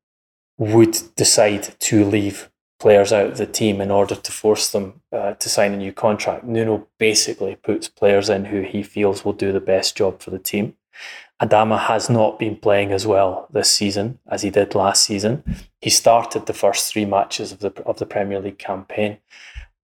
would 0.59 0.99
decide 1.17 1.75
to 1.81 2.05
leave 2.05 2.51
players 2.79 3.13
out 3.13 3.27
of 3.27 3.37
the 3.37 3.47
team 3.47 3.81
in 3.81 3.91
order 3.91 4.15
to 4.15 4.33
force 4.33 4.71
them 4.71 5.03
uh, 5.13 5.35
to 5.35 5.49
sign 5.49 5.75
a 5.75 5.77
new 5.77 5.93
contract. 5.93 6.45
Nuno 6.45 6.89
basically 6.99 7.57
puts 7.57 7.89
players 7.89 8.31
in 8.31 8.47
who 8.47 8.63
he 8.63 8.83
feels 8.83 9.25
will 9.25 9.35
do 9.35 9.53
the 9.53 9.61
best 9.61 9.97
job 9.97 10.21
for 10.21 10.31
the 10.31 10.39
team. 10.39 10.75
Adama 11.41 11.79
has 11.79 12.11
not 12.11 12.39
been 12.39 12.57
playing 12.57 12.93
as 12.93 13.07
well 13.07 13.47
this 13.51 13.71
season 13.71 14.19
as 14.29 14.43
he 14.43 14.51
did 14.51 14.75
last 14.75 15.05
season. 15.05 15.43
He 15.81 15.89
started 15.89 16.45
the 16.47 16.53
first 16.53 16.93
three 16.93 17.07
matches 17.07 17.51
of 17.51 17.61
the 17.61 17.73
of 17.85 17.99
the 17.99 18.07
Premier 18.07 18.41
League 18.41 18.59
campaign, 18.59 19.19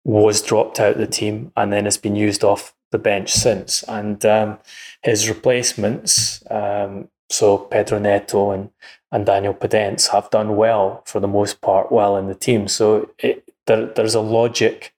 was 0.06 0.42
dropped 0.42 0.80
out 0.80 0.94
of 0.94 0.98
the 1.00 1.08
team, 1.08 1.52
and 1.58 1.74
then 1.74 1.86
has 1.86 1.98
been 1.98 2.16
used 2.16 2.44
off 2.44 2.74
the 2.92 2.98
bench 2.98 3.34
since. 3.34 3.84
And 3.84 4.26
um, 4.26 4.60
his 5.04 5.28
replacements, 5.28 6.44
um, 6.50 7.10
so 7.30 7.58
Pedro 7.58 8.00
Neto 8.00 8.52
and, 8.52 8.70
and 9.12 9.26
Daniel 9.26 9.54
Podence, 9.54 10.10
have 10.10 10.30
done 10.30 10.56
well 10.56 11.04
for 11.06 11.20
the 11.20 11.28
most 11.28 11.60
part, 11.62 11.92
well 11.92 12.16
in 12.16 12.28
the 12.28 12.36
team. 12.36 12.68
So 12.70 13.10
it, 13.20 13.44
there, 13.68 13.88
there's 13.88 14.16
a 14.16 14.22
logic 14.22 14.94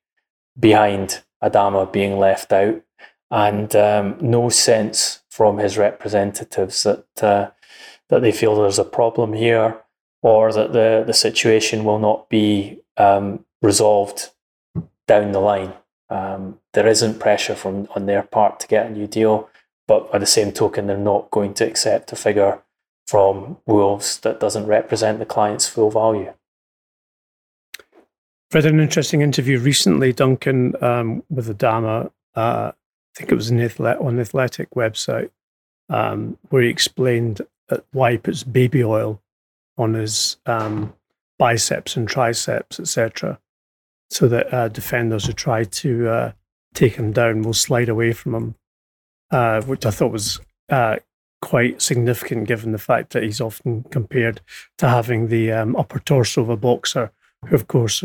behind 0.59 1.23
Adama 1.43 1.91
being 1.91 2.19
left 2.19 2.53
out, 2.53 2.81
and 3.31 3.75
um, 3.75 4.17
no 4.21 4.49
sense 4.49 5.22
from 5.33 5.57
his 5.57 5.79
representatives 5.79 6.83
that 6.83 7.23
uh, 7.23 7.49
that 8.09 8.21
they 8.21 8.31
feel 8.31 8.55
there's 8.55 8.77
a 8.77 8.83
problem 8.99 9.33
here 9.33 9.81
or 10.21 10.53
that 10.53 10.73
the, 10.73 11.03
the 11.07 11.13
situation 11.13 11.83
will 11.83 11.97
not 11.97 12.29
be 12.29 12.79
um, 12.97 13.43
resolved 13.59 14.29
down 15.07 15.31
the 15.31 15.39
line. 15.39 15.73
Um, 16.07 16.59
there 16.73 16.87
isn't 16.87 17.19
pressure 17.19 17.55
from 17.55 17.87
on 17.95 18.05
their 18.05 18.21
part 18.21 18.59
to 18.59 18.67
get 18.67 18.85
a 18.85 18.91
new 18.91 19.07
deal, 19.07 19.49
but 19.87 20.11
by 20.11 20.19
the 20.19 20.27
same 20.27 20.51
token, 20.51 20.85
they're 20.85 20.97
not 20.97 21.31
going 21.31 21.55
to 21.55 21.65
accept 21.65 22.11
a 22.11 22.15
figure 22.15 22.61
from 23.07 23.57
Wolves 23.65 24.19
that 24.19 24.39
doesn't 24.39 24.67
represent 24.67 25.17
the 25.17 25.25
client's 25.25 25.67
full 25.67 25.89
value. 25.89 26.31
Read 28.53 28.67
an 28.67 28.79
interesting 28.79 29.21
interview 29.21 29.57
recently, 29.57 30.13
Duncan, 30.13 30.75
um, 30.79 31.23
with 31.27 31.47
Adama. 31.57 32.11
Uh, 32.35 32.73
think 33.15 33.31
it 33.31 33.35
was 33.35 33.51
on 33.51 33.57
the 33.57 34.21
Athletic 34.21 34.71
website, 34.71 35.29
um, 35.89 36.37
where 36.49 36.63
he 36.63 36.69
explained 36.69 37.41
why 37.91 38.11
he 38.11 38.17
puts 38.17 38.43
baby 38.43 38.83
oil 38.83 39.21
on 39.77 39.93
his 39.93 40.37
um, 40.45 40.93
biceps 41.39 41.95
and 41.95 42.07
triceps, 42.07 42.79
etc 42.79 43.39
so 44.13 44.27
that 44.27 44.53
uh, 44.53 44.67
defenders 44.67 45.25
who 45.25 45.33
try 45.33 45.63
to 45.63 46.07
uh, 46.07 46.31
take 46.73 46.95
him 46.95 47.11
down 47.11 47.41
will 47.41 47.53
slide 47.53 47.89
away 47.89 48.13
from 48.13 48.35
him, 48.35 48.55
uh, 49.31 49.61
which 49.63 49.85
I 49.85 49.91
thought 49.91 50.11
was 50.11 50.39
uh, 50.69 50.97
quite 51.41 51.81
significant 51.81 52.47
given 52.47 52.71
the 52.71 52.77
fact 52.77 53.11
that 53.13 53.23
he's 53.23 53.41
often 53.41 53.83
compared 53.89 54.41
to 54.77 54.87
having 54.87 55.27
the 55.27 55.51
um, 55.51 55.75
upper 55.75 55.99
torso 55.99 56.41
of 56.41 56.49
a 56.49 56.57
boxer, 56.57 57.11
who, 57.45 57.55
of 57.55 57.67
course, 57.67 58.03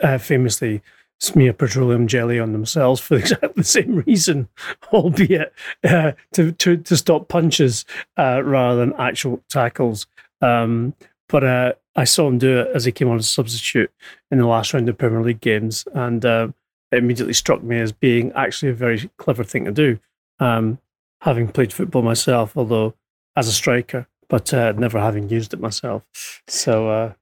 uh, 0.00 0.18
famously 0.18 0.82
smear 1.20 1.52
petroleum 1.52 2.06
jelly 2.06 2.40
on 2.40 2.52
themselves 2.52 3.00
for 3.00 3.16
exactly 3.18 3.52
the 3.54 3.64
same 3.64 4.02
reason, 4.06 4.48
albeit 4.92 5.52
uh, 5.84 6.12
to, 6.32 6.52
to, 6.52 6.76
to 6.76 6.96
stop 6.96 7.28
punches 7.28 7.84
rather 8.16 8.76
than 8.80 8.94
actual 8.94 9.42
tackles. 9.48 10.06
Um, 10.40 10.94
but 11.28 11.44
uh, 11.44 11.72
I 11.94 12.04
saw 12.04 12.28
him 12.28 12.38
do 12.38 12.60
it 12.60 12.68
as 12.74 12.84
he 12.84 12.92
came 12.92 13.08
on 13.08 13.18
as 13.18 13.26
a 13.26 13.28
substitute 13.28 13.90
in 14.30 14.38
the 14.38 14.46
last 14.46 14.74
round 14.74 14.88
of 14.88 14.98
Premier 14.98 15.22
League 15.22 15.40
games, 15.40 15.86
and 15.94 16.24
uh, 16.24 16.48
it 16.90 16.98
immediately 16.98 17.34
struck 17.34 17.62
me 17.62 17.78
as 17.78 17.92
being 17.92 18.32
actually 18.32 18.70
a 18.70 18.74
very 18.74 19.10
clever 19.16 19.44
thing 19.44 19.64
to 19.64 19.72
do. 19.72 19.98
Um, 20.40 20.78
having 21.20 21.48
played 21.48 21.72
football 21.72 22.02
myself, 22.02 22.56
although 22.56 22.94
as 23.36 23.46
a 23.46 23.52
striker, 23.52 24.08
but 24.28 24.52
uh, 24.52 24.72
never 24.72 24.98
having 24.98 25.28
used 25.28 25.54
it 25.54 25.60
myself. 25.60 26.02
So 26.48 26.88
uh, 26.88 27.12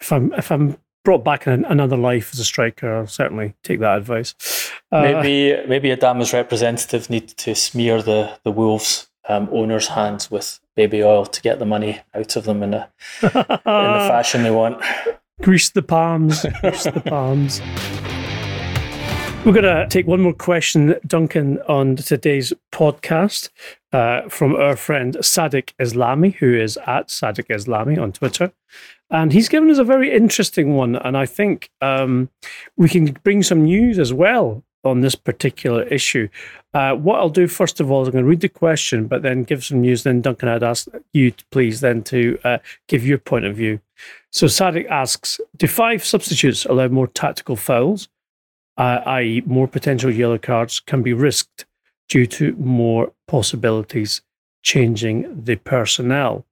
if 0.00 0.12
I'm 0.12 0.32
if 0.34 0.52
I'm 0.52 0.76
brought 1.04 1.24
back 1.24 1.46
in 1.46 1.64
another 1.64 1.96
life 1.96 2.30
as 2.32 2.40
a 2.40 2.44
striker, 2.44 2.94
I'll 2.94 3.06
certainly 3.06 3.54
take 3.62 3.80
that 3.80 3.98
advice. 3.98 4.34
Uh, 4.92 5.02
maybe 5.02 5.66
maybe 5.68 5.88
Adama's 5.88 6.32
representative 6.32 7.10
need 7.10 7.28
to 7.28 7.54
smear 7.54 8.02
the 8.02 8.38
the 8.44 8.52
Wolves 8.52 9.08
um, 9.28 9.48
owners' 9.52 9.88
hands 9.88 10.30
with 10.30 10.60
baby 10.76 11.02
oil 11.02 11.26
to 11.26 11.42
get 11.42 11.58
the 11.58 11.66
money 11.66 12.00
out 12.14 12.36
of 12.36 12.44
them 12.44 12.62
in, 12.62 12.74
a, 12.74 12.88
in 13.22 13.30
the 13.32 13.38
fashion 14.08 14.42
they 14.42 14.50
want. 14.50 14.82
Grease 15.42 15.70
the 15.70 15.82
palms. 15.82 16.44
Grease 16.60 16.84
the 16.84 17.00
palms. 17.00 17.60
We're 19.42 19.54
going 19.54 19.64
to 19.64 19.86
take 19.88 20.06
one 20.06 20.20
more 20.20 20.34
question, 20.34 20.96
Duncan, 21.06 21.60
on 21.66 21.96
today's 21.96 22.52
podcast 22.72 23.48
uh, 23.90 24.28
from 24.28 24.54
our 24.54 24.76
friend 24.76 25.16
Sadiq 25.16 25.72
Islami, 25.80 26.34
who 26.34 26.54
is 26.54 26.76
at 26.86 27.08
Sadiq 27.08 27.46
Islami 27.46 28.00
on 28.00 28.12
Twitter. 28.12 28.52
And 29.08 29.32
he's 29.32 29.48
given 29.48 29.70
us 29.70 29.78
a 29.78 29.84
very 29.84 30.14
interesting 30.14 30.74
one. 30.76 30.94
And 30.94 31.16
I 31.16 31.24
think 31.24 31.70
um, 31.80 32.28
we 32.76 32.90
can 32.90 33.12
bring 33.24 33.42
some 33.42 33.64
news 33.64 33.98
as 33.98 34.12
well 34.12 34.62
on 34.84 35.00
this 35.00 35.14
particular 35.14 35.84
issue. 35.84 36.28
Uh, 36.74 36.94
what 36.94 37.18
I'll 37.18 37.30
do 37.30 37.48
first 37.48 37.80
of 37.80 37.90
all 37.90 38.02
is 38.02 38.08
I'm 38.08 38.12
going 38.12 38.24
to 38.24 38.28
read 38.28 38.40
the 38.40 38.48
question, 38.50 39.06
but 39.06 39.22
then 39.22 39.44
give 39.44 39.64
some 39.64 39.80
news. 39.80 40.02
Then 40.02 40.20
Duncan, 40.20 40.50
I'd 40.50 40.62
ask 40.62 40.86
you, 41.14 41.30
to 41.30 41.44
please, 41.50 41.80
then 41.80 42.02
to 42.04 42.38
uh, 42.44 42.58
give 42.88 43.06
your 43.06 43.18
point 43.18 43.46
of 43.46 43.56
view. 43.56 43.80
So 44.32 44.46
Sadiq 44.46 44.88
asks: 44.90 45.40
Do 45.56 45.66
five 45.66 46.04
substitutes 46.04 46.66
allow 46.66 46.88
more 46.88 47.08
tactical 47.08 47.56
fouls, 47.56 48.08
uh, 48.80 49.02
i.e., 49.06 49.42
more 49.44 49.68
potential 49.68 50.10
yellow 50.10 50.38
cards 50.38 50.80
can 50.80 51.02
be 51.02 51.12
risked 51.12 51.66
due 52.08 52.26
to 52.26 52.52
more 52.56 53.12
possibilities 53.28 54.22
changing 54.62 55.44
the 55.44 55.56
personnel? 55.56 56.46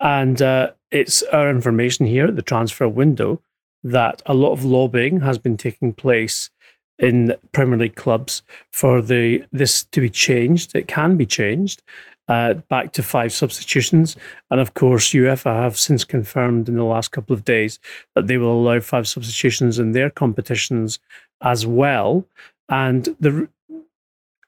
And 0.00 0.42
uh, 0.42 0.72
it's 0.90 1.22
our 1.24 1.48
information 1.48 2.06
here 2.06 2.26
at 2.26 2.34
the 2.34 2.42
transfer 2.42 2.88
window 2.88 3.40
that 3.84 4.20
a 4.26 4.34
lot 4.34 4.52
of 4.52 4.64
lobbying 4.64 5.20
has 5.20 5.38
been 5.38 5.56
taking 5.56 5.92
place 5.92 6.50
in 6.98 7.36
Premier 7.52 7.78
League 7.78 7.94
clubs 7.94 8.42
for 8.72 9.00
the 9.00 9.44
this 9.52 9.84
to 9.84 10.00
be 10.00 10.10
changed. 10.10 10.74
It 10.74 10.88
can 10.88 11.16
be 11.16 11.26
changed 11.26 11.82
uh, 12.28 12.54
back 12.54 12.92
to 12.92 13.02
five 13.02 13.32
substitutions, 13.32 14.16
and 14.50 14.60
of 14.60 14.74
course, 14.74 15.10
UEFA 15.10 15.54
have 15.62 15.78
since 15.78 16.04
confirmed 16.04 16.68
in 16.68 16.76
the 16.76 16.84
last 16.84 17.12
couple 17.12 17.34
of 17.34 17.44
days 17.44 17.78
that 18.14 18.26
they 18.26 18.36
will 18.36 18.52
allow 18.52 18.80
five 18.80 19.06
substitutions 19.06 19.78
in 19.78 19.92
their 19.92 20.10
competitions 20.10 20.98
as 21.40 21.66
well. 21.66 22.24
And 22.68 23.16
the 23.20 23.48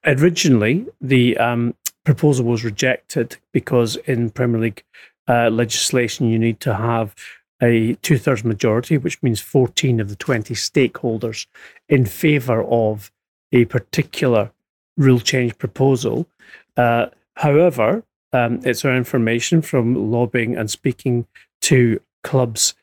originally 0.05 0.86
the 1.01 1.36
um, 1.38 1.74
proposal 2.05 2.47
was 2.47 2.64
rejected 2.64 3.36
because 3.53 3.97
in 3.97 4.30
Premier 4.30 4.61
League 4.61 4.84
uh, 5.28 5.51
legislation 5.51 6.28
you 6.28 6.38
need 6.38 6.61
to 6.61 6.74
have 6.74 7.14
a 7.62 7.95
two 7.97 8.18
thirds 8.18 8.45
majority, 8.45 8.97
which 8.97 9.22
means 9.22 9.41
14 9.41 10.01
of 10.01 10.09
the 10.09 10.16
20 10.16 10.55
stakeholders 10.55 11.47
in 11.88 12.07
favour 12.07 12.62
of 12.64 13.12
a 13.53 13.66
particular 13.66 14.51
rule 14.97 15.20
change 15.20 15.57
proposal. 15.59 16.26
Uh, 16.76 17.07
however, 17.36 18.03
um, 18.32 18.61
it's 18.64 18.84
our 18.84 18.97
information 18.97 19.61
from 19.61 20.11
lobbying 20.11 20.57
and 20.57 20.70
speaking 20.70 21.26
to 21.61 22.01
clubs 22.22 22.74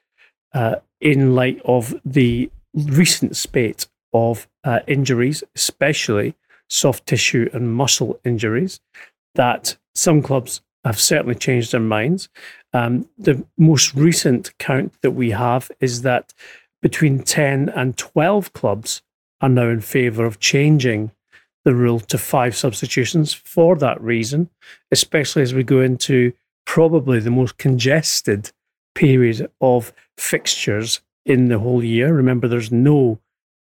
uh, 0.53 0.75
in 0.99 1.35
light 1.35 1.61
of 1.65 1.95
the 2.05 2.51
recent 2.73 3.35
spate 3.35 3.87
of 4.17 4.47
uh, 4.63 4.79
injuries, 4.87 5.43
especially 5.55 6.35
soft 6.69 7.05
tissue 7.05 7.49
and 7.53 7.73
muscle 7.73 8.19
injuries, 8.25 8.79
that 9.35 9.77
some 9.95 10.21
clubs 10.21 10.61
have 10.83 10.99
certainly 10.99 11.35
changed 11.35 11.71
their 11.71 11.79
minds. 11.79 12.29
Um, 12.73 13.07
the 13.17 13.45
most 13.57 13.93
recent 13.93 14.57
count 14.57 14.93
that 15.01 15.11
we 15.11 15.31
have 15.31 15.71
is 15.79 16.01
that 16.01 16.33
between 16.81 17.23
10 17.23 17.69
and 17.69 17.97
12 17.97 18.53
clubs 18.53 19.01
are 19.41 19.49
now 19.49 19.67
in 19.67 19.81
favour 19.81 20.25
of 20.25 20.39
changing 20.39 21.11
the 21.65 21.75
rule 21.75 21.99
to 21.99 22.17
five 22.17 22.55
substitutions 22.55 23.33
for 23.33 23.75
that 23.75 23.99
reason, 24.01 24.49
especially 24.91 25.41
as 25.41 25.53
we 25.53 25.63
go 25.63 25.81
into 25.81 26.33
probably 26.65 27.19
the 27.19 27.31
most 27.31 27.57
congested 27.57 28.51
period 28.95 29.49
of 29.61 29.93
fixtures 30.17 31.01
in 31.25 31.49
the 31.49 31.59
whole 31.59 31.83
year. 31.83 32.13
Remember, 32.13 32.47
there's 32.47 32.71
no 32.71 33.19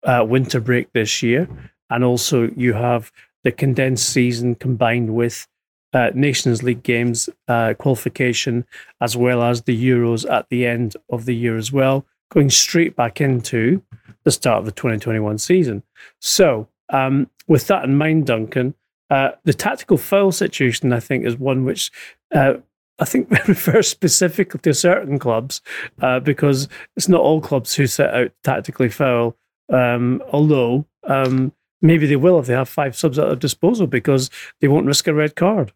uh, 0.05 0.25
winter 0.27 0.61
break 0.61 0.93
this 0.93 1.23
year. 1.23 1.49
And 1.91 2.05
also, 2.05 2.51
you 2.57 2.73
have 2.73 3.13
the 3.45 3.53
condensed 3.53 4.09
season 4.09 4.55
combined 4.55 5.15
with 5.15 5.47
uh, 5.93 6.11
Nations 6.15 6.63
League 6.63 6.83
games 6.83 7.29
uh, 7.49 7.75
qualification, 7.75 8.65
as 9.01 9.17
well 9.17 9.43
as 9.43 9.63
the 9.63 9.91
Euros 9.91 10.31
at 10.31 10.49
the 10.49 10.67
end 10.67 10.97
of 11.11 11.27
the 11.27 11.35
year 11.35 11.57
as 11.57 11.71
well, 11.71 12.07
going 12.31 12.51
straight 12.51 12.97
back 12.97 13.21
into 13.21 13.83
the 14.25 14.31
start 14.31 14.61
of 14.61 14.65
the 14.65 14.73
2021 14.73 15.39
season. 15.39 15.83
So, 16.21 16.69
um, 16.89 17.29
with 17.47 17.67
that 17.67 17.85
in 17.85 17.97
mind, 17.97 18.27
Duncan, 18.27 18.75
uh, 19.11 19.33
the 19.45 19.53
tactical 19.53 19.99
foul 19.99 20.33
situation, 20.33 20.93
I 20.93 21.01
think, 21.01 21.27
is 21.27 21.37
one 21.37 21.65
which 21.65 21.91
uh, 22.35 22.55
I 22.99 23.05
think 23.05 23.31
refers 23.49 23.89
specifically 23.89 24.61
to 24.61 24.75
certain 24.75 25.19
clubs 25.19 25.61
uh, 26.01 26.21
because 26.21 26.69
it's 26.97 27.09
not 27.09 27.21
all 27.21 27.41
clubs 27.41 27.75
who 27.75 27.87
set 27.87 28.15
out 28.15 28.33
tactically 28.43 28.89
foul. 28.89 29.37
Um, 29.69 30.23
although 30.33 30.87
um, 31.05 31.53
maybe 31.81 32.07
they 32.07 32.17
will 32.17 32.39
if 32.39 32.47
they 32.47 32.55
have 32.55 32.69
five 32.69 32.97
subs 32.97 33.19
at 33.19 33.27
their 33.27 33.37
disposal 33.37 33.87
because 33.87 34.31
they 34.61 34.69
won't 34.69 34.87
risk 34.87 35.07
a 35.07 35.15
red 35.15 35.37
card. 35.37 35.73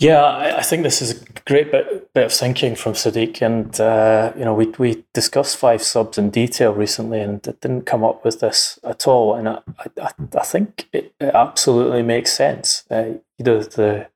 Yeah, 0.00 0.24
I, 0.56 0.62
think 0.62 0.82
this 0.82 1.02
is 1.02 1.20
a 1.20 1.24
great 1.44 1.70
bit, 1.70 2.14
bit 2.14 2.24
of 2.24 2.32
thinking 2.32 2.74
from 2.74 2.94
Sadiq, 2.94 3.42
and 3.42 3.78
uh, 3.78 4.32
you 4.34 4.46
know 4.46 4.54
we 4.54 4.68
we 4.78 5.04
discussed 5.12 5.58
five 5.58 5.82
subs 5.82 6.16
in 6.16 6.30
detail 6.30 6.72
recently, 6.72 7.20
and 7.20 7.46
it 7.46 7.60
didn't 7.60 7.82
come 7.82 8.02
up 8.02 8.24
with 8.24 8.40
this 8.40 8.78
at 8.82 9.06
all. 9.06 9.34
And 9.34 9.46
I 9.46 9.58
I, 10.00 10.08
I 10.38 10.42
think 10.42 10.88
it, 10.94 11.12
it, 11.20 11.34
absolutely 11.34 12.02
makes 12.02 12.32
sense. 12.32 12.84
Uh, 12.90 13.18
you 13.36 13.44
know, 13.44 13.62
the 13.62 14.08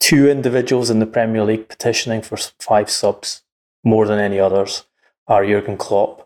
two 0.00 0.26
individuals 0.26 0.88
in 0.88 1.00
the 1.00 1.06
Premier 1.06 1.44
League 1.44 1.68
petitioning 1.68 2.22
for 2.22 2.38
five 2.58 2.88
subs 2.88 3.42
more 3.84 4.06
than 4.06 4.18
any 4.18 4.40
others 4.40 4.84
are 5.28 5.44
Jurgen 5.44 5.76
Klopp 5.76 6.25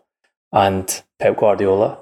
and 0.51 1.03
Pep 1.19 1.37
Guardiola. 1.37 1.99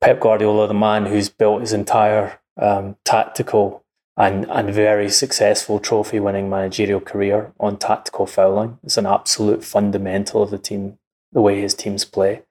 Pep 0.00 0.20
Guardiola, 0.20 0.68
the 0.68 0.74
man 0.74 1.06
who's 1.06 1.28
built 1.28 1.60
his 1.60 1.72
entire 1.72 2.40
um, 2.56 2.96
tactical 3.04 3.84
and, 4.16 4.44
and 4.50 4.74
very 4.74 5.08
successful 5.08 5.78
trophy 5.78 6.20
winning 6.20 6.50
managerial 6.50 7.00
career 7.00 7.52
on 7.58 7.78
tactical 7.78 8.26
fouling. 8.26 8.78
It's 8.82 8.98
an 8.98 9.06
absolute 9.06 9.64
fundamental 9.64 10.42
of 10.42 10.50
the 10.50 10.58
team, 10.58 10.98
the 11.32 11.40
way 11.40 11.60
his 11.60 11.74
teams 11.74 12.04
play. 12.04 12.42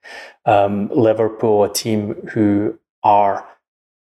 Um, 0.45 0.89
Liverpool, 0.89 1.63
a 1.63 1.71
team 1.71 2.27
who 2.29 2.79
are 3.03 3.47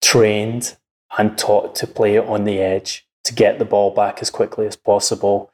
trained 0.01 0.77
and 1.17 1.39
taught 1.39 1.75
to 1.77 1.87
play 1.87 2.19
on 2.19 2.45
the 2.45 2.59
edge, 2.59 3.07
to 3.25 3.33
get 3.33 3.61
the 3.61 3.65
ball 3.65 3.95
back 3.95 4.21
as 4.21 4.31
quickly 4.31 4.67
as 4.67 4.75
possible, 4.75 5.52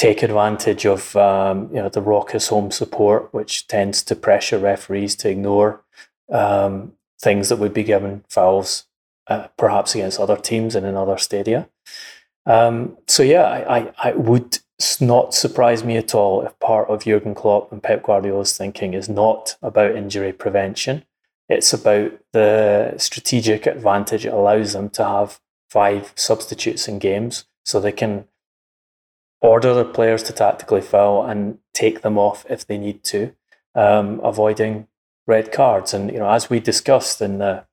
take 0.00 0.22
advantage 0.22 0.86
of 0.86 1.14
um, 1.14 1.68
you 1.74 1.82
know 1.82 1.90
the 1.90 2.00
raucous 2.00 2.48
home 2.48 2.70
support, 2.70 3.32
which 3.34 3.66
tends 3.66 4.02
to 4.02 4.16
pressure 4.16 4.58
referees 4.58 5.14
to 5.14 5.28
ignore 5.28 5.82
um, 6.32 6.92
things 7.20 7.50
that 7.50 7.58
would 7.58 7.74
be 7.74 7.82
given 7.82 8.24
fouls 8.30 8.86
uh, 9.26 9.48
perhaps 9.58 9.94
against 9.94 10.18
other 10.18 10.38
teams 10.38 10.74
in 10.74 10.86
another 10.86 11.18
stadia. 11.18 11.68
Um, 12.46 12.96
so 13.06 13.22
yeah, 13.22 13.42
I, 13.42 13.78
I, 13.78 13.92
I, 14.02 14.12
would 14.12 14.58
not 15.02 15.34
surprise 15.34 15.84
me 15.84 15.98
at 15.98 16.14
all 16.14 16.40
if 16.46 16.58
part 16.58 16.88
of 16.88 17.04
Jurgen 17.04 17.34
Klopp 17.34 17.70
and 17.70 17.82
Pep 17.82 18.02
Guardiola's 18.02 18.56
thinking 18.56 18.94
is 18.94 19.10
not 19.10 19.56
about 19.60 19.94
injury 19.94 20.32
prevention. 20.32 21.04
It's 21.50 21.74
about 21.74 22.12
the 22.32 22.94
strategic 22.96 23.66
advantage 23.66 24.24
it 24.24 24.32
allows 24.32 24.72
them 24.72 24.88
to 24.90 25.04
have 25.04 25.40
five 25.68 26.14
substitutes 26.16 26.88
in 26.88 26.98
games, 26.98 27.44
so 27.66 27.78
they 27.78 27.92
can 27.92 28.24
order 29.40 29.72
the 29.74 29.84
players 29.84 30.22
to 30.24 30.32
tactically 30.32 30.80
foul 30.80 31.24
and 31.24 31.58
take 31.72 32.02
them 32.02 32.18
off 32.18 32.44
if 32.48 32.66
they 32.66 32.78
need 32.78 33.02
to, 33.04 33.34
um, 33.74 34.20
avoiding 34.22 34.86
red 35.26 35.52
cards. 35.52 35.94
And 35.94 36.10
you 36.10 36.18
know, 36.18 36.30
as 36.30 36.50
we 36.50 36.60
discussed 36.60 37.20
in 37.20 37.38
the 37.38 37.64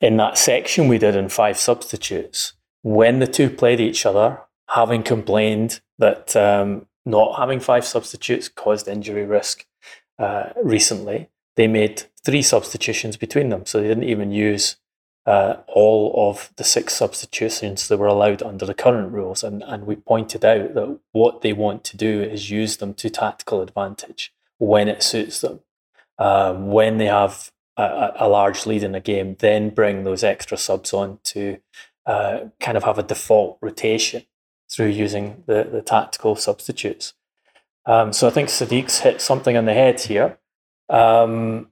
in 0.00 0.16
that 0.16 0.38
section 0.38 0.88
we 0.88 0.98
did 0.98 1.14
in 1.14 1.28
five 1.28 1.58
substitutes, 1.58 2.54
when 2.82 3.18
the 3.18 3.26
two 3.26 3.50
played 3.50 3.80
each 3.80 4.06
other, 4.06 4.40
having 4.68 5.02
complained 5.02 5.80
that 5.98 6.34
um, 6.36 6.86
not 7.04 7.38
having 7.38 7.60
five 7.60 7.84
substitutes 7.84 8.48
caused 8.48 8.88
injury 8.88 9.26
risk 9.26 9.66
uh, 10.18 10.50
recently, 10.62 11.28
they 11.56 11.66
made 11.66 12.04
three 12.24 12.42
substitutions 12.42 13.16
between 13.16 13.48
them. 13.50 13.66
So 13.66 13.80
they 13.80 13.88
didn't 13.88 14.04
even 14.04 14.30
use 14.30 14.76
uh, 15.26 15.56
all 15.68 16.30
of 16.30 16.50
the 16.56 16.64
six 16.64 16.94
substitutions 16.94 17.88
that 17.88 17.98
were 17.98 18.06
allowed 18.06 18.42
under 18.42 18.64
the 18.64 18.74
current 18.74 19.12
rules. 19.12 19.44
And, 19.44 19.62
and 19.62 19.86
we 19.86 19.96
pointed 19.96 20.44
out 20.44 20.74
that 20.74 20.98
what 21.12 21.42
they 21.42 21.52
want 21.52 21.84
to 21.84 21.96
do 21.96 22.22
is 22.22 22.50
use 22.50 22.78
them 22.78 22.94
to 22.94 23.10
tactical 23.10 23.62
advantage 23.62 24.32
when 24.58 24.88
it 24.88 25.02
suits 25.02 25.40
them. 25.40 25.60
Um, 26.18 26.68
when 26.68 26.98
they 26.98 27.06
have 27.06 27.50
a, 27.76 28.12
a, 28.16 28.28
large 28.28 28.66
lead 28.66 28.82
in 28.82 28.94
a 28.94 29.00
game, 29.00 29.36
then 29.38 29.70
bring 29.70 30.04
those 30.04 30.22
extra 30.22 30.58
subs 30.58 30.92
on 30.92 31.18
to 31.24 31.58
uh, 32.04 32.40
kind 32.60 32.76
of 32.76 32.84
have 32.84 32.98
a 32.98 33.02
default 33.02 33.56
rotation 33.62 34.24
through 34.70 34.88
using 34.88 35.42
the, 35.46 35.66
the 35.70 35.80
tactical 35.80 36.36
substitutes. 36.36 37.14
Um, 37.86 38.12
so 38.12 38.26
I 38.26 38.30
think 38.30 38.48
Sadiq's 38.48 39.00
hit 39.00 39.20
something 39.20 39.56
on 39.56 39.64
the 39.64 39.74
head 39.74 40.00
here. 40.00 40.38
Um, 40.88 41.68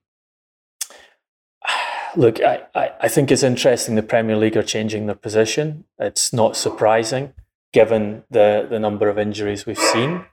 look, 2.16 2.40
I, 2.40 2.62
I, 2.74 2.90
I 3.02 3.08
think 3.08 3.30
it's 3.30 3.42
interesting 3.42 3.94
the 3.94 4.02
Premier 4.02 4.36
League 4.36 4.56
are 4.56 4.62
changing 4.62 5.06
their 5.06 5.14
position. 5.14 5.84
It's 5.98 6.32
not 6.32 6.56
surprising 6.56 7.34
given 7.72 8.24
the, 8.30 8.66
the 8.68 8.78
number 8.78 9.08
of 9.08 9.18
injuries 9.18 9.66
we've 9.66 9.78
seen. 9.78 10.24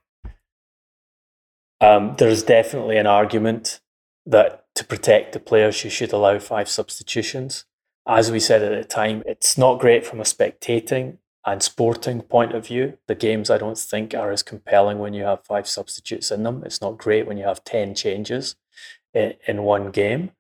Um, 1.82 2.16
there's 2.18 2.44
definitely 2.44 2.98
an 2.98 3.08
argument 3.08 3.82
that 4.26 4.66
to 4.76 4.86
protect 4.86 5.34
the 5.34 5.40
players, 5.40 5.84
you 5.84 5.90
should 5.90 6.14
allow 6.14 6.40
five 6.40 6.70
substitutions. 6.70 7.66
As 8.08 8.32
we 8.32 8.40
said 8.40 8.62
at 8.62 8.82
the 8.82 8.88
time, 8.88 9.24
it's 9.26 9.58
not 9.58 9.80
great 9.80 10.06
from 10.06 10.20
a 10.20 10.24
spectating 10.24 11.18
and 11.46 11.62
sporting 11.62 12.22
point 12.22 12.54
of 12.54 12.68
view. 12.68 12.98
The 13.08 13.16
games, 13.16 13.50
I 13.50 13.58
don't 13.58 13.78
think, 13.78 14.14
are 14.14 14.32
as 14.32 14.44
compelling 14.44 15.00
when 15.00 15.14
you 15.14 15.24
have 15.24 15.46
five 15.46 15.68
substitutes 15.68 16.32
in 16.32 16.44
them. 16.44 16.64
It's 16.66 16.82
not 16.82 16.98
great 16.98 17.28
when 17.28 17.38
you 17.38 17.46
have 17.46 17.64
10 17.64 17.96
changes 17.96 18.56
in, 19.14 19.34
in 19.48 19.64
one 19.64 19.92
game. 19.92 20.32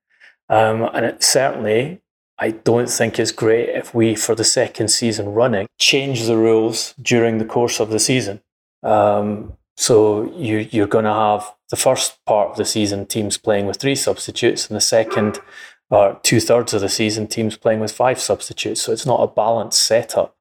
Um, 0.49 0.89
and 0.93 1.05
it 1.05 1.23
certainly, 1.23 2.01
I 2.37 2.51
don't 2.51 2.89
think 2.89 3.17
it's 3.17 3.31
great 3.31 3.69
if 3.69 3.95
we, 3.95 4.15
for 4.15 4.35
the 4.35 4.43
second 4.43 4.89
season 4.89 5.29
running, 5.29 5.67
change 5.79 6.25
the 6.25 6.37
rules 6.37 6.93
during 7.01 7.37
the 7.37 7.45
course 7.45 7.79
of 7.79 7.89
the 7.89 7.99
season. 7.99 8.41
Um, 8.83 9.53
so 9.77 10.31
you, 10.35 10.67
you're 10.71 10.87
going 10.87 11.05
to 11.05 11.13
have 11.13 11.53
the 11.69 11.75
first 11.75 12.23
part 12.25 12.51
of 12.51 12.57
the 12.57 12.65
season 12.65 13.05
teams 13.05 13.37
playing 13.37 13.65
with 13.65 13.77
three 13.77 13.95
substitutes, 13.95 14.67
and 14.67 14.75
the 14.75 14.81
second 14.81 15.39
or 15.89 16.19
two 16.23 16.39
thirds 16.39 16.73
of 16.73 16.81
the 16.81 16.89
season 16.89 17.27
teams 17.27 17.57
playing 17.57 17.79
with 17.79 17.91
five 17.91 18.19
substitutes. 18.19 18.81
So 18.81 18.91
it's 18.91 19.05
not 19.05 19.21
a 19.21 19.27
balanced 19.27 19.81
setup. 19.83 20.35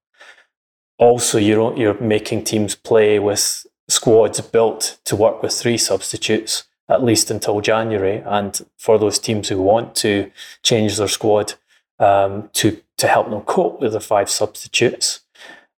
Also, 0.98 1.38
you're 1.38 1.76
you're 1.76 2.00
making 2.00 2.44
teams 2.44 2.74
play 2.74 3.18
with 3.18 3.66
squads 3.88 4.40
built 4.40 4.98
to 5.04 5.16
work 5.16 5.42
with 5.42 5.52
three 5.52 5.76
substitutes 5.76 6.64
at 6.88 7.02
least 7.02 7.30
until 7.30 7.60
January. 7.60 8.22
And 8.24 8.60
for 8.78 8.98
those 8.98 9.18
teams 9.18 9.48
who 9.48 9.60
want 9.60 9.94
to 9.96 10.30
change 10.62 10.96
their 10.96 11.08
squad 11.08 11.54
um, 11.98 12.50
to 12.54 12.80
to 12.96 13.08
help 13.08 13.28
them 13.28 13.40
cope 13.42 13.80
with 13.80 13.92
the 13.92 14.00
five 14.00 14.30
substitutes, 14.30 15.20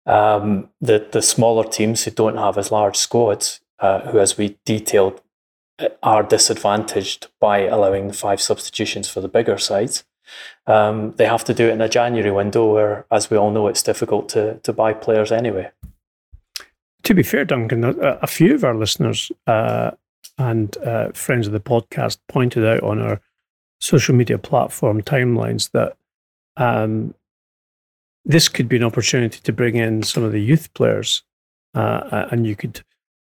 um, 0.04 0.68
the 0.80 1.06
the 1.10 1.22
smaller 1.22 1.64
teams 1.64 2.04
who 2.04 2.10
don't 2.10 2.38
have 2.38 2.58
as 2.58 2.70
large 2.72 2.96
squads, 2.96 3.60
uh, 3.78 4.00
who, 4.10 4.18
as 4.18 4.36
we 4.36 4.58
detailed, 4.64 5.22
are 6.02 6.22
disadvantaged 6.22 7.28
by 7.40 7.60
allowing 7.60 8.08
the 8.08 8.14
five 8.14 8.40
substitutions 8.40 9.08
for 9.08 9.20
the 9.20 9.28
bigger 9.28 9.58
sides. 9.58 10.04
um, 10.66 11.12
they 11.16 11.26
have 11.26 11.44
to 11.44 11.54
do 11.54 11.68
it 11.68 11.72
in 11.72 11.80
a 11.80 11.88
January 11.88 12.30
window 12.30 12.72
where, 12.72 13.06
as 13.10 13.30
we 13.30 13.36
all 13.36 13.50
know, 13.50 13.68
it's 13.68 13.82
difficult 13.82 14.28
to, 14.30 14.58
to 14.58 14.72
buy 14.72 14.92
players 14.92 15.30
anyway. 15.32 15.70
To 17.04 17.14
be 17.14 17.22
fair, 17.22 17.44
Duncan, 17.44 17.84
a, 17.84 18.18
a 18.22 18.26
few 18.26 18.54
of 18.54 18.64
our 18.64 18.74
listeners 18.74 19.30
uh, 19.46 19.92
and 20.38 20.76
uh, 20.78 21.10
friends 21.12 21.46
of 21.46 21.52
the 21.52 21.60
podcast 21.60 22.18
pointed 22.28 22.64
out 22.64 22.82
on 22.82 23.00
our 23.00 23.20
social 23.80 24.14
media 24.14 24.38
platform 24.38 25.02
timelines 25.02 25.70
that 25.72 25.96
um, 26.56 27.14
this 28.24 28.48
could 28.48 28.68
be 28.68 28.76
an 28.76 28.84
opportunity 28.84 29.40
to 29.40 29.52
bring 29.52 29.76
in 29.76 30.02
some 30.02 30.22
of 30.22 30.32
the 30.32 30.42
youth 30.42 30.72
players, 30.74 31.22
uh, 31.74 32.26
and 32.30 32.46
you 32.46 32.56
could 32.56 32.82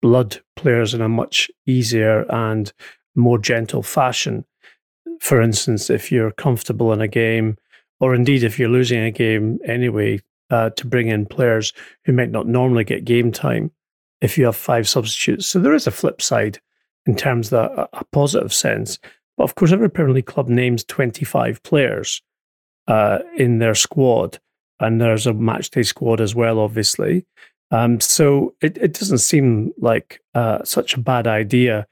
blood 0.02 0.40
players 0.56 0.94
in 0.94 1.00
a 1.00 1.08
much 1.08 1.50
easier 1.66 2.24
and 2.30 2.72
more 3.14 3.38
gentle 3.38 3.82
fashion. 3.82 4.44
For 5.20 5.40
instance, 5.42 5.90
if 5.90 6.10
you're 6.10 6.32
comfortable 6.32 6.92
in 6.92 7.00
a 7.00 7.08
game, 7.08 7.56
or 8.00 8.14
indeed 8.14 8.42
if 8.42 8.58
you're 8.58 8.68
losing 8.68 9.00
a 9.00 9.10
game 9.10 9.58
anyway, 9.66 10.20
uh, 10.50 10.70
to 10.70 10.86
bring 10.86 11.08
in 11.08 11.26
players 11.26 11.72
who 12.04 12.12
might 12.12 12.30
not 12.30 12.46
normally 12.46 12.84
get 12.84 13.04
game 13.04 13.30
time 13.30 13.70
if 14.20 14.36
you 14.36 14.44
have 14.46 14.56
five 14.56 14.88
substitutes. 14.88 15.46
So 15.46 15.58
there 15.58 15.74
is 15.74 15.86
a 15.86 15.92
flip 15.92 16.20
side 16.20 16.60
in 17.06 17.16
terms 17.16 17.52
of 17.52 17.88
a, 17.92 18.04
positive 18.12 18.52
sense. 18.52 18.98
But 19.36 19.44
of 19.44 19.54
course, 19.54 19.72
every 19.72 19.90
Premier 19.90 20.14
League 20.14 20.26
club 20.26 20.48
names 20.48 20.84
25 20.84 21.62
players 21.62 22.22
uh, 22.86 23.20
in 23.36 23.58
their 23.58 23.74
squad, 23.74 24.38
and 24.80 25.00
there's 25.00 25.26
a 25.26 25.32
matchday 25.32 25.84
squad 25.84 26.20
as 26.20 26.34
well, 26.34 26.58
obviously. 26.58 27.26
Um, 27.70 28.00
so 28.00 28.54
it, 28.60 28.76
it 28.78 28.94
doesn't 28.94 29.18
seem 29.18 29.72
like 29.78 30.20
uh, 30.34 30.64
such 30.64 30.94
a 30.94 31.00
bad 31.00 31.26
idea. 31.26 31.86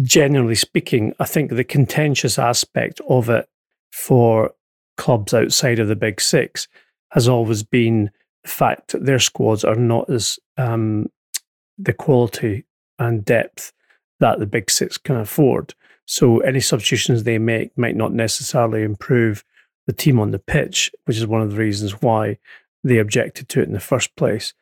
Generally 0.00 0.54
speaking, 0.54 1.14
I 1.18 1.24
think 1.24 1.50
the 1.50 1.64
contentious 1.64 2.38
aspect 2.38 3.00
of 3.08 3.28
it 3.28 3.48
for 3.90 4.52
clubs 4.96 5.34
outside 5.34 5.78
of 5.78 5.88
the 5.88 5.96
Big 5.96 6.20
Six 6.20 6.68
has 7.10 7.28
always 7.28 7.62
been 7.62 8.10
the 8.44 8.50
fact 8.50 8.92
that 8.92 9.04
their 9.04 9.18
squads 9.18 9.64
are 9.64 9.74
not 9.74 10.08
as 10.08 10.38
um, 10.56 11.10
the 11.78 11.92
quality 11.92 12.64
and 12.98 13.24
depth 13.24 13.72
that 14.22 14.38
the 14.38 14.46
Big 14.46 14.70
Six 14.70 14.98
can 14.98 15.16
afford. 15.16 15.74
So 16.06 16.38
any 16.40 16.60
substitutions 16.60 17.24
they 17.24 17.38
make 17.38 17.76
might 17.76 17.96
not 17.96 18.12
necessarily 18.12 18.84
improve 18.84 19.44
the 19.88 19.92
team 19.92 20.20
on 20.20 20.30
the 20.30 20.38
pitch, 20.38 20.92
which 21.06 21.16
is 21.16 21.26
one 21.26 21.42
of 21.42 21.50
the 21.50 21.56
reasons 21.56 22.00
why 22.00 22.38
they 22.84 22.98
objected 22.98 23.48
to 23.48 23.60
it 23.60 23.66
in 23.66 23.72
the 23.72 23.80
first 23.80 24.14
place. 24.14 24.54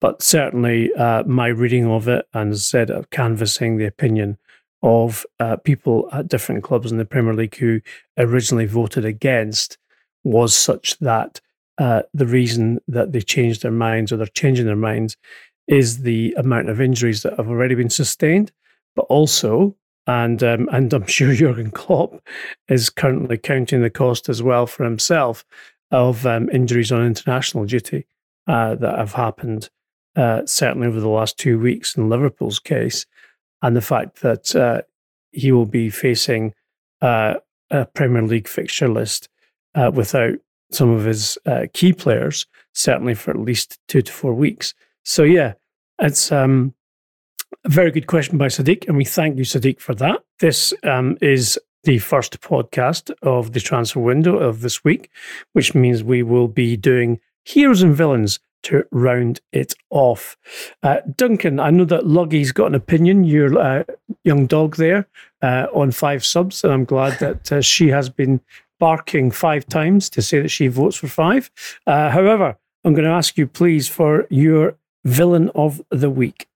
But 0.00 0.20
certainly, 0.20 0.92
uh, 0.94 1.22
my 1.24 1.46
reading 1.46 1.86
of 1.86 2.08
it, 2.08 2.26
and 2.34 2.50
as 2.50 2.58
I 2.58 2.62
said, 2.62 2.90
uh, 2.90 3.02
canvassing 3.12 3.76
the 3.76 3.86
opinion 3.86 4.36
of 4.82 5.24
uh, 5.38 5.56
people 5.58 6.08
at 6.12 6.26
different 6.26 6.64
clubs 6.64 6.90
in 6.90 6.98
the 6.98 7.04
Premier 7.04 7.34
League 7.34 7.56
who 7.56 7.80
originally 8.18 8.66
voted 8.66 9.04
against, 9.04 9.78
was 10.24 10.56
such 10.56 10.98
that 10.98 11.40
uh, 11.78 12.02
the 12.12 12.26
reason 12.26 12.80
that 12.88 13.12
they 13.12 13.20
changed 13.20 13.62
their 13.62 13.70
minds 13.70 14.10
or 14.10 14.16
they're 14.16 14.26
changing 14.26 14.66
their 14.66 14.74
minds 14.74 15.16
is 15.68 16.02
the 16.02 16.34
amount 16.36 16.68
of 16.68 16.80
injuries 16.80 17.22
that 17.22 17.36
have 17.36 17.48
already 17.48 17.76
been 17.76 17.90
sustained, 17.90 18.50
but 18.94 19.02
also, 19.02 19.76
and 20.06 20.42
um, 20.42 20.68
and 20.72 20.92
I'm 20.92 21.06
sure 21.06 21.34
Jurgen 21.34 21.70
Klopp 21.70 22.20
is 22.68 22.90
currently 22.90 23.38
counting 23.38 23.82
the 23.82 23.90
cost 23.90 24.28
as 24.28 24.42
well 24.42 24.66
for 24.66 24.84
himself 24.84 25.44
of 25.90 26.26
um, 26.26 26.48
injuries 26.50 26.90
on 26.90 27.06
international 27.06 27.64
duty 27.64 28.06
uh, 28.46 28.74
that 28.76 28.98
have 28.98 29.12
happened 29.12 29.70
uh, 30.16 30.42
certainly 30.46 30.86
over 30.86 31.00
the 31.00 31.08
last 31.08 31.38
two 31.38 31.58
weeks 31.58 31.96
in 31.96 32.08
Liverpool's 32.08 32.58
case, 32.58 33.06
and 33.62 33.76
the 33.76 33.80
fact 33.80 34.20
that 34.22 34.54
uh, 34.54 34.82
he 35.32 35.52
will 35.52 35.66
be 35.66 35.90
facing 35.90 36.54
uh, 37.02 37.34
a 37.70 37.84
Premier 37.86 38.22
League 38.22 38.48
fixture 38.48 38.88
list 38.88 39.28
uh, 39.74 39.90
without 39.92 40.34
some 40.70 40.90
of 40.90 41.04
his 41.04 41.38
uh, 41.46 41.66
key 41.72 41.92
players, 41.92 42.46
certainly 42.72 43.14
for 43.14 43.30
at 43.30 43.40
least 43.40 43.78
two 43.88 44.02
to 44.02 44.12
four 44.12 44.34
weeks. 44.34 44.74
So, 45.04 45.22
yeah, 45.22 45.54
it's 46.00 46.30
um, 46.32 46.74
a 47.64 47.68
very 47.68 47.90
good 47.90 48.06
question 48.06 48.38
by 48.38 48.46
Sadiq, 48.46 48.86
and 48.88 48.96
we 48.96 49.04
thank 49.04 49.36
you, 49.36 49.44
Sadiq, 49.44 49.80
for 49.80 49.94
that. 49.94 50.22
This 50.40 50.74
um, 50.82 51.16
is 51.20 51.58
the 51.84 51.98
first 51.98 52.40
podcast 52.40 53.10
of 53.22 53.52
the 53.52 53.60
transfer 53.60 54.00
window 54.00 54.38
of 54.38 54.60
this 54.60 54.82
week, 54.84 55.10
which 55.52 55.74
means 55.74 56.02
we 56.02 56.22
will 56.22 56.48
be 56.48 56.76
doing 56.76 57.20
heroes 57.44 57.82
and 57.82 57.94
villains 57.94 58.40
to 58.64 58.84
round 58.90 59.40
it 59.52 59.74
off. 59.90 60.36
Uh, 60.82 60.98
Duncan, 61.16 61.60
I 61.60 61.70
know 61.70 61.84
that 61.84 62.06
Luggy's 62.06 62.52
got 62.52 62.68
an 62.68 62.74
opinion, 62.74 63.24
your 63.24 63.58
uh, 63.58 63.84
young 64.24 64.46
dog 64.46 64.76
there, 64.76 65.06
uh, 65.42 65.66
on 65.74 65.90
five 65.90 66.24
subs, 66.24 66.64
and 66.64 66.72
I'm 66.72 66.84
glad 66.84 67.18
that 67.18 67.52
uh, 67.52 67.60
she 67.60 67.88
has 67.88 68.08
been 68.08 68.40
barking 68.80 69.30
five 69.30 69.66
times 69.66 70.08
to 70.10 70.22
say 70.22 70.40
that 70.40 70.48
she 70.48 70.68
votes 70.68 70.96
for 70.96 71.08
five. 71.08 71.50
Uh, 71.86 72.10
however, 72.10 72.56
I'm 72.84 72.94
going 72.94 73.04
to 73.04 73.10
ask 73.10 73.36
you, 73.36 73.46
please, 73.46 73.88
for 73.88 74.26
your 74.30 74.76
villain 75.04 75.50
of 75.54 75.82
the 75.90 76.10
week. 76.10 76.48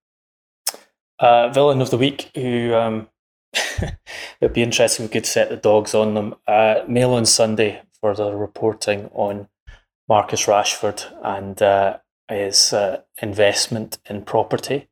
Uh, 1.20 1.48
villain 1.48 1.80
of 1.80 1.90
the 1.90 1.98
week, 1.98 2.30
who 2.34 2.74
um, 2.74 3.08
it'd 4.40 4.54
be 4.54 4.62
interesting 4.62 5.06
we 5.06 5.10
could 5.10 5.26
set 5.26 5.48
the 5.48 5.56
dogs 5.56 5.94
on 5.94 6.14
them. 6.14 6.34
Uh, 6.46 6.76
Mail 6.86 7.12
on 7.14 7.26
Sunday 7.26 7.82
for 8.00 8.14
the 8.14 8.34
reporting 8.34 9.10
on 9.12 9.48
Marcus 10.08 10.46
Rashford 10.46 11.04
and 11.22 11.60
uh, 11.60 11.98
his 12.28 12.72
uh, 12.72 13.02
investment 13.20 13.98
in 14.08 14.22
property, 14.22 14.88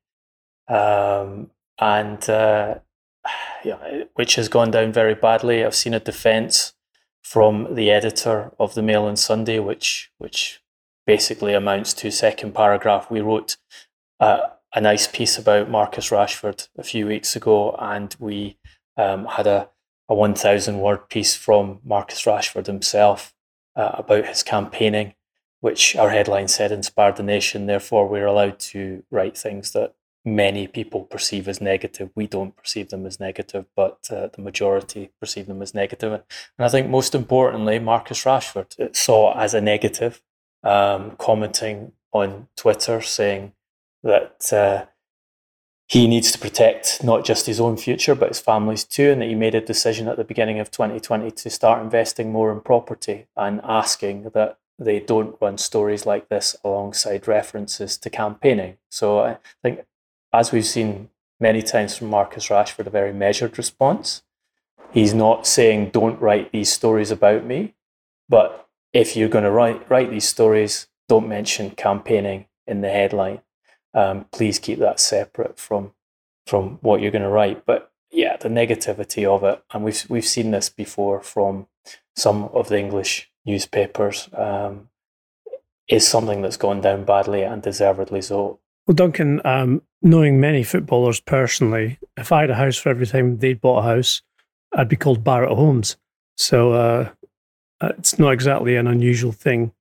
um, 0.68 1.50
and 1.78 2.28
uh, 2.28 2.76
yeah, 3.64 4.04
which 4.14 4.34
has 4.34 4.48
gone 4.48 4.70
down 4.70 4.92
very 4.92 5.14
badly. 5.14 5.64
I've 5.64 5.74
seen 5.74 5.94
a 5.94 6.00
defence 6.00 6.74
from 7.22 7.74
the 7.74 7.90
editor 7.90 8.52
of 8.58 8.74
the 8.74 8.82
Mail 8.82 9.04
on 9.04 9.16
Sunday, 9.16 9.58
which 9.58 10.10
which 10.18 10.62
basically 11.06 11.54
amounts 11.54 11.92
to 11.94 12.10
second 12.10 12.54
paragraph. 12.54 13.10
We 13.10 13.20
wrote 13.20 13.56
uh, 14.18 14.38
a 14.76 14.80
nice 14.80 15.06
piece 15.06 15.38
about 15.38 15.70
Marcus 15.70 16.10
Rashford 16.10 16.68
a 16.76 16.82
few 16.82 17.06
weeks 17.06 17.34
ago, 17.34 17.74
and 17.80 18.14
we 18.18 18.58
um, 18.98 19.24
had 19.24 19.46
a, 19.46 19.70
a 20.06 20.14
1,000 20.14 20.78
word 20.78 21.08
piece 21.08 21.34
from 21.34 21.80
Marcus 21.82 22.22
Rashford 22.24 22.66
himself 22.66 23.34
uh, 23.74 23.92
about 23.94 24.26
his 24.26 24.42
campaigning, 24.42 25.14
which 25.60 25.96
our 25.96 26.10
headline 26.10 26.48
said 26.48 26.72
inspired 26.72 27.16
the 27.16 27.22
nation. 27.22 27.64
Therefore, 27.64 28.06
we're 28.06 28.26
allowed 28.26 28.58
to 28.60 29.02
write 29.10 29.38
things 29.38 29.72
that 29.72 29.94
many 30.26 30.66
people 30.66 31.04
perceive 31.04 31.48
as 31.48 31.58
negative. 31.58 32.10
We 32.14 32.26
don't 32.26 32.54
perceive 32.54 32.90
them 32.90 33.06
as 33.06 33.18
negative, 33.18 33.64
but 33.74 34.00
uh, 34.10 34.28
the 34.34 34.42
majority 34.42 35.10
perceive 35.18 35.46
them 35.46 35.62
as 35.62 35.72
negative. 35.72 36.12
And 36.12 36.22
I 36.58 36.68
think 36.68 36.90
most 36.90 37.14
importantly, 37.14 37.78
Marcus 37.78 38.24
Rashford 38.24 38.94
saw 38.94 39.32
as 39.38 39.54
a 39.54 39.60
negative, 39.62 40.20
um, 40.62 41.12
commenting 41.18 41.92
on 42.12 42.48
Twitter 42.56 43.00
saying 43.00 43.52
that 44.06 44.52
uh, 44.52 44.86
he 45.88 46.06
needs 46.06 46.32
to 46.32 46.38
protect 46.38 47.02
not 47.04 47.24
just 47.24 47.46
his 47.46 47.60
own 47.60 47.76
future, 47.76 48.14
but 48.14 48.28
his 48.28 48.40
family's 48.40 48.84
too, 48.84 49.10
and 49.10 49.20
that 49.20 49.28
he 49.28 49.34
made 49.34 49.54
a 49.54 49.60
decision 49.60 50.08
at 50.08 50.16
the 50.16 50.24
beginning 50.24 50.58
of 50.58 50.70
2020 50.70 51.30
to 51.30 51.50
start 51.50 51.82
investing 51.82 52.32
more 52.32 52.50
in 52.52 52.60
property 52.60 53.26
and 53.36 53.60
asking 53.62 54.30
that 54.34 54.58
they 54.78 55.00
don't 55.00 55.36
run 55.40 55.58
stories 55.58 56.06
like 56.06 56.28
this 56.28 56.56
alongside 56.64 57.28
references 57.28 57.96
to 57.96 58.10
campaigning. 58.10 58.78
So 58.90 59.20
I 59.20 59.38
think, 59.62 59.80
as 60.32 60.52
we've 60.52 60.66
seen 60.66 61.08
many 61.40 61.62
times 61.62 61.96
from 61.96 62.08
Marcus 62.08 62.48
Rashford, 62.48 62.86
a 62.86 62.90
very 62.90 63.12
measured 63.12 63.58
response. 63.58 64.22
He's 64.92 65.14
not 65.14 65.46
saying, 65.46 65.90
don't 65.90 66.20
write 66.20 66.52
these 66.52 66.72
stories 66.72 67.10
about 67.10 67.44
me, 67.44 67.74
but 68.28 68.68
if 68.92 69.16
you're 69.16 69.28
going 69.28 69.44
to 69.44 69.50
write, 69.50 69.88
write 69.90 70.10
these 70.10 70.28
stories, 70.28 70.88
don't 71.08 71.28
mention 71.28 71.70
campaigning 71.70 72.46
in 72.66 72.80
the 72.80 72.90
headline 72.90 73.40
um, 73.96 74.26
please 74.30 74.58
keep 74.58 74.78
that 74.78 75.00
separate 75.00 75.58
from 75.58 75.92
from 76.46 76.78
what 76.82 77.00
you're 77.00 77.10
going 77.10 77.22
to 77.22 77.28
write. 77.28 77.66
But 77.66 77.90
yeah, 78.12 78.36
the 78.36 78.48
negativity 78.48 79.26
of 79.26 79.42
it, 79.42 79.62
and 79.72 79.82
we've 79.82 80.04
we've 80.08 80.24
seen 80.24 80.52
this 80.52 80.68
before 80.68 81.20
from 81.22 81.66
some 82.14 82.44
of 82.52 82.68
the 82.68 82.78
English 82.78 83.30
newspapers, 83.44 84.28
um, 84.34 84.88
is 85.88 86.06
something 86.06 86.42
that's 86.42 86.56
gone 86.56 86.80
down 86.80 87.04
badly 87.04 87.42
and 87.42 87.62
deservedly 87.62 88.22
so. 88.22 88.60
Well, 88.86 88.94
Duncan, 88.94 89.40
um, 89.44 89.82
knowing 90.02 90.38
many 90.38 90.62
footballers 90.62 91.20
personally, 91.20 91.98
if 92.16 92.30
I 92.30 92.42
had 92.42 92.50
a 92.50 92.54
house 92.54 92.76
for 92.76 92.90
every 92.90 93.06
time 93.06 93.38
they 93.38 93.54
bought 93.54 93.80
a 93.80 93.94
house, 93.94 94.22
I'd 94.72 94.88
be 94.88 94.96
called 94.96 95.24
Barratt 95.24 95.56
Homes. 95.56 95.96
So 96.36 96.72
uh, 96.72 97.10
it's 97.80 98.18
not 98.18 98.32
exactly 98.32 98.76
an 98.76 98.86
unusual 98.86 99.32
thing 99.32 99.72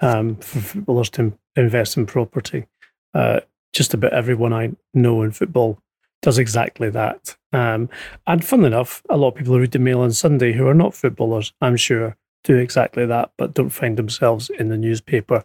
um, 0.00 0.36
for 0.36 0.60
footballers 0.60 1.10
to 1.10 1.36
invest 1.54 1.96
in 1.98 2.06
property. 2.06 2.66
Uh, 3.12 3.40
just 3.76 3.92
about 3.92 4.14
everyone 4.14 4.54
I 4.54 4.72
know 4.94 5.20
in 5.20 5.32
football 5.32 5.78
does 6.22 6.38
exactly 6.38 6.88
that. 6.90 7.36
Um, 7.52 7.90
and 8.26 8.42
fun 8.42 8.64
enough, 8.64 9.02
a 9.10 9.18
lot 9.18 9.28
of 9.28 9.34
people 9.34 9.52
who 9.52 9.60
read 9.60 9.72
the 9.72 9.78
Mail 9.78 10.00
on 10.00 10.12
Sunday 10.12 10.52
who 10.52 10.66
are 10.66 10.74
not 10.74 10.94
footballers, 10.94 11.52
I'm 11.60 11.76
sure, 11.76 12.16
do 12.42 12.56
exactly 12.56 13.04
that, 13.04 13.32
but 13.36 13.52
don't 13.52 13.68
find 13.70 13.98
themselves 13.98 14.48
in 14.48 14.70
the 14.70 14.78
newspaper 14.78 15.44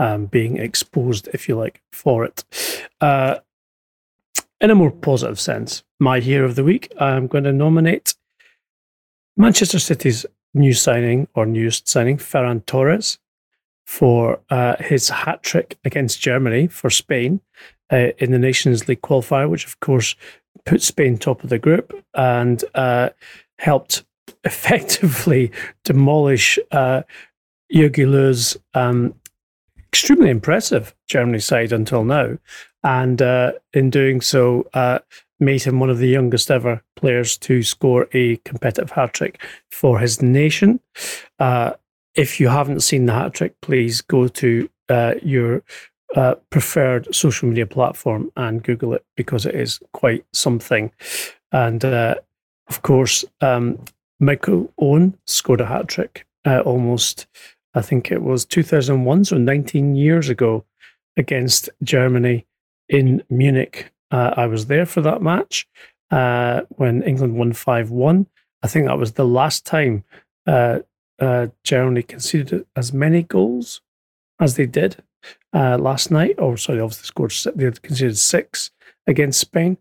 um, 0.00 0.26
being 0.26 0.56
exposed, 0.56 1.28
if 1.32 1.48
you 1.48 1.56
like, 1.56 1.80
for 1.92 2.24
it. 2.24 2.44
Uh, 3.00 3.36
in 4.60 4.70
a 4.70 4.74
more 4.74 4.90
positive 4.90 5.38
sense, 5.38 5.84
my 6.00 6.18
hero 6.18 6.46
of 6.46 6.56
the 6.56 6.64
week, 6.64 6.92
I'm 6.98 7.28
going 7.28 7.44
to 7.44 7.52
nominate 7.52 8.16
Manchester 9.36 9.78
City's 9.78 10.26
new 10.52 10.72
signing 10.72 11.28
or 11.34 11.46
newest 11.46 11.86
signing, 11.86 12.16
Ferran 12.16 12.66
Torres, 12.66 13.18
for 13.88 14.38
uh, 14.50 14.76
his 14.80 15.08
hat 15.08 15.42
trick 15.42 15.78
against 15.82 16.20
Germany 16.20 16.66
for 16.66 16.90
Spain 16.90 17.40
uh, 17.90 18.08
in 18.18 18.32
the 18.32 18.38
Nations 18.38 18.86
League 18.86 19.00
qualifier, 19.00 19.48
which 19.48 19.64
of 19.64 19.80
course 19.80 20.14
put 20.66 20.82
Spain 20.82 21.16
top 21.16 21.42
of 21.42 21.48
the 21.48 21.58
group 21.58 22.04
and 22.12 22.62
uh, 22.74 23.08
helped 23.58 24.04
effectively 24.44 25.50
demolish 25.84 26.58
uh, 26.70 27.00
um, 28.74 29.14
extremely 29.88 30.28
impressive 30.28 30.94
Germany 31.08 31.38
side 31.38 31.72
until 31.72 32.04
now. 32.04 32.36
And 32.84 33.22
uh, 33.22 33.52
in 33.72 33.88
doing 33.88 34.20
so, 34.20 34.68
uh, 34.74 34.98
made 35.40 35.62
him 35.62 35.80
one 35.80 35.88
of 35.88 35.96
the 35.96 36.08
youngest 36.08 36.50
ever 36.50 36.82
players 36.94 37.38
to 37.38 37.62
score 37.62 38.06
a 38.12 38.36
competitive 38.44 38.90
hat 38.90 39.14
trick 39.14 39.42
for 39.70 39.98
his 39.98 40.20
nation. 40.20 40.78
Uh, 41.38 41.72
if 42.18 42.40
you 42.40 42.48
haven't 42.48 42.80
seen 42.80 43.06
the 43.06 43.12
hat 43.12 43.32
trick, 43.32 43.54
please 43.62 44.00
go 44.00 44.26
to 44.26 44.68
uh, 44.88 45.14
your 45.22 45.62
uh, 46.16 46.34
preferred 46.50 47.06
social 47.14 47.48
media 47.48 47.64
platform 47.64 48.32
and 48.36 48.62
Google 48.64 48.92
it 48.94 49.06
because 49.16 49.46
it 49.46 49.54
is 49.54 49.78
quite 49.92 50.24
something. 50.32 50.90
And 51.52 51.84
uh, 51.84 52.16
of 52.68 52.82
course, 52.82 53.24
um, 53.40 53.78
Michael 54.18 54.72
Owen 54.80 55.16
scored 55.28 55.60
a 55.60 55.66
hat 55.66 55.86
trick 55.86 56.26
uh, 56.44 56.58
almost, 56.60 57.28
I 57.74 57.82
think 57.82 58.10
it 58.10 58.22
was 58.22 58.44
2001, 58.44 59.26
so 59.26 59.38
19 59.38 59.94
years 59.94 60.28
ago, 60.28 60.64
against 61.16 61.70
Germany 61.84 62.46
in 62.88 63.22
Munich. 63.30 63.92
Uh, 64.10 64.34
I 64.36 64.46
was 64.46 64.66
there 64.66 64.86
for 64.86 65.02
that 65.02 65.22
match 65.22 65.68
uh, 66.10 66.62
when 66.70 67.02
England 67.04 67.36
won 67.36 67.52
5 67.52 67.90
1. 67.90 68.26
I 68.64 68.66
think 68.66 68.86
that 68.86 68.98
was 68.98 69.12
the 69.12 69.24
last 69.24 69.64
time 69.64 70.02
uh, 70.48 70.80
uh, 71.18 71.48
Germany 71.64 72.02
conceded 72.02 72.66
as 72.76 72.92
many 72.92 73.22
goals 73.22 73.80
as 74.40 74.56
they 74.56 74.66
did 74.66 75.02
uh, 75.52 75.78
last 75.78 76.10
night. 76.10 76.36
Or, 76.38 76.56
sorry, 76.56 76.80
obviously 76.80 77.06
scored, 77.06 77.56
they 77.56 77.64
had 77.64 77.82
conceded 77.82 78.18
six 78.18 78.70
against 79.06 79.40
Spain. 79.40 79.78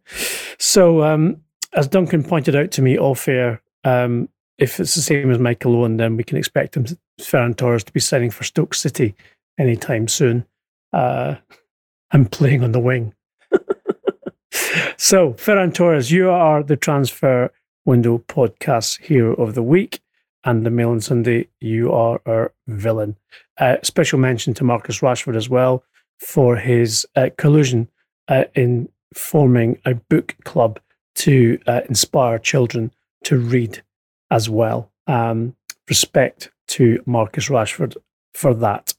So, 0.58 1.04
um, 1.04 1.42
as 1.74 1.88
Duncan 1.88 2.24
pointed 2.24 2.56
out 2.56 2.72
to 2.72 2.82
me 2.82 2.98
off 2.98 3.28
air, 3.28 3.62
um, 3.84 4.30
if 4.58 4.80
it's 4.80 4.96
the 4.96 5.02
same 5.02 5.30
as 5.30 5.38
Michael 5.38 5.76
Owen, 5.76 5.98
then 5.98 6.18
we 6.18 6.24
can 6.24 6.38
expect 6.38 6.76
him, 6.76 6.86
Ferran 7.20 7.56
Torres, 7.56 7.84
to 7.84 7.94
be 7.94 8.00
signing 8.00 8.32
for 8.32 8.44
Stoke 8.44 8.74
City 8.74 9.16
anytime 9.60 10.08
soon 10.08 10.46
uh, 10.94 11.36
and 12.12 12.32
playing 12.32 12.64
on 12.64 12.72
the 12.72 12.80
wing. 12.80 13.14
so, 14.98 15.34
Ferran 15.34 15.74
Torres, 15.74 16.12
you 16.12 16.30
are 16.30 16.64
the 16.64 16.78
transfer 16.78 17.52
window 17.86 18.18
podcast 18.18 19.02
hero 19.02 19.34
of 19.36 19.54
the 19.54 19.64
week. 19.64 20.00
And 20.44 20.66
the 20.66 20.70
Mail 20.70 20.92
on 20.92 21.02
Sunday, 21.02 21.50
you 21.60 21.92
are 21.92 22.22
our 22.26 22.54
villain. 22.68 23.18
Uh, 23.58 23.78
special 23.84 24.20
mention 24.20 24.54
to 24.56 24.64
Marcus 24.64 25.00
Rashford 25.00 25.36
as 25.36 25.50
well 25.50 25.84
for 26.20 26.56
his 26.56 27.06
uh, 27.16 27.30
collusion 27.38 27.90
uh, 28.28 28.46
in 28.56 28.90
forming 29.14 29.80
a 29.86 29.96
book 29.96 30.36
club 30.44 30.80
to 31.16 31.60
uh, 31.68 31.82
inspire 31.90 32.38
children 32.38 32.92
to 33.24 33.38
read 33.38 33.82
as 34.32 34.50
well. 34.50 34.92
Um, 35.08 35.56
respect 35.90 36.52
to 36.68 37.02
Marcus 37.06 37.50
Rashford 37.50 37.96
for 38.34 38.54
that. 38.56 38.94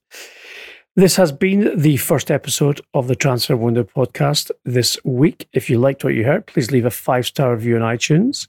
This 0.97 1.15
has 1.17 1.31
been 1.31 1.81
the 1.81 1.97
first 1.99 2.29
episode 2.29 2.81
of 2.93 3.07
the 3.07 3.15
Transfer 3.15 3.57
Window 3.57 3.85
podcast 3.85 4.51
this 4.65 4.99
week. 5.05 5.49
If 5.53 5.71
you 5.71 5.79
liked 5.79 6.03
what 6.03 6.15
you 6.15 6.25
heard, 6.25 6.47
please 6.47 6.73
leave 6.73 6.87
a 6.87 6.91
five 6.91 7.25
star 7.25 7.55
review 7.55 7.77
on 7.77 7.83
iTunes. 7.83 8.49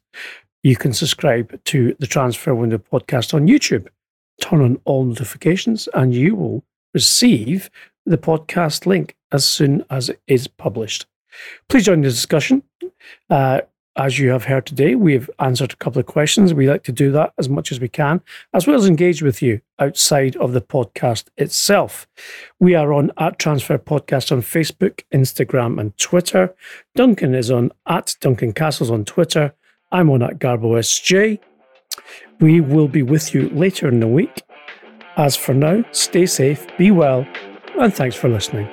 You 0.61 0.75
can 0.75 0.91
subscribe 0.91 1.63
to 1.65 1.95
the 1.99 2.07
Transfer 2.07 2.53
Window 2.53 2.79
podcast 2.79 3.33
on 3.33 3.47
YouTube. 3.47 3.87
Turn 4.41 4.61
on 4.61 4.81
all 4.83 5.05
notifications, 5.05 5.87
and 5.93 6.13
you 6.13 6.35
will 6.35 6.63
receive 6.93 7.69
the 8.05 8.17
podcast 8.17 8.85
link 8.85 9.15
as 9.31 9.45
soon 9.45 9.85
as 9.89 10.09
it 10.09 10.19
is 10.27 10.47
published. 10.47 11.05
Please 11.69 11.85
join 11.85 12.01
the 12.01 12.09
discussion. 12.09 12.63
Uh, 13.29 13.61
as 13.95 14.19
you 14.19 14.29
have 14.29 14.45
heard 14.45 14.65
today, 14.65 14.95
we've 14.95 15.29
answered 15.39 15.73
a 15.73 15.77
couple 15.77 15.99
of 15.99 16.05
questions. 16.05 16.53
We 16.53 16.69
like 16.69 16.83
to 16.83 16.91
do 16.91 17.11
that 17.11 17.33
as 17.37 17.49
much 17.49 17.71
as 17.71 17.79
we 17.79 17.87
can, 17.87 18.21
as 18.53 18.65
well 18.65 18.77
as 18.77 18.87
engage 18.87 19.21
with 19.21 19.41
you 19.41 19.61
outside 19.77 20.35
of 20.37 20.53
the 20.53 20.61
podcast 20.61 21.25
itself. 21.37 22.07
We 22.59 22.75
are 22.75 22.93
on 22.93 23.11
at 23.17 23.39
Transfer 23.39 23.77
Podcast 23.77 24.31
on 24.31 24.41
Facebook, 24.41 25.03
Instagram, 25.13 25.79
and 25.79 25.97
Twitter. 25.97 26.53
Duncan 26.95 27.33
is 27.33 27.49
on 27.51 27.71
at 27.87 28.15
Duncan 28.21 28.53
Castles 28.53 28.91
on 28.91 29.05
Twitter. 29.05 29.53
I'm 29.91 30.09
on 30.09 30.21
at 30.21 30.39
Garbo 30.39 30.77
SJ. 30.77 31.39
We 32.39 32.61
will 32.61 32.87
be 32.87 33.01
with 33.01 33.33
you 33.33 33.49
later 33.49 33.87
in 33.87 33.99
the 33.99 34.07
week. 34.07 34.43
As 35.17 35.35
for 35.35 35.53
now, 35.53 35.83
stay 35.91 36.25
safe, 36.25 36.65
be 36.77 36.91
well, 36.91 37.27
and 37.79 37.93
thanks 37.93 38.15
for 38.15 38.29
listening. 38.29 38.67